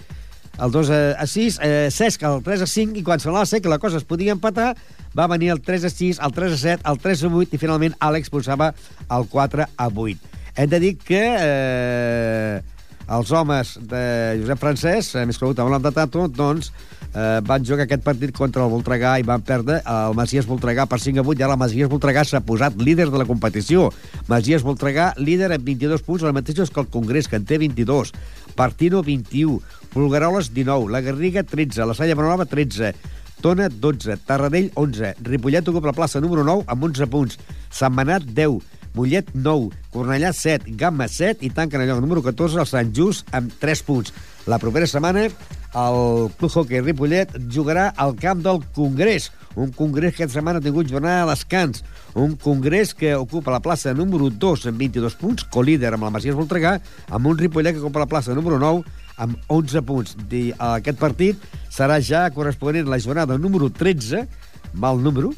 el 0.61 0.71
2 0.71 0.91
a 0.91 1.27
6, 1.27 1.59
eh, 1.63 1.89
Cesc 1.91 2.23
el 2.23 2.43
3 2.45 2.63
a 2.63 2.69
5, 2.69 3.01
i 3.01 3.03
quan 3.03 3.23
semblava 3.23 3.49
ser 3.49 3.63
que 3.65 3.73
la 3.73 3.81
cosa 3.81 3.97
es 3.97 4.05
podia 4.05 4.37
empatar, 4.37 4.75
va 5.17 5.27
venir 5.31 5.51
el 5.55 5.63
3 5.65 5.89
a 5.89 5.91
6, 5.91 6.21
el 6.23 6.37
3 6.37 6.53
a 6.53 6.59
7, 6.59 6.83
el 6.91 7.01
3 7.01 7.25
a 7.25 7.33
8, 7.33 7.57
i 7.57 7.59
finalment 7.59 7.97
Àlex 7.99 8.31
posava 8.31 8.75
el 9.09 9.27
4 9.33 9.67
a 9.67 9.89
8. 9.89 10.31
Hem 10.55 10.71
de 10.71 10.79
dir 10.79 10.93
que 11.01 11.23
eh, 11.25 12.63
els 13.09 13.33
homes 13.33 13.79
de 13.83 14.05
Josep 14.43 14.61
Francesc, 14.61 15.17
eh, 15.17 15.25
més 15.27 15.41
conegut 15.41 15.65
amb 15.65 15.75
nom 15.75 15.91
Tato, 15.91 16.29
doncs, 16.29 16.71
eh, 17.15 17.41
van 17.47 17.65
jugar 17.65 17.87
aquest 17.87 18.03
partit 18.05 18.35
contra 18.37 18.65
el 18.65 18.73
Voltregà 18.73 19.15
i 19.21 19.27
van 19.27 19.43
perdre 19.47 19.81
el 19.81 20.17
Masies 20.19 20.49
Voltregà 20.51 20.87
per 20.91 21.01
5 21.01 21.23
a 21.23 21.25
8 21.25 21.41
i 21.41 21.47
ara 21.47 21.57
el 21.57 21.63
Masies 21.63 21.91
Voltregà 21.91 22.25
s'ha 22.27 22.43
posat 22.45 22.77
líder 22.77 23.09
de 23.11 23.23
la 23.23 23.29
competició. 23.29 23.91
Masies 24.29 24.67
Voltregà 24.67 25.13
líder 25.17 25.53
amb 25.55 25.65
22 25.65 26.05
punts, 26.05 26.27
el 26.27 26.37
mateix 26.37 26.71
que 26.71 26.81
el 26.81 26.91
Congrés, 26.93 27.29
que 27.29 27.41
en 27.41 27.47
té 27.47 27.59
22. 27.59 28.13
Partino, 28.55 29.03
21. 29.03 29.61
Fulgaroles, 29.95 30.53
19. 30.55 30.91
La 30.91 31.01
Garriga, 31.01 31.43
13. 31.43 31.87
La 31.87 31.95
Salla 31.95 32.15
Bonanova, 32.15 32.47
13. 32.47 32.95
Tona, 33.41 33.69
12. 33.69 34.17
Tarradell, 34.27 34.71
11. 34.75 35.17
Ripollet 35.23 35.69
ocupa 35.69 35.91
la 35.93 35.97
plaça 35.97 36.21
número 36.21 36.45
9 36.45 36.65
amb 36.67 36.89
11 36.91 37.11
punts. 37.13 37.39
Sant 37.71 37.95
Manat, 37.95 38.25
10. 38.25 38.63
Mollet, 38.95 39.33
9. 39.35 39.73
Cornellà, 39.91 40.31
7. 40.33 40.71
Gamma, 40.79 41.09
7. 41.11 41.43
I 41.43 41.51
tanquen 41.51 41.83
el 41.83 41.91
lloc 41.91 42.01
número 42.01 42.23
14 42.23 42.63
el 42.63 42.71
Sant 42.71 42.95
Just 42.95 43.31
amb 43.35 43.53
3 43.61 43.83
punts. 43.87 44.15
La 44.47 44.61
propera 44.63 44.87
setmana 44.87 45.27
el 45.75 46.31
Club 46.39 46.51
Hockey 46.51 46.81
Ripollet 46.81 47.33
jugarà 47.51 47.89
al 47.97 48.15
camp 48.17 48.43
del 48.45 48.61
Congrés, 48.75 49.31
un 49.55 49.73
congrés 49.75 50.15
que 50.15 50.23
aquesta 50.23 50.39
setmana 50.39 50.61
ha 50.61 50.65
tingut 50.65 50.91
jornada 50.91 51.25
a 51.25 51.31
descans, 51.33 51.85
un 52.15 52.37
congrés 52.39 52.95
que 52.95 53.15
ocupa 53.19 53.55
la 53.55 53.63
plaça 53.63 53.95
número 53.95 54.31
2 54.31 54.69
amb 54.71 54.79
22 54.79 55.17
punts, 55.21 55.47
colíder 55.51 55.93
amb 55.95 56.07
la 56.07 56.13
Masies 56.15 56.39
Voltregà, 56.39 56.77
amb 57.11 57.31
un 57.31 57.39
Ripollet 57.39 57.75
que 57.75 57.83
ocupa 57.83 58.05
la 58.05 58.11
plaça 58.11 58.35
número 58.35 58.59
9 58.63 58.85
amb 59.17 59.39
11 59.49 59.83
punts. 59.87 60.17
I 60.31 60.53
aquest 60.59 60.99
partit 60.99 61.43
serà 61.71 62.01
ja 62.03 62.29
corresponent 62.35 62.87
a 62.87 62.95
la 62.95 63.03
jornada 63.03 63.39
número 63.39 63.71
13, 63.71 64.27
mal 64.75 65.03
número, 65.03 65.33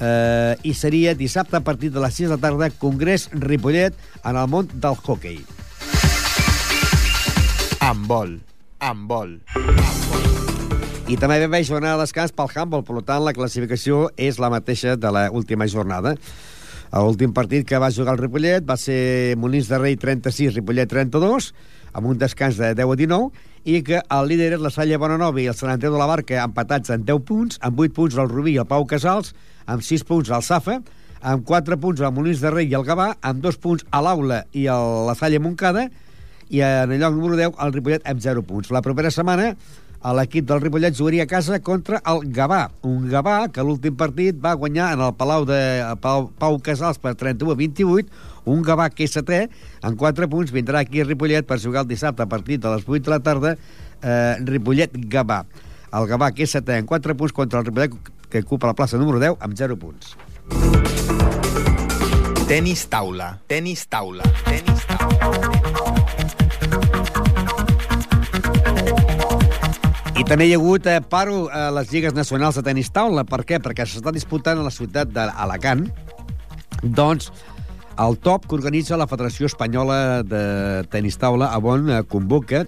eh, 0.00 0.56
i 0.64 0.74
seria 0.74 1.14
dissabte 1.14 1.56
a 1.56 1.64
partir 1.64 1.92
de 1.92 2.00
les 2.00 2.14
6 2.14 2.28
de 2.28 2.36
la 2.36 2.42
tarda 2.42 2.70
Congrés 2.70 3.30
Ripollet 3.32 3.96
en 4.24 4.36
el 4.36 4.48
món 4.48 4.68
del 4.74 5.00
hockey. 5.04 5.40
Amb 7.80 8.06
vol. 8.10 8.38
Vol. 8.94 9.40
I 11.10 11.16
també 11.18 11.40
vam 11.42 11.52
veure 11.54 11.66
jornada 11.66 11.96
de 11.98 12.04
descans 12.04 12.34
pel 12.34 12.50
handball, 12.54 12.84
per 12.86 13.02
tant, 13.06 13.24
la 13.26 13.32
classificació 13.34 14.10
és 14.16 14.38
la 14.38 14.50
mateixa 14.50 14.94
de 14.94 15.10
l'última 15.10 15.66
jornada. 15.66 16.14
L'últim 16.92 17.32
partit 17.34 17.66
que 17.66 17.80
va 17.82 17.90
jugar 17.90 18.14
el 18.14 18.20
Ripollet 18.22 18.62
va 18.66 18.76
ser 18.78 19.34
Molins 19.42 19.66
de 19.70 19.80
Rei 19.82 19.96
36, 19.98 20.54
Ripollet 20.54 20.90
32, 20.90 21.50
amb 21.98 22.12
un 22.12 22.18
descans 22.18 22.58
de 22.60 22.72
10 22.78 22.92
a 22.94 22.98
19, 23.02 23.30
i 23.66 23.82
que 23.82 24.02
el 24.02 24.30
líder 24.30 24.52
és 24.54 24.62
la 24.62 24.70
Salla 24.70 24.98
Bonanova 25.02 25.42
i 25.42 25.48
el 25.50 25.58
Sant 25.58 25.72
Andreu 25.72 25.96
de 25.96 25.98
la 25.98 26.06
Barca 26.06 26.44
empatats 26.44 26.94
en 26.94 27.02
10 27.08 27.26
punts, 27.26 27.58
amb 27.66 27.82
8 27.82 27.94
punts 27.96 28.18
el 28.22 28.30
Rubí 28.30 28.54
i 28.54 28.62
el 28.62 28.70
Pau 28.70 28.86
Casals, 28.86 29.34
amb 29.66 29.82
6 29.82 30.06
punts 30.06 30.30
al 30.30 30.46
Safa, 30.46 30.78
amb 31.26 31.42
4 31.46 31.78
punts 31.82 32.02
al 32.06 32.14
Molins 32.14 32.42
de 32.44 32.54
Rei 32.54 32.70
i 32.70 32.78
el 32.78 32.86
Gavà, 32.86 33.16
amb 33.18 33.42
2 33.42 33.58
punts 33.58 33.86
a 33.90 34.02
l'Aula 34.06 34.44
i 34.54 34.68
a 34.70 34.78
la 35.10 35.18
Salla 35.18 35.42
Moncada, 35.42 35.88
i 36.48 36.62
en 36.62 36.92
el 36.92 37.00
lloc 37.00 37.16
número 37.16 37.36
10 37.38 37.58
el 37.64 37.74
Ripollet 37.74 38.06
amb 38.06 38.22
0 38.22 38.44
punts. 38.46 38.70
La 38.74 38.82
propera 38.84 39.10
setmana 39.10 39.52
l'equip 40.14 40.46
del 40.46 40.60
Ripollet 40.60 40.94
jugaria 40.94 41.24
a 41.24 41.30
casa 41.30 41.58
contra 41.60 41.98
el 42.06 42.20
Gavà, 42.30 42.68
un 42.86 43.08
Gavà 43.10 43.48
que 43.50 43.64
l'últim 43.64 43.96
partit 43.98 44.36
va 44.38 44.54
guanyar 44.54 44.92
en 44.94 45.02
el 45.02 45.14
Palau 45.18 45.46
de 45.48 45.58
Pau, 46.00 46.28
Pau 46.38 46.58
Casals 46.62 47.00
per 47.02 47.16
31 47.18 47.52
a 47.52 47.58
28, 47.58 48.06
un 48.52 48.62
Gavà 48.62 48.86
que 48.92 49.08
és 49.08 49.16
setè, 49.16 49.46
en 49.82 49.96
4 49.98 50.28
punts 50.30 50.54
vindrà 50.54 50.84
aquí 50.84 51.02
a 51.02 51.08
Ripollet 51.08 51.46
per 51.46 51.58
jugar 51.58 51.82
el 51.82 51.90
dissabte 51.90 52.22
a 52.22 52.30
partir 52.30 52.60
de 52.60 52.70
les 52.74 52.86
8 52.86 53.02
de 53.02 53.10
la 53.10 53.20
tarda 53.20 53.56
eh, 53.56 54.36
Ripollet-Gavà. 54.44 55.42
El 55.96 56.08
Gavà 56.12 56.30
que 56.34 56.46
és 56.46 56.54
setè 56.54 56.78
en 56.78 56.86
4 56.86 57.16
punts 57.18 57.34
contra 57.34 57.60
el 57.60 57.66
Ripollet 57.66 57.98
que 58.30 58.44
ocupa 58.46 58.70
la 58.70 58.78
plaça 58.78 59.00
número 59.00 59.18
10 59.22 59.42
amb 59.42 59.58
0 59.58 59.80
punts. 59.80 60.14
Tenis 62.46 62.86
taula. 62.86 63.40
Tenis 63.50 63.88
taula. 63.90 64.22
Tenis 64.46 64.86
taula. 64.86 66.05
I 70.16 70.24
també 70.24 70.46
hi 70.48 70.54
ha 70.54 70.56
hagut 70.56 70.86
eh, 70.88 71.00
paro 71.04 71.44
a 71.52 71.66
les 71.76 71.90
lligues 71.92 72.14
nacionals 72.16 72.56
de 72.56 72.62
tenis 72.64 72.88
taula. 72.88 73.26
Per 73.28 73.42
què? 73.44 73.58
Perquè 73.60 73.84
s'està 73.84 74.12
disputant 74.14 74.56
a 74.56 74.64
la 74.64 74.72
ciutat 74.72 75.12
d'Alacant 75.12 75.84
doncs, 76.82 77.28
el 78.00 78.16
top 78.24 78.46
que 78.48 78.56
organitza 78.56 78.96
la 78.96 79.08
Federació 79.08 79.48
Espanyola 79.48 80.22
de 80.24 80.42
Tenis 80.92 81.16
Taula, 81.20 81.50
on 81.56 81.88
eh, 81.90 82.02
convoca 82.08 82.64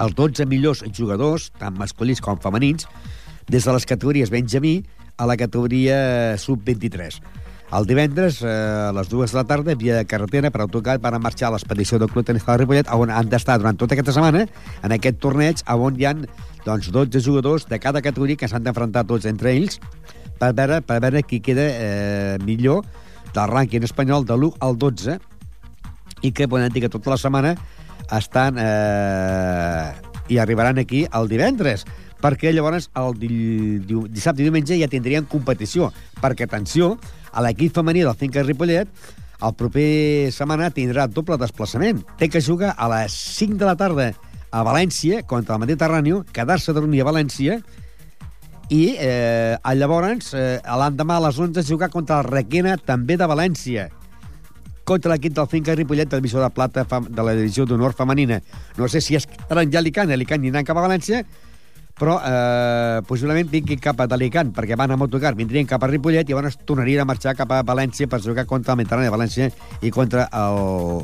els 0.00 0.14
12 0.16 0.46
millors 0.48 0.84
jugadors, 0.96 1.50
tant 1.60 1.76
masculins 1.76 2.20
com 2.24 2.40
femenins, 2.40 2.88
des 3.48 3.64
de 3.64 3.76
les 3.76 3.86
categories 3.88 4.32
Benjamí 4.32 4.82
a 5.16 5.28
la 5.28 5.36
categoria 5.36 6.36
Sub-23. 6.40 7.20
El 7.76 7.86
divendres, 7.86 8.40
eh, 8.42 8.48
a 8.88 8.92
les 8.96 9.08
dues 9.08 9.30
de 9.30 9.38
la 9.38 9.44
tarda, 9.46 9.76
via 9.78 10.04
carretera 10.04 10.50
per 10.50 10.64
autocar, 10.64 10.98
van 10.98 11.20
marxar 11.22 11.48
a 11.48 11.54
l'expedició 11.54 12.00
del 12.00 12.10
Club 12.10 12.26
Tenis 12.26 12.46
de 12.46 12.56
Ripollet, 12.56 12.88
on 12.90 13.12
han 13.14 13.28
d'estar 13.28 13.60
durant 13.60 13.76
tota 13.78 13.94
aquesta 13.94 14.16
setmana, 14.16 14.46
en 14.82 14.92
aquest 14.96 15.20
torneig, 15.22 15.62
on 15.68 16.00
hi 16.00 16.08
ha 16.08 16.14
doncs, 16.66 16.90
12 16.92 17.22
jugadors 17.24 17.66
de 17.68 17.78
cada 17.80 18.02
categoria 18.02 18.36
que 18.36 18.48
s'han 18.48 18.64
d'enfrontar 18.64 19.06
tots 19.08 19.28
entre 19.28 19.54
ells 19.54 19.80
per 20.40 20.52
veure, 20.56 20.80
per 20.80 21.00
veure 21.02 21.22
qui 21.22 21.40
queda 21.44 21.66
eh, 21.68 22.36
millor 22.44 22.84
del 23.34 23.50
rànquing 23.50 23.84
espanyol 23.86 24.26
de 24.26 24.36
l'1 24.36 24.60
al 24.64 24.78
12 24.78 25.18
i 26.26 26.32
que 26.32 26.48
podem 26.48 26.72
dir 26.72 26.84
que 26.84 26.92
tota 26.92 27.14
la 27.14 27.20
setmana 27.20 27.54
estan 28.16 28.58
eh, 28.58 29.92
i 30.28 30.38
arribaran 30.38 30.80
aquí 30.82 31.06
el 31.16 31.30
divendres 31.30 31.86
perquè 32.20 32.52
llavors 32.52 32.90
el 33.00 33.16
di 33.16 33.30
di 33.86 34.02
dissabte 34.12 34.42
i 34.42 34.48
diumenge 34.48 34.76
ja 34.76 34.90
tindrien 34.90 35.24
competició 35.24 35.88
perquè, 36.20 36.44
atenció, 36.44 36.96
a 37.32 37.42
l'equip 37.44 37.72
femení 37.74 38.04
del 38.04 38.18
Finca 38.18 38.44
Ripollet 38.44 38.90
el 39.40 39.54
proper 39.56 40.28
setmana 40.34 40.68
tindrà 40.74 41.06
doble 41.08 41.38
desplaçament. 41.40 42.02
Té 42.20 42.28
que 42.28 42.42
jugar 42.44 42.74
a 42.76 42.88
les 42.92 43.14
5 43.38 43.56
de 43.60 43.68
la 43.68 43.76
tarda 43.78 44.10
a 44.50 44.64
València 44.66 45.22
contra 45.26 45.56
el 45.56 45.62
Mediterrani, 45.62 46.16
quedar-se 46.32 46.72
a 46.72 46.74
dormir 46.74 47.02
a 47.02 47.08
València 47.10 47.60
i 48.70 48.82
eh, 48.98 49.56
llavors 49.74 50.34
eh, 50.34 50.60
l'endemà 50.62 51.18
a 51.18 51.24
les 51.26 51.38
11 51.38 51.66
jugar 51.66 51.90
contra 51.90 52.20
el 52.20 52.28
Requena 52.28 52.76
també 52.78 53.16
de 53.18 53.26
València 53.26 53.88
contra 54.90 55.12
l'equip 55.12 55.36
del 55.36 55.46
Finca 55.50 55.74
Ripollet 55.78 56.10
divisió 56.10 56.40
de 56.42 56.50
plata 56.50 56.82
de 56.82 57.22
la 57.22 57.36
divisió 57.38 57.66
d'honor 57.66 57.94
femenina. 57.94 58.40
No 58.78 58.88
sé 58.88 59.00
si 59.00 59.14
estaran 59.14 59.70
ja 59.70 59.78
a 59.78 59.84
Alicant, 59.84 60.10
Alicant 60.10 60.42
aniran 60.42 60.66
cap 60.66 60.80
a 60.80 60.82
València, 60.82 61.22
però 62.00 62.16
eh, 62.24 62.98
possiblement 63.06 63.50
vinguin 63.52 63.78
cap 63.78 64.00
a 64.00 64.08
d'Alicant, 64.10 64.50
perquè 64.56 64.78
van 64.80 64.90
a 64.90 64.98
motocar, 64.98 65.36
vindrien 65.38 65.68
cap 65.68 65.84
a 65.84 65.90
Ripollet 65.90 66.26
i 66.26 66.34
llavors 66.34 66.58
tornarien 66.66 67.04
a 67.04 67.06
marxar 67.06 67.36
cap 67.38 67.52
a 67.54 67.62
València 67.62 68.10
per 68.10 68.22
jugar 68.24 68.48
contra 68.50 68.74
el 68.74 68.82
Mediterrani 68.82 69.10
de 69.10 69.14
València 69.14 69.50
i 69.82 69.94
contra 69.94 70.26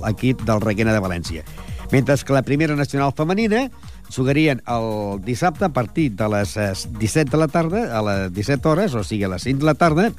l'equip 0.03 0.43
del 0.49 0.65
Requena 0.65 0.97
de 0.97 1.05
València. 1.05 1.47
Mentre 1.93 2.17
que 2.19 2.33
la 2.33 2.43
primera 2.43 2.75
nacional 2.75 3.13
femenina 3.17 3.71
jugarien 4.15 4.63
el 4.67 5.21
dissabte 5.25 5.67
a 5.67 5.69
partir 5.69 6.13
de 6.13 6.29
les 6.29 6.57
eh, 6.57 6.73
17 6.99 7.31
de 7.31 7.37
la 7.39 7.49
tarda, 7.49 7.99
a 7.99 8.03
les 8.03 8.33
17 8.33 8.69
hores, 8.69 8.95
o 8.95 9.05
sigui, 9.05 9.25
a 9.25 9.29
les 9.29 9.43
5 9.43 9.61
de 9.61 9.67
la 9.67 9.75
tarda, 9.75 10.11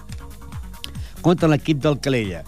contra 1.22 1.49
l'equip 1.49 1.82
del 1.84 1.99
Calella. 1.99 2.43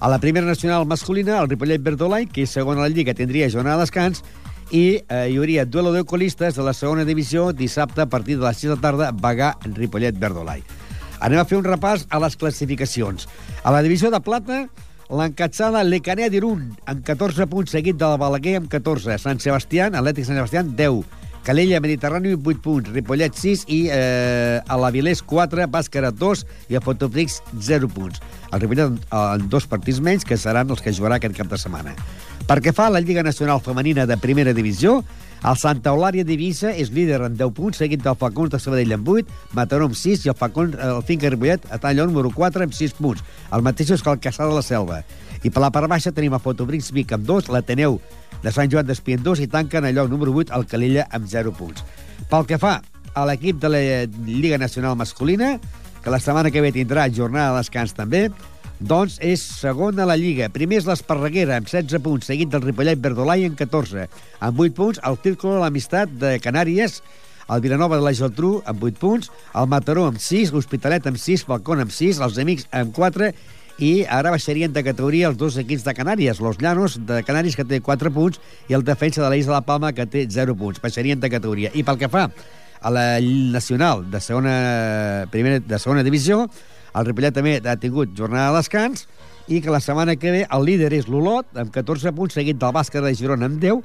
A 0.00 0.08
la 0.08 0.18
primera 0.18 0.46
nacional 0.46 0.86
masculina, 0.86 1.40
el 1.40 1.48
Ripollet 1.48 1.82
Verdolai, 1.82 2.26
que 2.26 2.46
és 2.46 2.50
segon 2.50 2.80
a 2.80 2.86
la 2.86 2.90
Lliga, 2.90 3.14
tindria 3.14 3.50
jornada 3.52 3.76
de 3.76 3.86
descans, 3.86 4.24
i 4.72 5.02
eh, 5.04 5.26
hi 5.28 5.36
hauria 5.36 5.66
duelo 5.68 5.92
de 5.92 6.04
colistes 6.08 6.56
de 6.56 6.64
la 6.64 6.72
segona 6.72 7.04
divisió 7.04 7.52
dissabte 7.52 8.00
a 8.00 8.08
partir 8.08 8.38
de 8.38 8.46
les 8.46 8.56
6 8.56 8.70
de 8.70 8.76
la 8.76 8.82
tarda, 8.82 9.10
Bagà, 9.12 9.52
Ripollet, 9.76 10.16
Verdolai. 10.18 10.64
Anem 11.20 11.38
a 11.38 11.46
fer 11.46 11.60
un 11.60 11.68
repàs 11.68 12.08
a 12.10 12.18
les 12.24 12.34
classificacions. 12.40 13.28
A 13.62 13.70
la 13.70 13.82
divisió 13.84 14.10
de 14.10 14.18
plata, 14.24 14.64
l'encatzada 15.12 15.82
Lecanea 15.84 16.30
d'Irún, 16.32 16.70
amb 16.88 17.02
14 17.04 17.46
punts, 17.50 17.72
seguit 17.74 17.98
del 18.00 18.16
Balaguer 18.20 18.56
amb 18.62 18.70
14. 18.72 19.18
Sant 19.20 19.42
Sebastià, 19.44 19.90
Atlètic 19.92 20.24
Sant 20.28 20.38
Sebastià, 20.40 20.62
10. 20.64 21.02
Calella, 21.42 21.80
Mediterrani, 21.82 22.32
8 22.38 22.62
punts. 22.62 22.90
Ripollet, 22.94 23.34
6 23.36 23.64
i 23.74 23.80
eh, 23.92 24.62
a 24.62 24.78
l'Avilés, 24.78 25.20
4. 25.26 25.66
Bàscara, 25.68 26.12
2 26.14 26.44
i 26.70 26.78
a 26.78 26.82
Fotoprix, 26.84 27.40
0 27.58 27.90
punts. 27.92 28.22
El 28.52 28.62
Ripollet 28.62 29.02
en 29.18 29.48
dos 29.52 29.66
partits 29.68 30.00
menys, 30.00 30.24
que 30.24 30.38
seran 30.38 30.70
els 30.70 30.80
que 30.80 30.94
jugarà 30.94 31.18
aquest 31.20 31.36
cap 31.36 31.50
de 31.50 31.60
setmana. 31.60 31.96
Perquè 32.48 32.72
fa 32.74 32.88
la 32.90 33.02
Lliga 33.02 33.26
Nacional 33.26 33.60
Femenina 33.60 34.06
de 34.06 34.16
Primera 34.22 34.54
Divisió, 34.56 35.02
el 35.42 35.56
Santa 35.58 35.90
Eulària 35.90 36.22
d'Eivissa 36.22 36.70
és 36.78 36.92
líder 36.94 37.18
amb 37.26 37.34
10 37.34 37.50
punts, 37.56 37.80
seguit 37.82 38.02
del 38.04 38.14
Falcons 38.18 38.52
de 38.52 38.60
Sabadell 38.62 38.94
amb 38.94 39.08
8, 39.10 39.38
Mataró 39.58 39.88
amb 39.90 39.98
6 39.98 40.26
i 40.26 40.30
el 40.30 40.36
Falcons, 40.38 40.76
el 40.78 41.02
Finca 41.08 41.32
Ripollet 41.32 41.66
està 41.66 41.90
allò 41.90 42.06
número 42.06 42.30
4 42.30 42.62
amb 42.68 42.76
6 42.76 42.94
punts. 43.00 43.24
El 43.50 43.64
mateix 43.66 43.90
és 43.96 44.04
que 44.04 44.12
el 44.14 44.20
Caçà 44.22 44.46
de 44.46 44.54
la 44.54 44.62
Selva. 44.62 45.00
I 45.42 45.50
per 45.50 45.64
la 45.64 45.72
part 45.74 45.90
baixa 45.90 46.14
tenim 46.14 46.36
el 46.38 46.42
Fotobrix 46.44 46.92
Vic 46.94 47.16
amb 47.16 47.26
2, 47.26 47.50
l'Ateneu 47.50 47.98
de 48.42 48.54
Sant 48.54 48.70
Joan 48.70 48.86
d'Espí 48.86 49.18
amb 49.18 49.26
2 49.26 49.42
i 49.42 49.50
tanquen 49.50 49.88
allò 49.88 50.06
número 50.06 50.34
8 50.38 50.54
el 50.54 50.68
Calella 50.70 51.08
amb 51.10 51.26
0 51.26 51.56
punts. 51.58 51.82
Pel 52.30 52.46
que 52.46 52.60
fa 52.62 52.76
a 53.12 53.26
l'equip 53.26 53.58
de 53.58 53.68
la 53.68 53.82
Lliga 54.30 54.62
Nacional 54.62 54.94
Masculina, 54.96 55.56
que 56.02 56.10
la 56.10 56.22
setmana 56.22 56.50
que 56.50 56.62
ve 56.62 56.70
tindrà 56.74 57.10
jornada 57.10 57.50
de 57.50 57.64
descans 57.64 57.98
també, 57.98 58.28
doncs 58.88 59.18
és 59.22 59.42
segon 59.42 59.98
a 60.00 60.06
la 60.08 60.16
Lliga. 60.18 60.48
Primer 60.52 60.80
és 60.80 60.86
l'Esparreguera, 60.88 61.56
amb 61.60 61.68
16 61.70 62.02
punts, 62.02 62.26
seguit 62.28 62.50
del 62.52 62.64
Ripollet 62.64 63.00
Verdolai 63.02 63.46
amb 63.46 63.58
14. 63.58 64.08
Amb 64.42 64.60
8 64.60 64.76
punts, 64.76 65.00
el 65.06 65.18
Círculo 65.22 65.56
de 65.56 65.62
l'Amistat 65.62 66.12
de 66.20 66.36
Canàries, 66.42 67.00
el 67.52 67.62
Vilanova 67.64 67.98
de 67.98 68.06
la 68.06 68.14
Geltrú 68.16 68.54
amb 68.66 68.82
8 68.82 69.00
punts, 69.00 69.30
el 69.58 69.68
Mataró 69.70 70.06
amb 70.10 70.20
6, 70.22 70.52
l'Hospitalet 70.54 71.06
amb 71.10 71.20
6, 71.20 71.44
Falcón 71.48 71.82
amb 71.84 71.94
6, 71.94 72.22
els 72.26 72.40
Amics 72.42 72.68
amb 72.72 72.94
4 72.96 73.32
i 73.82 73.92
ara 74.04 74.30
baixarien 74.34 74.72
de 74.72 74.84
categoria 74.84 75.30
els 75.30 75.38
dos 75.40 75.56
equips 75.60 75.84
de 75.86 75.94
Canàries, 75.96 76.40
los 76.44 76.58
Llanos 76.60 76.98
de 77.06 77.22
Canàries 77.26 77.56
que 77.58 77.66
té 77.68 77.80
4 77.80 78.12
punts 78.14 78.40
i 78.68 78.76
el 78.76 78.84
defensa 78.84 79.22
de 79.22 79.30
l'Eix 79.32 79.48
de 79.48 79.54
la 79.54 79.62
Palma 79.66 79.94
que 79.96 80.06
té 80.06 80.26
0 80.28 80.56
punts, 80.58 80.82
baixarien 80.82 81.20
de 81.20 81.30
categoria. 81.32 81.72
I 81.74 81.84
pel 81.86 81.98
que 81.98 82.10
fa 82.12 82.28
a 82.82 82.90
la 82.90 83.06
nacional 83.22 84.04
de 84.10 84.20
segona, 84.20 84.54
primera, 85.30 85.62
de 85.62 85.78
segona 85.78 86.02
divisió, 86.02 86.48
el 86.94 87.06
Ripollet 87.08 87.34
també 87.34 87.56
ha 87.64 87.76
tingut 87.80 88.12
jornada 88.16 88.50
de 88.50 88.60
descans 88.60 89.06
i 89.48 89.60
que 89.60 89.72
la 89.72 89.80
setmana 89.80 90.16
que 90.16 90.30
ve 90.30 90.44
el 90.44 90.64
líder 90.66 90.92
és 90.94 91.08
l'Olot, 91.10 91.48
amb 91.58 91.72
14 91.74 92.12
punts, 92.16 92.36
seguit 92.38 92.60
del 92.60 92.74
Bàsquet 92.74 93.02
de 93.04 93.14
Girona 93.18 93.48
amb 93.50 93.58
10, 93.62 93.82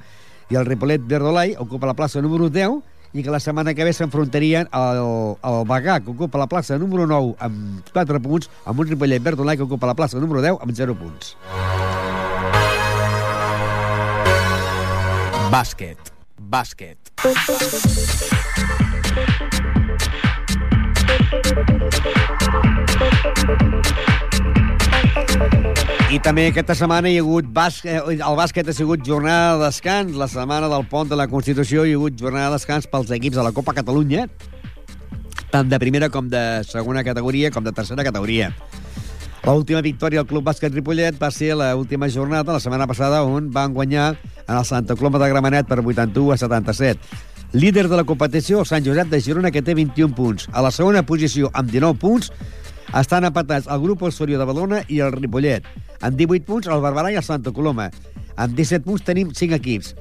i 0.52 0.56
el 0.56 0.68
Ripollet 0.68 1.04
Verdolai 1.04 1.56
ocupa 1.60 1.90
la 1.90 1.96
plaça 1.98 2.22
número 2.22 2.50
10, 2.54 2.78
i 3.18 3.24
que 3.24 3.32
la 3.32 3.40
setmana 3.40 3.74
que 3.74 3.86
ve 3.88 3.94
s'enfrontarien 3.96 4.68
al, 4.76 5.00
al 5.42 5.64
Bagà, 5.68 6.00
que 6.04 6.12
ocupa 6.12 6.38
la 6.40 6.48
plaça 6.52 6.78
número 6.78 7.08
9 7.08 7.36
amb 7.48 7.90
4 7.94 8.22
punts, 8.24 8.52
amb 8.66 8.80
un 8.84 8.92
Ripollet 8.92 9.24
Verdolai 9.24 9.58
que 9.58 9.66
ocupa 9.66 9.90
la 9.90 9.96
plaça 9.98 10.20
número 10.22 10.44
10 10.44 10.62
amb 10.62 10.76
0 10.76 10.96
punts. 11.00 11.36
Bàsquet. 15.52 16.14
Bàsquet. 16.38 16.98
I 26.08 26.20
també 26.24 26.48
aquesta 26.50 26.74
setmana 26.74 27.10
hi 27.12 27.18
ha 27.20 27.22
hagut 27.22 27.50
bàsquet, 27.54 28.08
el 28.16 28.38
bàsquet 28.40 28.70
ha 28.72 28.74
sigut 28.74 29.04
jornada 29.06 29.58
de 29.58 29.66
descans, 29.68 30.16
la 30.16 30.30
setmana 30.32 30.70
del 30.72 30.86
pont 30.90 31.10
de 31.12 31.18
la 31.20 31.28
Constitució 31.28 31.84
hi 31.86 31.92
ha 31.94 32.00
hagut 32.00 32.16
jornada 32.18 32.54
de 32.54 32.56
descans 32.56 32.88
pels 32.88 33.12
equips 33.12 33.38
de 33.38 33.44
la 33.44 33.52
Copa 33.52 33.76
Catalunya, 33.78 34.24
tant 35.52 35.70
de 35.70 35.80
primera 35.84 36.10
com 36.10 36.30
de 36.32 36.44
segona 36.66 37.04
categoria 37.04 37.52
com 37.52 37.64
de 37.64 37.76
tercera 37.76 38.08
categoria. 38.08 38.54
L'última 39.44 39.84
victòria 39.84 40.24
del 40.24 40.28
Club 40.28 40.44
Bàsquet 40.48 40.74
Ripollet 40.74 41.20
va 41.22 41.30
ser 41.32 41.54
l'última 41.56 42.10
jornada, 42.12 42.56
la 42.56 42.64
setmana 42.64 42.88
passada, 42.88 43.22
on 43.24 43.52
van 43.54 43.76
guanyar 43.76 44.10
en 44.48 44.56
el 44.58 44.66
Santa 44.66 44.96
Coloma 44.96 45.22
de 45.22 45.30
Gramenet 45.30 45.68
per 45.68 45.80
81 45.80 46.34
a 46.34 46.38
77. 46.38 47.00
Líder 47.54 47.88
de 47.88 47.96
la 47.96 48.04
competició, 48.04 48.60
el 48.60 48.68
Sant 48.68 48.84
Josep 48.84 49.08
de 49.08 49.22
Girona, 49.24 49.52
que 49.52 49.62
té 49.64 49.76
21 49.76 50.16
punts. 50.16 50.50
A 50.52 50.64
la 50.66 50.72
segona 50.72 51.06
posició, 51.08 51.52
amb 51.54 51.72
19 51.72 52.00
punts, 52.02 52.32
estan 52.96 53.28
empatats 53.28 53.68
el 53.68 53.82
grup 53.82 54.04
Osorio 54.08 54.40
de 54.40 54.46
Badalona 54.48 54.84
i 54.88 55.02
el 55.04 55.12
Ripollet. 55.12 55.66
Amb 56.00 56.18
18 56.20 56.46
punts, 56.48 56.70
el 56.72 56.84
Barberà 56.84 57.12
i 57.12 57.20
el 57.20 57.26
Santa 57.26 57.52
Coloma. 57.52 57.90
Amb 58.38 58.56
17 58.56 58.86
punts 58.86 59.04
tenim 59.04 59.34
5 59.36 59.58
equips. 59.58 59.94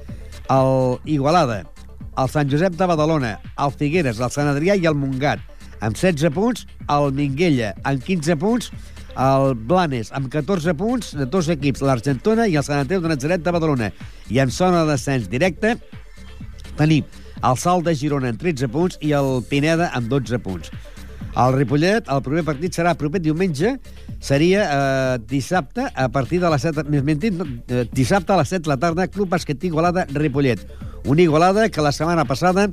El 0.53 0.99
Igualada, 1.09 1.63
el 2.17 2.29
Sant 2.31 2.49
Josep 2.51 2.77
de 2.79 2.87
Badalona, 2.89 3.37
el 3.59 3.73
Figueres, 3.75 4.21
el 4.21 4.31
Sant 4.33 4.49
Adrià 4.51 4.77
i 4.77 4.87
el 4.87 4.95
Montgat. 4.95 5.43
Amb 5.81 5.97
16 5.97 6.33
punts, 6.33 6.65
el 6.89 7.11
Minguella. 7.13 7.73
Amb 7.83 8.01
15 8.05 8.37
punts, 8.41 8.71
el 9.17 9.53
Blanes, 9.67 10.11
amb 10.15 10.29
14 10.33 10.73
punts 10.77 11.13
de 11.17 11.27
dos 11.29 11.49
equips, 11.53 11.83
l'Argentona 11.85 12.47
i 12.47 12.57
el 12.57 12.65
Sant 12.65 12.83
Andreu 12.85 13.01
de 13.03 13.13
Nazaret 13.13 13.43
de 13.43 13.53
Badalona. 13.53 13.91
I 14.29 14.41
en 14.43 14.53
zona 14.53 14.85
de 14.85 14.93
descens 14.95 15.29
directe 15.29 15.75
tenim 16.77 17.05
el 17.45 17.57
Salt 17.57 17.85
de 17.85 17.93
Girona 17.97 18.31
amb 18.33 18.41
13 18.41 18.69
punts 18.73 18.97
i 19.01 19.13
el 19.17 19.41
Pineda 19.49 19.91
amb 19.97 20.09
12 20.13 20.39
punts. 20.45 20.71
El 21.37 21.53
Ripollet, 21.53 22.07
el 22.09 22.21
primer 22.25 22.41
partit 22.47 22.73
serà 22.73 22.95
proper 22.97 23.21
diumenge, 23.21 23.75
seria 24.23 24.63
eh, 24.65 25.17
dissabte 25.29 25.85
a 25.93 26.07
partir 26.09 26.39
de 26.41 26.49
les 26.49 26.63
7... 26.65 26.87
Més 26.89 27.03
mentit, 27.05 27.35
no, 27.37 27.45
eh, 27.69 27.83
dissabte 27.93 28.33
a 28.33 28.39
les 28.39 28.49
7 28.49 28.65
de 28.65 28.71
la 28.71 28.79
tarda, 28.81 29.05
Club 29.11 29.29
Basquet 29.29 29.67
Igualada 29.69 30.07
Ripollet. 30.15 30.63
Una 31.05 31.21
Igualada 31.21 31.69
que 31.69 31.83
la 31.85 31.93
setmana 31.93 32.25
passada 32.25 32.65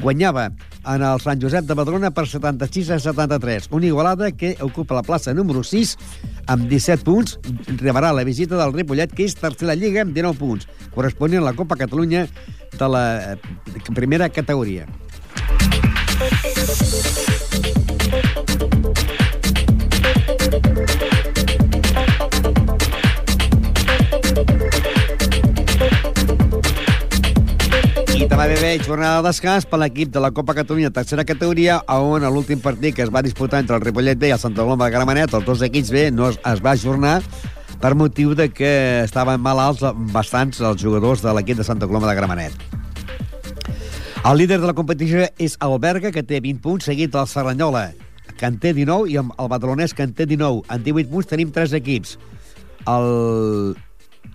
guanyava 0.00 0.46
en 0.86 1.04
el 1.04 1.20
Sant 1.20 1.42
Josep 1.42 1.68
de 1.68 1.76
Badalona 1.76 2.10
per 2.16 2.24
76 2.28 2.90
a 2.96 2.98
73. 3.04 3.68
Una 3.76 3.90
Igualada 3.90 4.32
que 4.32 4.56
ocupa 4.64 4.96
la 4.96 5.04
plaça 5.04 5.34
número 5.36 5.60
6 5.64 5.96
amb 6.48 6.70
17 6.72 7.04
punts. 7.04 7.36
Rebrà 7.84 8.14
la 8.16 8.24
visita 8.24 8.56
del 8.56 8.72
Ripollet, 8.72 9.12
que 9.12 9.28
és 9.28 9.36
tercera 9.36 9.76
lliga 9.76 10.06
amb 10.06 10.16
19 10.16 10.40
punts, 10.40 10.68
corresponent 10.96 11.44
a 11.44 11.50
la 11.50 11.56
Copa 11.58 11.76
Catalunya 11.76 12.24
de 12.78 12.88
la 12.88 13.06
eh, 13.34 13.38
primera 13.92 14.32
categoria. 14.32 14.88
Haver 28.46 28.82
jornada 28.82 29.22
de 29.22 29.28
descans 29.28 29.64
per 29.66 29.78
l'equip 29.78 30.10
de 30.10 30.20
la 30.22 30.28
Copa 30.34 30.54
Catalunya 30.56 30.88
tercera 30.90 31.24
categoria, 31.26 31.76
on 31.92 32.24
l'últim 32.34 32.58
partit 32.62 32.96
que 32.96 33.04
es 33.04 33.10
va 33.14 33.22
disputar 33.22 33.60
entre 33.62 33.76
el 33.76 33.82
Ripollet 33.84 34.18
B 34.18 34.30
i 34.30 34.34
el 34.34 34.40
Santa 34.42 34.64
Coloma 34.64 34.88
de 34.88 34.94
Gramenet, 34.94 35.34
els 35.34 35.44
dos 35.46 35.62
equips 35.62 35.92
B, 35.94 36.04
no 36.10 36.30
es, 36.32 36.38
es 36.42 36.62
va 36.64 36.72
ajornar 36.72 37.20
per 37.82 37.94
motiu 37.94 38.34
de 38.34 38.48
que 38.50 38.72
estaven 39.04 39.42
malalts 39.42 39.84
bastants 40.14 40.58
els 40.60 40.82
jugadors 40.82 41.22
de 41.22 41.34
l'equip 41.36 41.58
de 41.58 41.66
Santa 41.68 41.86
Coloma 41.86 42.10
de 42.10 42.16
Gramenet. 42.18 42.66
El 44.26 44.38
líder 44.38 44.58
de 44.58 44.66
la 44.66 44.74
competició 44.74 45.28
és 45.38 45.54
el 45.62 45.78
Berga, 45.78 46.10
que 46.10 46.26
té 46.26 46.42
20 46.42 46.62
punts, 46.64 46.90
seguit 46.90 47.14
del 47.14 47.30
Serranyola, 47.30 47.90
que 48.38 48.48
en 48.48 48.58
té 48.62 48.72
19, 48.76 49.10
i 49.12 49.18
el 49.20 49.48
Badalonès, 49.52 49.94
que 49.96 50.04
en 50.06 50.12
té 50.16 50.26
19. 50.28 50.64
En 50.72 50.84
18 50.84 51.12
punts 51.12 51.30
tenim 51.30 51.52
tres 51.54 51.74
equips. 51.76 52.16
El 52.86 53.74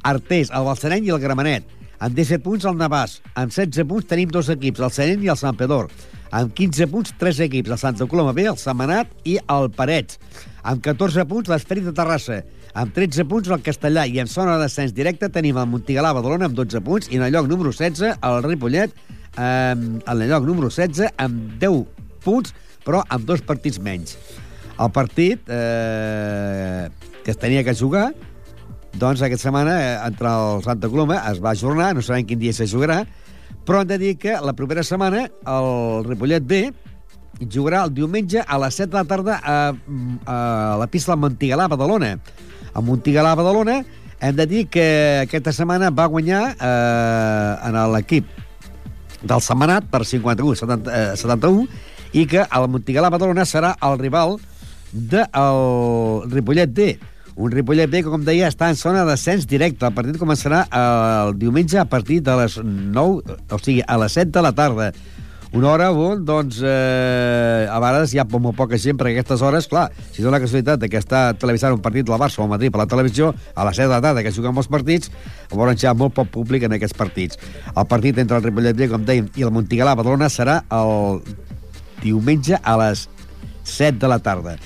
Artés, 0.03 0.49
el 0.49 0.65
Balsareny 0.65 1.07
i 1.07 1.13
el 1.13 1.21
Gramenet. 1.21 1.77
Amb 2.01 2.17
17 2.17 2.41
punts 2.41 2.65
el 2.65 2.79
Navàs. 2.79 3.19
Amb 3.37 3.53
16 3.53 3.85
punts 3.89 4.07
tenim 4.09 4.31
dos 4.33 4.49
equips, 4.49 4.81
el 4.81 4.93
Sereny 4.93 5.27
i 5.27 5.29
el 5.29 5.37
Sant 5.37 5.57
Pedor. 5.57 5.91
Amb 6.33 6.53
15 6.57 6.87
punts, 6.89 7.13
tres 7.19 7.41
equips, 7.43 7.69
el 7.69 7.77
Santa 7.77 8.07
Coloma 8.09 8.33
B, 8.33 8.47
el 8.49 8.57
Setmanat 8.57 9.11
i 9.27 9.35
el 9.51 9.69
Parets. 9.75 10.17
Amb 10.63 10.81
14 10.81 11.27
punts, 11.29 11.51
l'Esperit 11.51 11.85
de 11.85 11.93
Terrassa. 11.93 12.39
Amb 12.73 12.95
13 12.95 13.27
punts, 13.29 13.51
el 13.51 13.61
Castellà. 13.61 14.07
I 14.07 14.21
en 14.23 14.31
zona 14.31 14.55
de 14.55 14.65
descens 14.65 14.95
directe 14.97 15.29
tenim 15.29 15.59
el 15.61 15.69
Montigalà 15.69 16.15
Badalona 16.17 16.49
amb 16.49 16.57
12 16.57 16.81
punts 16.87 17.11
i 17.11 17.19
en 17.19 17.27
el 17.27 17.35
lloc 17.35 17.49
número 17.51 17.73
16, 17.75 18.17
el 18.17 18.43
Ripollet, 18.47 18.95
eh, 19.37 19.45
en 19.75 20.01
el 20.01 20.27
lloc 20.31 20.47
número 20.47 20.71
16, 20.73 21.11
amb 21.21 21.59
10 21.61 21.83
punts, 22.25 22.55
però 22.85 23.03
amb 23.09 23.25
dos 23.27 23.43
partits 23.45 23.79
menys. 23.81 24.17
El 24.81 24.91
partit 24.93 25.49
eh, 25.51 26.89
que 27.23 27.33
es 27.33 27.39
tenia 27.39 27.63
que 27.63 27.75
jugar 27.77 28.11
doncs 28.91 29.21
aquesta 29.23 29.49
setmana, 29.49 29.75
eh, 29.79 29.97
entre 30.07 30.27
el 30.27 30.63
Santa 30.65 30.89
Coloma, 30.91 31.21
es 31.31 31.39
va 31.43 31.53
ajornar, 31.55 31.93
no 31.95 32.03
sabem 32.03 32.25
quin 32.27 32.41
dia 32.41 32.53
se 32.53 32.67
jugarà, 32.67 33.05
però 33.65 33.81
hem 33.81 33.91
de 33.91 33.97
dir 34.01 34.15
que 34.19 34.35
la 34.43 34.55
propera 34.57 34.83
setmana 34.83 35.27
el 35.29 36.03
Ripollet 36.09 36.43
B 36.43 36.65
jugarà 37.41 37.85
el 37.85 37.93
diumenge 37.95 38.43
a 38.43 38.59
les 38.61 38.75
7 38.77 38.91
de 38.91 38.99
la 38.99 39.07
tarda 39.07 39.39
a, 39.39 39.55
a 40.25 40.37
la 40.81 40.87
pista 40.91 41.13
del 41.13 41.23
Montigalà, 41.23 41.69
Badalona. 41.71 42.17
A 42.73 42.81
Montigalà, 42.83 43.33
Badalona, 43.35 43.81
Hem 44.21 44.35
de 44.37 44.45
dir 44.45 44.67
que 44.69 44.83
aquesta 45.23 45.49
setmana 45.49 45.87
va 45.89 46.05
guanyar 46.05 46.41
eh, 46.53 47.53
en 47.65 47.77
l'equip 47.95 48.27
del 49.25 49.41
Setmanat 49.41 49.87
per 49.89 50.03
51 50.05 50.59
70, 50.59 50.93
eh, 50.93 51.15
71 51.17 51.65
i 52.13 52.25
que 52.27 52.43
el 52.43 52.67
Montigalà 52.71 53.11
Badalona 53.11 53.45
serà 53.47 53.75
el 53.87 53.97
rival 53.99 54.37
del 54.91 56.27
de 56.27 56.35
Ripollet 56.35 56.75
D. 56.75 56.91
Un 57.35 57.51
Ripollet 57.51 57.89
B 57.89 58.03
que, 58.03 58.11
com 58.11 58.25
deia, 58.27 58.49
està 58.51 58.67
en 58.69 58.75
zona 58.75 59.05
d'ascens 59.07 59.47
directe. 59.47 59.87
El 59.87 59.95
partit 59.95 60.19
començarà 60.19 60.65
el 60.67 61.37
diumenge 61.39 61.79
a 61.79 61.87
partir 61.87 62.19
de 62.21 62.35
les 62.41 62.59
9, 62.61 63.39
o 63.47 63.59
sigui, 63.61 63.81
a 63.87 63.97
les 64.01 64.19
7 64.19 64.31
de 64.35 64.43
la 64.43 64.51
tarda. 64.51 64.91
Una 65.51 65.67
hora 65.67 65.89
on, 65.91 66.21
doncs, 66.23 66.61
eh, 66.63 67.67
a 67.67 67.79
vegades 67.83 68.13
hi 68.13 68.19
ha 68.21 68.23
molt 68.23 68.55
poca 68.55 68.77
gent, 68.79 69.01
a 69.01 69.09
aquestes 69.09 69.41
hores, 69.43 69.67
clar, 69.67 69.89
si 70.13 70.23
dona 70.23 70.37
la 70.37 70.45
casualitat 70.45 70.79
de 70.79 70.87
que 70.87 70.99
està 70.99 71.33
televisant 71.35 71.75
un 71.75 71.81
partit 71.83 72.07
del 72.07 72.19
Barça 72.19 72.39
o 72.39 72.45
el 72.45 72.51
Madrid 72.53 72.71
per 72.71 72.79
la 72.79 72.87
televisió, 72.87 73.33
a 73.55 73.65
les 73.67 73.75
7 73.75 73.89
de 73.89 73.95
la 73.97 74.01
tarda, 74.05 74.23
que 74.23 74.31
juguen 74.31 74.55
molts 74.55 74.71
partits, 74.71 75.11
llavors 75.51 75.83
hi 75.83 75.89
ha 75.91 75.93
molt 75.93 76.15
poc 76.15 76.31
públic 76.31 76.63
en 76.63 76.77
aquests 76.77 76.95
partits. 76.95 77.39
El 77.75 77.87
partit 77.87 78.23
entre 78.23 78.39
el 78.39 78.47
Ripollet 78.47 78.79
B, 78.79 78.87
com 78.91 79.03
dèiem, 79.03 79.27
i 79.35 79.43
el 79.43 79.51
Montigalà 79.51 79.97
Badalona 79.99 80.31
serà 80.31 80.61
el 80.71 81.19
diumenge 82.01 82.59
a 82.61 82.77
les 82.83 83.07
7 83.63 83.99
de 84.01 84.09
la 84.11 84.19
tarda. 84.19 84.57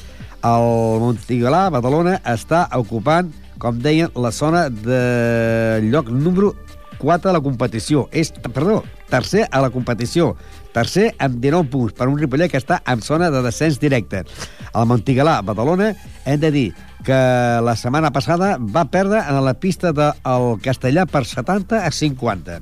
El 0.45 1.01
Montigalà, 1.01 1.67
Badalona, 1.73 2.19
està 2.29 2.65
ocupant, 2.77 3.31
com 3.59 3.79
deien, 3.81 4.11
la 4.15 4.31
zona 4.35 4.67
de 4.69 5.81
lloc 5.87 6.11
número 6.11 6.53
4 6.99 7.29
de 7.29 7.33
la 7.33 7.41
competició. 7.43 8.05
És, 8.11 8.31
perdó, 8.53 8.83
tercer 9.09 9.47
a 9.51 9.61
la 9.63 9.71
competició. 9.73 10.33
Tercer 10.75 11.13
amb 11.23 11.39
19 11.41 11.71
punts 11.71 11.95
per 11.95 12.09
un 12.11 12.19
Ripollet 12.19 12.51
que 12.51 12.59
està 12.59 12.81
en 12.91 13.01
zona 13.01 13.31
de 13.31 13.41
descens 13.45 13.79
directe. 13.79 14.25
El 14.73 14.89
Montigalà, 14.89 15.39
Badalona, 15.45 15.93
hem 16.25 16.41
de 16.41 16.51
dir 16.51 16.67
que 17.05 17.17
la 17.61 17.75
setmana 17.77 18.11
passada 18.11 18.55
va 18.59 18.87
perdre 18.89 19.21
en 19.21 19.39
la 19.45 19.53
pista 19.53 19.93
del 19.93 20.55
Castellà 20.65 21.05
per 21.05 21.23
70 21.29 21.85
a 21.85 21.91
50. 21.91 22.59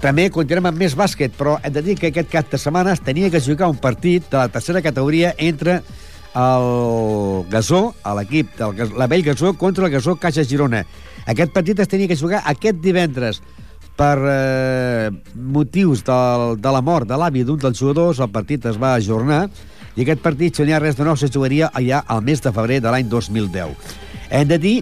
També 0.00 0.26
continuem 0.30 0.68
amb 0.68 0.80
més 0.80 0.94
bàsquet, 0.96 1.32
però 1.36 1.56
hem 1.64 1.72
de 1.72 1.82
dir 1.82 1.96
que 1.98 2.10
aquest 2.10 2.28
cap 2.32 2.50
de 2.52 2.60
setmana 2.60 2.92
es 2.92 3.00
tenia 3.00 3.30
que 3.32 3.40
jugar 3.40 3.70
un 3.72 3.78
partit 3.80 4.26
de 4.30 4.36
la 4.36 4.48
tercera 4.52 4.82
categoria 4.84 5.34
entre 5.38 5.80
el 6.36 7.46
Gasó, 7.48 7.94
l'equip 8.18 8.58
del 8.58 8.96
la 8.98 9.06
Vell 9.08 9.24
Gasó, 9.24 9.54
contra 9.56 9.86
el 9.86 9.94
Gasó 9.94 10.16
Caixa 10.20 10.44
Girona. 10.44 10.84
Aquest 11.26 11.54
partit 11.54 11.80
es 11.80 11.88
tenia 11.88 12.08
que 12.10 12.18
jugar 12.18 12.42
aquest 12.44 12.82
divendres 12.84 13.40
per 13.96 14.18
eh, 14.20 15.08
motius 15.34 16.04
del, 16.04 16.60
de 16.60 16.74
la 16.76 16.84
mort 16.84 17.08
de 17.08 17.16
l'avi 17.16 17.46
d'un 17.48 17.58
dels 17.58 17.80
jugadors, 17.80 18.20
el 18.20 18.28
partit 18.30 18.68
es 18.68 18.76
va 18.76 18.92
ajornar 18.94 19.46
i 19.96 20.04
aquest 20.04 20.20
partit, 20.20 20.52
si 20.52 20.62
no 20.62 20.68
hi 20.68 20.76
ha 20.76 20.82
res 20.82 20.98
de 20.98 21.06
nou, 21.08 21.16
se 21.16 21.32
jugaria 21.32 21.70
allà 21.72 22.02
al 22.04 22.20
mes 22.22 22.44
de 22.44 22.52
febrer 22.52 22.82
de 22.84 22.92
l'any 22.92 23.08
2010. 23.08 23.96
Hem 24.28 24.48
de 24.52 24.58
dir 24.60 24.76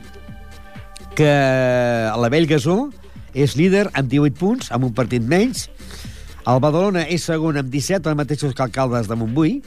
que 1.15 1.31
la 2.19 2.31
Vell 2.35 2.51
Gasó 2.51 2.89
és 3.35 3.57
líder 3.59 3.89
amb 3.93 4.11
18 4.11 4.39
punts, 4.39 4.73
amb 4.73 4.89
un 4.89 4.95
partit 4.95 5.23
menys. 5.23 5.69
El 6.47 6.61
Badalona 6.61 7.07
és 7.11 7.25
segon 7.27 7.59
amb 7.61 7.71
17, 7.73 8.09
els 8.09 8.19
mateixos 8.19 8.55
que 8.55 8.63
Alcaldes 8.65 9.09
de 9.11 9.17
Montbui. 9.19 9.59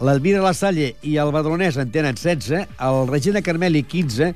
L'Elvira 0.00 0.40
La 0.40 0.54
Salle 0.56 0.94
i 1.04 1.18
el 1.20 1.28
Badalonès 1.34 1.76
en 1.76 1.90
tenen 1.92 2.16
16, 2.16 2.62
el 2.86 3.00
Regina 3.10 3.42
Carmeli 3.44 3.82
15, 3.84 4.30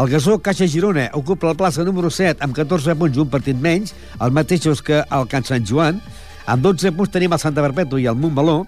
el 0.00 0.08
Gasó 0.08 0.38
Caixa 0.40 0.64
Girona 0.64 1.10
ocupa 1.18 1.50
la 1.50 1.58
plaça 1.58 1.84
número 1.84 2.08
7 2.08 2.40
amb 2.40 2.56
14 2.56 2.94
punts 2.96 3.18
i 3.18 3.20
un 3.20 3.28
partit 3.28 3.58
menys, 3.60 3.92
els 4.16 4.32
mateixos 4.32 4.80
que 4.80 5.02
el 5.04 5.28
Can 5.28 5.44
Sant 5.44 5.66
Joan. 5.68 6.00
Amb 6.48 6.64
12 6.64 6.94
punts 6.96 7.12
tenim 7.12 7.36
el 7.36 7.42
Santa 7.42 7.60
Perpètua 7.66 8.00
i 8.00 8.08
el 8.08 8.16
Montmeló. 8.16 8.62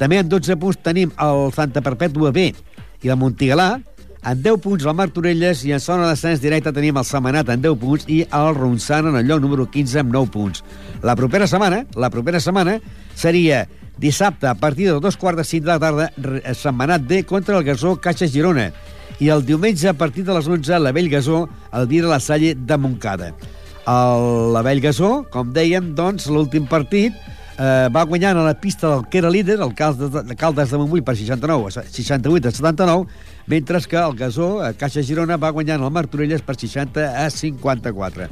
També 0.00 0.22
amb 0.22 0.32
12 0.32 0.56
punts 0.62 0.80
tenim 0.80 1.12
el 1.20 1.50
Santa 1.52 1.84
Perpètua 1.84 2.32
B 2.32 2.48
i 3.04 3.12
el 3.12 3.20
Montigalà. 3.20 3.74
En 4.26 4.42
10 4.42 4.58
punts 4.62 4.84
el 4.84 4.96
Martorelles 4.98 5.60
i 5.66 5.72
en 5.76 5.82
zona 5.82 6.08
d'ascens 6.08 6.40
directe 6.42 6.72
tenim 6.74 6.96
el 6.98 7.06
Semanat 7.06 7.52
en 7.54 7.62
10 7.62 7.78
punts 7.78 8.06
i 8.10 8.24
el 8.24 8.54
Ronçana 8.56 9.12
en 9.12 9.20
el 9.20 9.28
lloc 9.28 9.42
número 9.44 9.68
15 9.70 10.00
amb 10.02 10.14
9 10.14 10.32
punts. 10.34 10.64
La 11.06 11.14
propera 11.16 11.46
setmana, 11.46 11.84
la 11.94 12.10
propera 12.10 12.40
setmana 12.42 12.78
seria 13.14 13.66
dissabte 13.98 14.46
a 14.46 14.54
partir 14.54 14.88
de 14.88 14.98
dos 15.00 15.16
quarts 15.16 15.38
de 15.38 15.44
cinc 15.44 15.64
de 15.66 15.72
la 15.72 15.78
tarda 15.78 16.54
Setmanat 16.54 17.06
D 17.06 17.24
contra 17.26 17.58
el 17.58 17.64
Gasó 17.64 17.96
Caixa 18.00 18.28
Girona 18.30 18.70
i 19.18 19.30
el 19.34 19.44
diumenge 19.46 19.88
a 19.90 19.96
partir 19.98 20.24
de 20.24 20.34
les 20.34 20.46
11 20.46 20.78
la 20.78 20.92
Vell 20.92 21.10
Gasó 21.10 21.48
el 21.72 21.88
de 21.88 22.02
la 22.02 22.20
Salle 22.20 22.54
de 22.54 22.76
Montcada. 22.76 23.34
El, 23.86 24.52
la 24.52 24.62
Vell 24.62 24.80
Gasó, 24.80 25.24
com 25.32 25.50
dèiem, 25.54 25.94
doncs, 25.96 26.28
l'últim 26.28 26.66
partit 26.68 27.14
eh, 27.58 27.88
va 27.92 28.04
guanyant 28.06 28.38
a 28.38 28.44
la 28.46 28.54
pista 28.60 28.88
del 28.94 29.06
que 29.10 29.18
era 29.18 29.30
líder, 29.30 29.58
el 29.60 29.74
Caldes 29.74 30.12
de, 30.14 30.36
Caldes 30.36 30.70
de 30.70 30.78
Montbui 30.78 31.02
per 31.02 31.16
69, 31.16 31.72
68 31.90 32.48
a 32.48 32.52
79, 32.52 33.06
mentre 33.46 33.80
que 33.82 33.96
el 33.96 34.14
Gasó, 34.16 34.62
a 34.62 34.72
Caixa 34.72 35.02
Girona, 35.02 35.36
va 35.36 35.50
guanyant 35.50 35.82
el 35.82 35.90
Martorelles 35.90 36.42
per 36.42 36.56
60 36.56 37.08
a 37.24 37.28
54. 37.30 38.28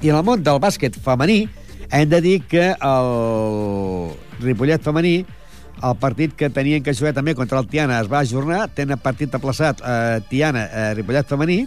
I 0.00 0.08
en 0.08 0.16
el 0.16 0.24
món 0.24 0.42
del 0.42 0.62
bàsquet 0.62 0.96
femení, 0.96 1.44
hem 1.90 2.08
de 2.08 2.20
dir 2.24 2.38
que 2.48 2.70
el 2.72 4.16
Ripollet 4.40 4.82
femení 4.82 5.20
el 5.82 5.96
partit 5.96 6.34
que 6.36 6.50
tenien 6.52 6.82
que 6.84 6.92
jugar 6.94 7.14
també 7.16 7.34
contra 7.34 7.60
el 7.60 7.68
Tiana 7.68 8.00
es 8.02 8.08
va 8.10 8.20
ajornar, 8.20 8.66
tenen 8.76 9.00
partit 9.00 9.34
aplaçat 9.34 9.80
eh, 9.80 10.20
Tiana, 10.28 10.66
eh, 10.92 11.22
femení, 11.28 11.66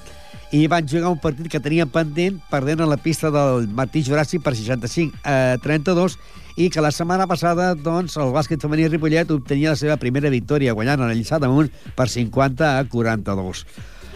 i 0.53 0.67
van 0.69 0.85
jugar 0.85 1.09
un 1.09 1.17
partit 1.17 1.47
que 1.49 1.57
tenien 1.57 1.89
pendent 1.89 2.35
perdent 2.51 2.83
a 2.83 2.85
la 2.85 2.99
pista 3.01 3.31
del 3.33 3.65
Martí 3.73 4.03
Juràssic 4.05 4.43
per 4.45 4.53
65 4.53 5.23
a 5.25 5.57
32 5.63 6.13
i 6.61 6.67
que 6.69 6.83
la 6.85 6.91
setmana 6.93 7.25
passada 7.25 7.71
doncs, 7.73 8.19
el 8.21 8.29
bàsquet 8.35 8.61
femení 8.61 8.85
Ripollet 8.85 9.31
obtenia 9.33 9.73
la 9.73 9.79
seva 9.79 9.97
primera 9.97 10.29
victòria 10.29 10.75
guanyant 10.77 11.01
en 11.01 11.09
el 11.09 11.17
Lliçà 11.17 11.39
damunt 11.41 11.71
per 11.97 12.05
50 12.05 12.69
a 12.69 12.85
42. 12.85 13.63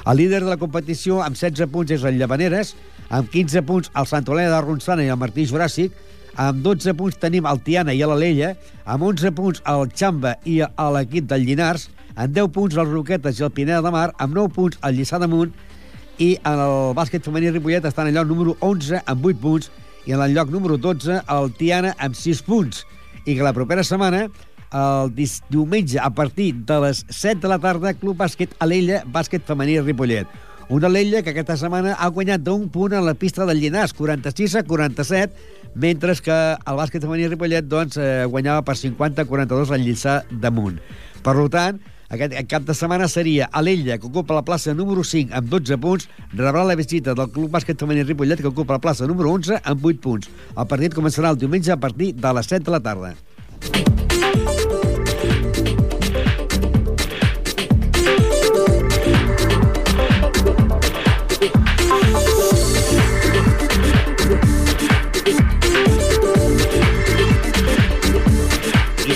El 0.05 0.21
líder 0.21 0.43
de 0.43 0.51
la 0.51 0.59
competició 0.61 1.23
amb 1.25 1.39
16 1.39 1.71
punts 1.73 1.95
és 1.97 2.05
el 2.05 2.21
Llavaneres, 2.21 2.75
amb 3.09 3.33
15 3.33 3.65
punts 3.65 3.89
el 3.97 4.05
Sant 4.05 4.29
Olena 4.29 4.53
de 4.53 4.61
Ronçana 4.61 5.07
i 5.07 5.09
el 5.09 5.17
Martí 5.17 5.47
Juràssic, 5.49 5.95
amb 6.37 6.61
12 6.61 6.93
punts 6.99 7.17
tenim 7.17 7.49
el 7.49 7.63
Tiana 7.65 7.97
i 7.97 8.05
l'Alella, 8.05 8.53
amb 8.85 9.09
11 9.09 9.33
punts 9.33 9.65
el 9.65 9.89
Xamba 9.89 10.37
i 10.45 10.59
l'equip 10.61 11.25
del 11.33 11.49
Llinars, 11.49 11.89
amb 12.13 12.37
10 12.37 12.53
punts 12.53 12.77
els 12.77 12.93
Roquetes 12.93 13.41
i 13.41 13.47
el 13.49 13.55
Pineda 13.57 13.81
de 13.81 13.95
Mar, 13.95 14.11
amb 14.21 14.37
9 14.37 14.53
punts 14.53 14.77
el 14.85 15.01
Lliçà 15.01 15.17
d'Amunt, 15.17 15.65
i 16.17 16.33
en 16.41 16.61
el 16.61 16.95
bàsquet 16.97 17.25
femení 17.25 17.51
Ripollet 17.53 17.85
està 17.85 18.03
en 18.03 18.09
el 18.11 18.17
lloc 18.17 18.29
número 18.31 18.55
11 18.65 19.03
amb 19.05 19.25
8 19.29 19.41
punts 19.41 19.69
i 20.07 20.15
en 20.15 20.23
el 20.23 20.33
lloc 20.33 20.49
número 20.49 20.77
12 20.81 21.21
el 21.33 21.49
Tiana 21.59 21.93
amb 22.01 22.17
6 22.17 22.41
punts. 22.47 22.85
I 23.27 23.35
que 23.35 23.43
la 23.45 23.53
propera 23.53 23.83
setmana, 23.83 24.27
el 24.71 25.11
diumenge, 25.51 25.99
a 25.99 26.09
partir 26.09 26.53
de 26.65 26.79
les 26.85 27.03
7 27.09 27.41
de 27.43 27.51
la 27.51 27.59
tarda, 27.59 27.93
Club 27.93 28.17
Bàsquet 28.17 28.55
Alella, 28.63 29.03
bàsquet 29.05 29.43
femení 29.45 29.79
Ripollet. 29.81 30.31
Una 30.69 30.87
Alella 30.87 31.21
que 31.23 31.31
aquesta 31.31 31.55
setmana 31.59 31.93
ha 31.95 32.07
guanyat 32.11 32.41
d'un 32.43 32.65
punt 32.71 32.95
a 32.95 33.03
la 33.03 33.13
pista 33.15 33.45
del 33.47 33.61
Llinars, 33.61 33.93
46 33.95 34.55
a 34.55 34.63
47, 34.67 35.35
mentre 35.75 36.15
que 36.23 36.39
el 36.55 36.79
bàsquet 36.79 37.03
femení 37.03 37.27
Ripollet 37.27 37.67
doncs, 37.67 37.99
eh, 37.99 38.25
guanyava 38.25 38.63
per 38.63 38.75
50 38.75 39.21
a 39.21 39.29
42 39.29 39.71
al 39.71 39.85
Lliçà 39.85 40.21
damunt. 40.31 40.81
Per 41.23 41.35
tant, 41.51 41.79
aquest 42.07 42.35
cap 42.47 42.63
de 42.63 42.73
setmana 42.77 43.07
seria 43.11 43.49
Alella, 43.51 43.97
que 43.99 44.07
ocupa 44.07 44.35
la 44.37 44.43
plaça 44.47 44.73
número 44.73 45.03
5 45.03 45.35
amb 45.35 45.49
12 45.51 45.77
punts, 45.83 46.07
rebrà 46.33 46.63
la 46.63 46.77
visita 46.79 47.15
del 47.17 47.31
Club 47.35 47.51
Bàsquet 47.51 47.79
Femení 47.79 48.05
Ripollet, 48.07 48.39
que 48.39 48.47
ocupa 48.47 48.77
la 48.77 48.83
plaça 48.83 49.07
número 49.07 49.33
11 49.35 49.59
amb 49.63 49.85
8 49.91 50.03
punts. 50.03 50.29
El 50.55 50.69
partit 50.71 50.95
començarà 50.95 51.35
el 51.35 51.41
diumenge 51.41 51.73
a 51.75 51.79
partir 51.79 52.13
de 52.15 52.33
les 52.39 52.53
7 52.53 52.63
de 52.63 52.77
la 52.77 52.79
tarda. 52.79 53.15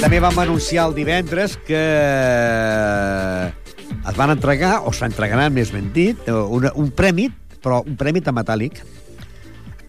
També 0.01 0.17
vam 0.17 0.39
anunciar 0.41 0.87
el 0.89 0.95
divendres 0.97 1.53
que 1.61 1.79
es 4.09 4.15
van 4.17 4.31
entregar, 4.33 4.79
o 4.89 4.93
s'entregaran 4.97 5.53
més 5.53 5.69
ben 5.69 5.91
dit, 5.93 6.17
un, 6.25 6.65
un 6.73 6.87
premi, 6.97 7.27
però 7.61 7.83
un 7.85 7.93
premi 7.99 8.23
metàl·lic, 8.25 8.79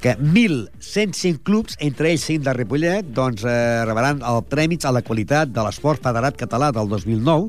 que 0.02 0.12
1.105 0.18 1.40
clubs, 1.46 1.78
entre 1.80 2.10
ells 2.10 2.26
5 2.28 2.44
de 2.44 2.52
Ripollet, 2.58 3.08
doncs, 3.08 3.44
eh, 3.48 3.84
rebran 3.88 4.20
el 4.20 4.42
premi 4.44 4.76
a 4.84 4.92
la 4.92 5.00
qualitat 5.00 5.48
de 5.48 5.64
l'esport 5.64 6.02
federat 6.04 6.36
català 6.36 6.68
del 6.76 6.90
2009 6.90 7.48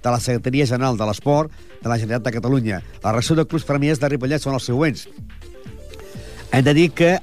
de 0.00 0.10
la 0.10 0.20
Secretaria 0.20 0.64
General 0.64 0.96
de 0.96 1.04
l'Esport 1.04 1.50
de 1.82 1.88
la 1.90 1.98
Generalitat 1.98 2.24
de 2.24 2.32
Catalunya. 2.38 2.78
La 3.02 3.12
reacció 3.12 3.36
de 3.36 3.44
clubs 3.44 3.66
premiers 3.66 4.00
de 4.00 4.08
Ripollet 4.08 4.40
són 4.40 4.54
els 4.54 4.64
següents. 4.70 5.08
Hem 6.54 6.64
de 6.64 6.72
dir 6.72 6.88
que 6.96 7.10
eh, 7.18 7.20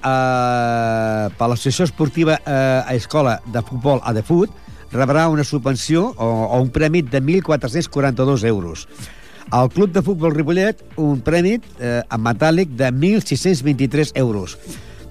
per 1.40 1.50
l'Associació 1.50 1.88
Esportiva 1.90 2.38
eh, 2.38 2.84
a 2.86 2.94
Escola 2.94 3.40
de 3.48 3.64
Futbol 3.66 4.04
a 4.04 4.14
de 4.14 4.22
Fut 4.22 4.52
rebrà 4.96 5.28
una 5.30 5.44
subvenció 5.44 6.16
o, 6.18 6.48
o 6.48 6.62
un 6.62 6.72
premi 6.72 7.04
de 7.04 7.22
1.442 7.22 8.46
euros. 8.46 8.88
El 9.54 9.70
Club 9.70 9.92
de 9.92 10.02
Futbol 10.02 10.34
Ripollet, 10.34 10.82
un 10.98 11.22
premi 11.22 11.60
eh, 11.60 12.02
en 12.02 12.22
metàl·lic 12.26 12.72
de 12.80 12.90
1.623 12.90 14.16
euros. 14.18 14.58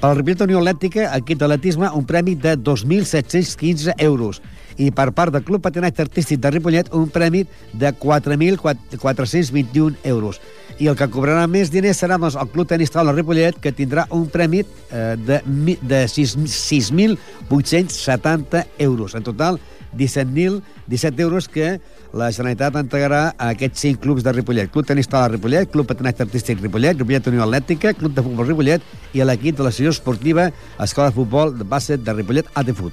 Per 0.01 0.09
la 0.11 0.15
Ripollet 0.19 0.41
Unió 0.45 0.59
Atlètica, 0.59 1.07
equip 1.17 1.39
d'atletisme, 1.41 1.89
un 1.95 2.05
premi 2.05 2.35
de 2.35 2.59
2.715 2.59 3.95
euros. 4.05 4.43
I 4.77 4.91
per 4.91 5.13
part 5.15 5.33
del 5.33 5.45
Club 5.47 5.63
Patinatge 5.63 6.03
Artístic 6.03 6.41
de 6.43 6.51
Ripollet, 6.51 6.91
un 6.93 7.09
premi 7.09 7.47
de 7.73 7.95
4.421 7.95 9.95
euros. 10.03 10.41
I 10.83 10.91
el 10.91 10.97
que 10.99 11.07
cobrarà 11.07 11.47
més 11.47 11.71
diners 11.71 12.03
serà 12.03 12.19
doncs, 12.19 12.35
el 12.35 12.51
Club 12.51 12.67
Tenis 12.69 12.91
Taula 12.91 13.15
Ripollet, 13.15 13.55
que 13.63 13.73
tindrà 13.73 14.11
un 14.11 14.27
premi 14.27 14.65
eh, 14.65 15.15
de, 15.15 15.39
de 15.79 16.11
6.870 16.11 18.67
euros. 18.83 19.15
En 19.15 19.23
total, 19.23 19.63
17.000 19.97 20.61
17 20.87 21.23
euros 21.23 21.49
que 21.49 21.81
la 22.13 22.31
Generalitat 22.31 22.77
entregarà 22.77 23.35
a 23.39 23.49
aquests 23.55 23.81
cinc 23.87 24.01
clubs 24.03 24.23
de 24.23 24.33
Ripollet. 24.33 24.71
Club 24.71 24.87
Tenis 24.87 25.09
Taula 25.09 25.29
Ripollet, 25.33 25.71
Club 25.73 25.87
Patinatge 25.89 26.23
Artístic 26.27 26.61
Ripollet, 26.63 26.99
Ripollet 26.99 27.27
Unió 27.33 27.43
Atlètica, 27.47 27.95
Club 27.95 28.15
de 28.15 28.23
Futbol 28.23 28.47
Ripollet 28.53 28.83
i 29.15 29.25
l'equip 29.25 29.57
de 29.59 29.63
la 29.67 29.73
Associació 29.73 29.95
Esportiva 29.97 30.51
Escola 30.79 31.11
de 31.11 31.17
Futbol 31.19 31.57
de 31.59 31.65
Bàsquet 31.65 32.05
de 32.05 32.13
Ripollet 32.21 32.51
ATFUT. 32.55 32.93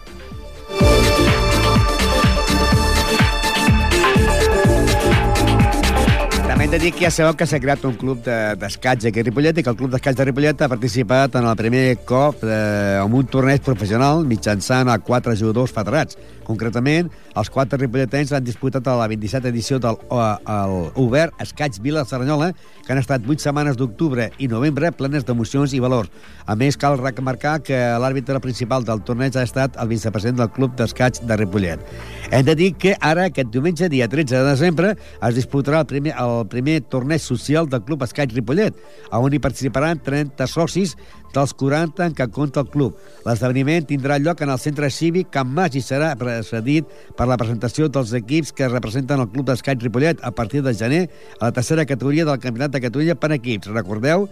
També 6.52 6.66
hem 6.66 6.72
de 6.74 6.80
dir 6.84 6.92
que 6.94 7.06
ja 7.06 7.12
sabeu 7.14 7.36
que 7.40 7.46
s'ha 7.48 7.60
creat 7.64 7.84
un 7.88 7.94
club 7.98 8.20
de- 8.26 8.56
d'escaig 8.60 9.06
aquí 9.08 9.22
a 9.22 9.24
Ripollet 9.24 9.58
i 9.58 9.64
que 9.64 9.70
el 9.72 9.78
club 9.80 9.92
d'escaig 9.94 10.18
de 10.18 10.26
Ripollet 10.28 10.62
ha 10.62 10.68
participat 10.70 11.36
en 11.40 11.48
el 11.48 11.56
primer 11.56 11.86
cop 12.06 12.44
eh, 12.44 13.00
en 13.02 13.14
un 13.14 13.26
torneig 13.26 13.62
professional 13.64 14.26
mitjançant 14.28 14.90
a 14.92 14.98
quatre 15.00 15.36
jugadors 15.40 15.72
federats. 15.72 16.18
Concretament, 16.46 17.10
els 17.38 17.50
quatre 17.54 17.80
ripolletens 17.80 18.34
han 18.34 18.46
disputat 18.46 18.88
a 18.88 18.96
la 19.00 19.08
27 19.12 19.50
edició 19.52 19.80
del 19.82 19.98
eh, 20.02 20.30
el 20.52 20.76
Obert 21.02 21.38
Escaig 21.44 21.78
Vila 21.84 22.04
Cerdanyola, 22.06 22.52
que 22.86 22.94
han 22.94 23.02
estat 23.02 23.28
8 23.28 23.46
setmanes 23.46 23.78
d'octubre 23.80 24.30
i 24.40 24.50
novembre 24.52 24.92
plenes 24.92 25.26
d'emocions 25.28 25.74
i 25.78 25.82
valors. 25.84 26.12
A 26.46 26.56
més, 26.60 26.78
cal 26.78 26.98
remarcar 27.00 27.60
que 27.64 27.78
l'àrbitre 28.02 28.42
principal 28.44 28.86
del 28.88 29.04
torneig 29.08 29.38
ha 29.38 29.46
estat 29.48 29.78
el 29.82 29.92
vicepresident 29.92 30.42
del 30.42 30.52
Club 30.56 30.76
d'Escaig 30.80 31.22
de 31.28 31.38
Ripollet. 31.40 31.86
Hem 32.32 32.46
de 32.48 32.56
dir 32.58 32.72
que 32.80 32.96
ara, 33.00 33.30
aquest 33.30 33.52
diumenge, 33.54 33.90
dia 33.92 34.10
13 34.12 34.36
de 34.36 34.44
desembre, 34.50 34.96
es 35.22 35.38
disputarà 35.38 35.84
el 35.86 35.90
primer, 35.90 36.16
el 36.20 36.46
primer 36.52 36.82
torneig 36.92 37.22
social 37.24 37.70
del 37.70 37.86
Club 37.88 38.04
Escaig 38.08 38.34
Ripollet, 38.36 38.78
on 39.12 39.34
hi 39.34 39.40
participaran 39.40 40.02
30 40.02 40.48
socis 40.50 40.96
dels 41.34 41.54
40 41.56 42.10
en 42.10 42.16
què 42.16 42.28
compta 42.34 42.64
el 42.64 42.70
club. 42.72 42.98
L'esdeveniment 43.26 43.88
tindrà 43.88 44.18
lloc 44.20 44.42
en 44.44 44.52
el 44.52 44.60
centre 44.60 44.90
cívic 44.92 45.32
Can 45.32 45.52
Mas 45.56 45.78
i 45.80 45.84
serà 45.86 46.12
precedit 46.42 46.90
per 47.18 47.28
la 47.30 47.38
presentació 47.40 47.88
dels 47.90 48.14
equips 48.18 48.52
que 48.56 48.70
representen 48.70 49.22
el 49.22 49.30
Club 49.32 49.48
d'Escaig 49.50 49.82
Ripollet 49.84 50.22
a 50.26 50.32
partir 50.36 50.64
de 50.66 50.74
gener 50.74 51.06
a 51.40 51.48
la 51.48 51.52
tercera 51.56 51.86
categoria 51.86 52.26
del 52.26 52.42
Campionat 52.42 52.74
de 52.74 52.82
Catalunya 52.82 53.16
per 53.16 53.32
equips. 53.38 53.72
Recordeu 53.72 54.28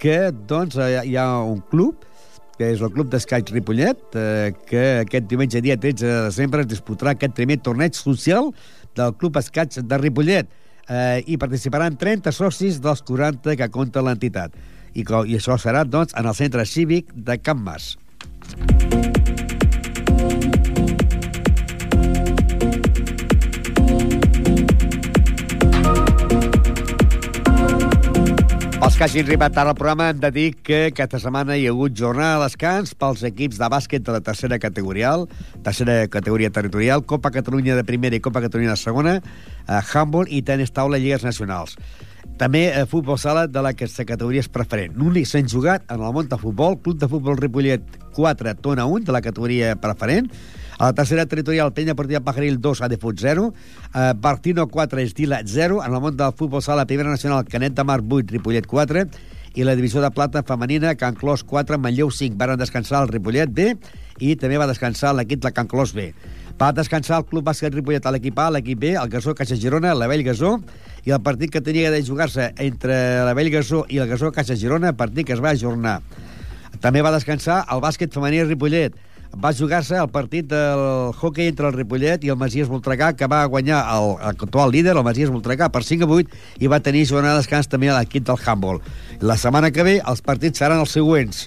que 0.00 0.30
doncs, 0.32 0.78
eh, 0.80 1.02
hi 1.04 1.16
ha 1.16 1.42
un 1.44 1.60
club 1.70 2.06
que 2.60 2.74
és 2.74 2.80
el 2.84 2.90
Club 2.92 3.08
d'Escaig 3.08 3.48
Ripollet, 3.54 4.00
eh, 4.20 4.52
que 4.68 4.82
aquest 5.06 5.28
diumenge, 5.30 5.62
dia 5.64 5.78
13 5.80 6.04
de 6.04 6.18
desembre, 6.26 6.60
es 6.60 6.68
disputarà 6.68 7.14
aquest 7.14 7.32
primer 7.32 7.56
torneig 7.64 7.96
social 7.96 8.50
del 8.96 9.14
Club 9.16 9.38
Escaig 9.40 9.80
de 9.80 9.98
Ripollet. 9.98 10.50
Eh, 10.90 11.22
hi 11.24 11.38
participaran 11.40 11.96
30 11.96 12.32
socis 12.36 12.80
dels 12.84 13.00
40 13.00 13.56
que 13.56 13.70
compta 13.72 14.04
l'entitat. 14.04 14.52
I, 14.92 15.06
I 15.06 15.38
això 15.38 15.56
serà, 15.56 15.86
doncs, 15.88 16.12
en 16.18 16.28
el 16.28 16.36
centre 16.36 16.66
cívic 16.66 17.14
de 17.14 17.38
Can 17.40 17.64
Mas. 17.64 17.94
Els 18.50 19.19
que 29.00 29.04
hagin 29.04 29.24
arribat 29.24 29.56
ara 29.56 29.70
al 29.72 29.76
programa 29.78 30.10
hem 30.10 30.18
de 30.20 30.28
dir 30.28 30.48
que 30.60 30.78
aquesta 30.90 31.16
setmana 31.22 31.54
hi 31.56 31.62
ha 31.64 31.70
hagut 31.72 31.94
jornada 31.96 32.34
de 32.36 32.48
descans 32.50 32.90
pels 33.00 33.22
equips 33.24 33.56
de 33.56 33.68
bàsquet 33.72 34.04
de 34.04 34.12
la 34.12 34.20
tercera 34.20 34.58
categorial, 34.60 35.24
tercera 35.64 35.94
categoria 36.12 36.50
territorial, 36.52 37.06
Copa 37.08 37.30
Catalunya 37.32 37.78
de 37.78 37.86
primera 37.88 38.18
i 38.18 38.20
Copa 38.20 38.42
Catalunya 38.44 38.74
de 38.74 38.76
segona, 38.76 39.14
eh, 39.16 39.80
handball 39.94 40.28
i 40.28 40.42
tenis 40.44 40.74
taula 40.76 41.00
lligues 41.00 41.24
nacionals. 41.24 41.78
També 42.36 42.66
eh, 42.68 42.84
futbol 42.84 43.16
sala 43.16 43.46
de 43.48 43.64
la 43.64 43.72
que 43.72 43.88
aquesta 43.88 44.04
categoria 44.04 44.44
és 44.44 44.52
preferent. 44.52 44.92
L'únic 45.00 45.32
s'han 45.32 45.48
jugat 45.48 45.88
en 45.88 46.04
el 46.04 46.12
món 46.12 46.28
de 46.28 46.36
futbol, 46.36 46.76
Club 46.84 47.00
de 47.00 47.08
Futbol 47.08 47.40
Ripollet 47.40 47.96
4, 48.18 48.52
Tona 48.60 48.84
1, 48.84 49.08
de 49.08 49.16
la 49.16 49.24
categoria 49.24 49.78
preferent, 49.80 50.28
a 50.80 50.86
la 50.86 50.92
tercera 50.94 51.26
territorial, 51.26 51.74
Penya 51.74 51.94
Portiva 51.94 52.20
Pajaril 52.24 52.58
2, 52.58 52.80
Adefut 52.80 53.18
0. 53.20 53.52
Eh, 53.94 54.14
Bartino 54.16 54.66
4, 54.66 55.00
Estila 55.00 55.42
0. 55.44 55.82
En 55.84 55.92
el 55.92 56.00
món 56.00 56.16
del 56.16 56.32
futbol 56.32 56.62
sala, 56.64 56.86
Primera 56.86 57.10
Nacional, 57.10 57.44
Canet 57.44 57.74
de 57.76 57.84
Mar 57.84 58.00
8, 58.00 58.32
Ripollet 58.32 58.64
4. 58.64 59.02
I 59.60 59.66
la 59.68 59.74
divisió 59.76 60.00
de 60.00 60.10
plata 60.10 60.42
femenina, 60.42 60.94
Can 60.94 61.18
Clos 61.20 61.44
4, 61.44 61.76
Manlleu 61.76 62.08
5. 62.10 62.38
Varen 62.40 62.56
descansar 62.56 63.02
el 63.02 63.12
Ripollet 63.12 63.52
B 63.52 63.74
i 64.24 64.36
també 64.40 64.56
va 64.56 64.70
descansar 64.70 65.12
l'equip 65.12 65.42
de 65.44 65.52
Can 65.52 65.68
Clos 65.68 65.92
B. 65.92 66.14
Va 66.56 66.72
descansar 66.72 67.18
el 67.20 67.28
Club 67.28 67.44
Bàsquet 67.44 67.76
Ripollet 67.76 68.08
a 68.08 68.14
l'equip 68.16 68.40
A, 68.40 68.48
l'equip 68.48 68.80
B, 68.80 68.94
el 68.96 69.12
Gasó 69.12 69.36
Caixa 69.36 69.60
Girona, 69.60 69.92
la 69.92 70.08
Vell 70.08 70.24
Gasó, 70.24 70.54
i 71.04 71.12
el 71.12 71.20
partit 71.20 71.52
que 71.52 71.60
tenia 71.60 71.92
de 71.92 72.00
jugar-se 72.00 72.54
entre 72.56 73.20
la 73.28 73.36
Vell 73.36 73.52
Gasó 73.52 73.84
i 73.88 74.00
el 74.00 74.08
Gasó 74.08 74.32
Caixa 74.32 74.56
Girona, 74.56 74.96
partit 74.96 75.28
que 75.28 75.36
es 75.36 75.44
va 75.44 75.52
ajornar. 75.52 75.98
També 76.80 77.04
va 77.04 77.12
descansar 77.12 77.66
el 77.68 77.84
bàsquet 77.84 78.16
femení 78.16 78.46
Ripollet. 78.48 78.96
Va 79.38 79.52
jugar-se 79.54 79.94
el 79.94 80.08
partit 80.10 80.48
del 80.50 81.12
hockey 81.14 81.46
entre 81.46 81.68
el 81.70 81.76
Ripollet 81.76 82.24
i 82.26 82.32
el 82.32 82.38
Masies 82.38 82.68
Voltregà, 82.68 83.12
que 83.14 83.28
va 83.30 83.44
guanyar 83.46 83.84
el, 83.94 84.16
actual 84.26 84.72
líder, 84.74 84.96
el 84.96 85.06
Masies 85.06 85.30
Voltregà, 85.30 85.68
per 85.70 85.84
5 85.86 86.08
a 86.08 86.16
8, 86.16 86.40
i 86.58 86.70
va 86.72 86.80
tenir 86.82 87.06
jornada 87.06 87.36
de 87.38 87.44
descans 87.44 87.70
també 87.70 87.92
a 87.92 88.00
l'equip 88.00 88.26
del 88.26 88.42
handball. 88.42 88.82
La 89.22 89.38
setmana 89.38 89.70
que 89.70 89.86
ve 89.86 90.00
els 90.02 90.24
partits 90.26 90.58
seran 90.58 90.82
els 90.82 90.96
següents. 90.98 91.46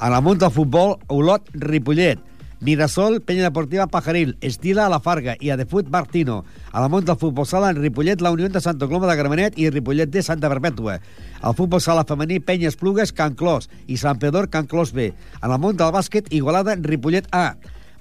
En 0.00 0.10
el 0.10 0.22
món 0.26 0.42
del 0.42 0.50
futbol, 0.50 0.96
Olot, 1.06 1.46
Ripollet. 1.54 2.26
Mirasol, 2.60 3.22
Penya 3.24 3.46
Deportiva 3.46 3.86
Pajaril, 3.86 4.34
Estila 4.44 4.84
a 4.84 4.90
la 4.92 4.98
Farga 5.00 5.32
i 5.40 5.48
Adefut 5.48 5.88
Martino. 5.88 6.42
A 6.72 6.82
la 6.82 6.90
món 6.92 7.06
del 7.08 7.16
futbol 7.16 7.46
sala, 7.48 7.70
en 7.70 7.80
Ripollet, 7.80 8.20
la 8.20 8.34
Unió 8.34 8.50
de 8.50 8.60
Santa 8.60 8.84
Coloma 8.84 9.08
de 9.08 9.16
Gramenet 9.16 9.56
i 9.56 9.70
Ripollet 9.70 10.10
de 10.12 10.22
Santa 10.22 10.50
Perpètua. 10.52 10.98
El 11.40 11.54
futbol 11.56 11.80
sala 11.80 12.04
femení, 12.04 12.36
Penya 12.44 12.68
Esplugues, 12.68 13.14
Can 13.16 13.34
Clos 13.34 13.70
i 13.88 13.96
Sant 13.96 14.18
Pedor, 14.20 14.50
Can 14.52 14.66
Clos 14.68 14.92
B. 14.92 15.12
En 15.40 15.50
el 15.50 15.60
món 15.60 15.76
del 15.76 15.92
bàsquet, 15.94 16.28
Igualada, 16.36 16.76
Ripollet 16.76 17.30
A. 17.32 17.54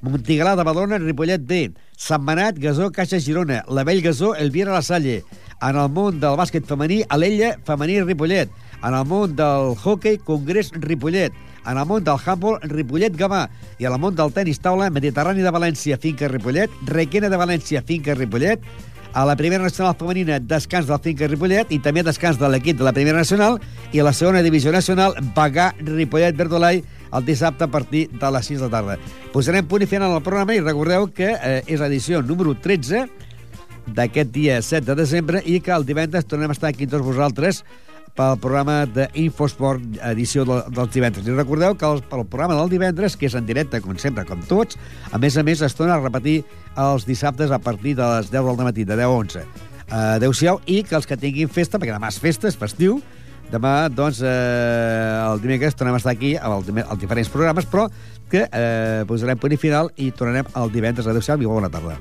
Montigalà 0.04 0.56
de 0.56 0.64
Badalona, 0.64 1.00
Ripollet 1.00 1.44
B. 1.48 1.70
Sant 2.00 2.24
Manat, 2.24 2.60
Gasó, 2.60 2.90
Caixa 2.92 3.20
Girona. 3.20 3.64
La 3.68 3.84
Vell 3.84 4.02
Gasó, 4.02 4.34
Elvira 4.36 4.74
La 4.74 4.82
Salle. 4.82 5.24
En 5.62 5.76
el 5.76 5.88
món 5.92 6.20
del 6.20 6.36
bàsquet 6.40 6.68
femení, 6.68 7.02
Alella, 7.08 7.56
femení 7.68 8.02
Ripollet. 8.04 8.52
En 8.84 8.94
el 8.94 9.06
món 9.08 9.36
del 9.36 9.76
hockey, 9.76 10.18
Congrés 10.18 10.72
Ripollet. 10.76 11.32
En 11.66 11.78
el 11.78 11.86
món 11.86 12.04
del 12.04 12.20
handball, 12.20 12.60
Ripollet 12.64 13.16
Gavà. 13.16 13.50
I 13.80 13.88
en 13.88 13.96
el 13.96 14.00
món 14.00 14.16
del 14.16 14.32
tenis 14.36 14.60
taula, 14.60 14.90
Mediterrani 14.90 15.44
de 15.44 15.52
València, 15.52 16.00
Finca 16.00 16.28
Ripollet. 16.28 16.72
Requena 16.88 17.30
de 17.30 17.40
València, 17.40 17.84
Finca 17.84 18.16
Ripollet. 18.16 18.64
A 19.12 19.26
la 19.26 19.36
primera 19.36 19.64
nacional 19.64 19.96
femenina, 19.98 20.38
descans 20.40 20.86
del 20.86 21.00
Finca 21.02 21.28
Ripollet 21.28 21.72
i 21.74 21.80
també 21.82 22.04
descans 22.06 22.38
de 22.38 22.46
l'equip 22.46 22.78
de 22.78 22.86
la 22.86 22.94
primera 22.94 23.18
nacional 23.18 23.58
i 23.92 24.00
a 24.00 24.06
la 24.06 24.14
segona 24.14 24.44
divisió 24.46 24.72
nacional, 24.72 25.16
Bagà 25.36 25.72
Ripollet 25.82 26.38
Verdolai 26.38 26.84
el 27.10 27.26
dissabte 27.26 27.66
a 27.66 27.72
partir 27.74 28.06
de 28.12 28.32
les 28.32 28.46
6 28.46 28.60
de 28.60 28.68
la 28.68 28.72
tarda. 28.78 28.98
Posarem 29.34 29.66
punt 29.66 29.82
i 29.82 29.90
final 29.90 30.14
al 30.14 30.22
programa 30.22 30.54
i 30.54 30.62
recordeu 30.62 31.10
que 31.10 31.32
eh, 31.34 31.64
és 31.66 31.82
l'edició 31.82 32.22
número 32.22 32.54
13 32.54 33.08
d'aquest 33.98 34.30
dia 34.30 34.62
7 34.62 34.86
de 34.92 34.96
desembre 35.02 35.42
i 35.42 35.58
que 35.60 35.74
el 35.74 35.88
divendres 35.90 36.30
tornem 36.30 36.54
a 36.54 36.58
estar 36.58 36.70
aquí 36.70 36.86
tots 36.86 37.06
vosaltres 37.06 37.64
pel 38.18 38.38
programa 38.42 38.82
d'Infosport 38.90 40.00
edició 40.10 40.46
de, 40.48 40.60
dels 40.76 40.92
divendres. 40.94 41.28
I 41.28 41.36
recordeu 41.36 41.76
que 41.78 41.88
el, 41.88 42.02
el 42.16 42.26
programa 42.30 42.58
del 42.60 42.72
divendres, 42.72 43.18
que 43.20 43.30
és 43.30 43.38
en 43.38 43.48
directe, 43.48 43.82
com 43.84 43.98
sempre, 44.02 44.26
com 44.30 44.42
tots, 44.50 44.80
a 45.12 45.22
més 45.22 45.38
a 45.38 45.46
més 45.46 45.64
es 45.66 45.78
torna 45.78 45.98
a 45.98 46.02
repetir 46.02 46.42
els 46.80 47.08
dissabtes 47.08 47.52
a 47.52 47.62
partir 47.62 47.96
de 48.00 48.08
les 48.16 48.32
10 48.32 48.52
del 48.52 48.66
matí, 48.70 48.86
de 48.86 48.98
10 48.98 49.06
a 49.06 49.16
11. 49.20 49.46
Uh, 49.90 49.96
Adéu-siau, 50.18 50.62
i 50.70 50.84
que 50.86 50.98
els 51.00 51.10
que 51.10 51.18
tinguin 51.18 51.50
festa, 51.50 51.80
perquè 51.82 51.96
demà 51.96 52.12
és 52.14 52.20
festa, 52.22 52.50
és 52.50 52.58
festiu, 52.60 53.00
demà, 53.50 53.90
doncs, 53.90 54.22
eh, 54.22 55.26
el 55.26 55.42
dimecres 55.42 55.74
tornem 55.74 55.98
a 55.98 56.02
estar 56.02 56.14
aquí 56.14 56.36
amb 56.38 56.60
els, 56.60 56.70
els 56.70 57.02
diferents 57.02 57.32
programes, 57.34 57.66
però 57.66 57.88
que 58.30 58.46
eh, 58.46 59.02
posarem 59.10 59.42
punt 59.42 59.58
i 59.58 59.58
final 59.58 59.90
i 59.98 60.12
tornarem 60.14 60.54
el 60.62 60.76
divendres. 60.76 61.10
Adéu-siau 61.10 61.42
i 61.42 61.50
bona 61.50 61.74
tarda. 61.74 61.98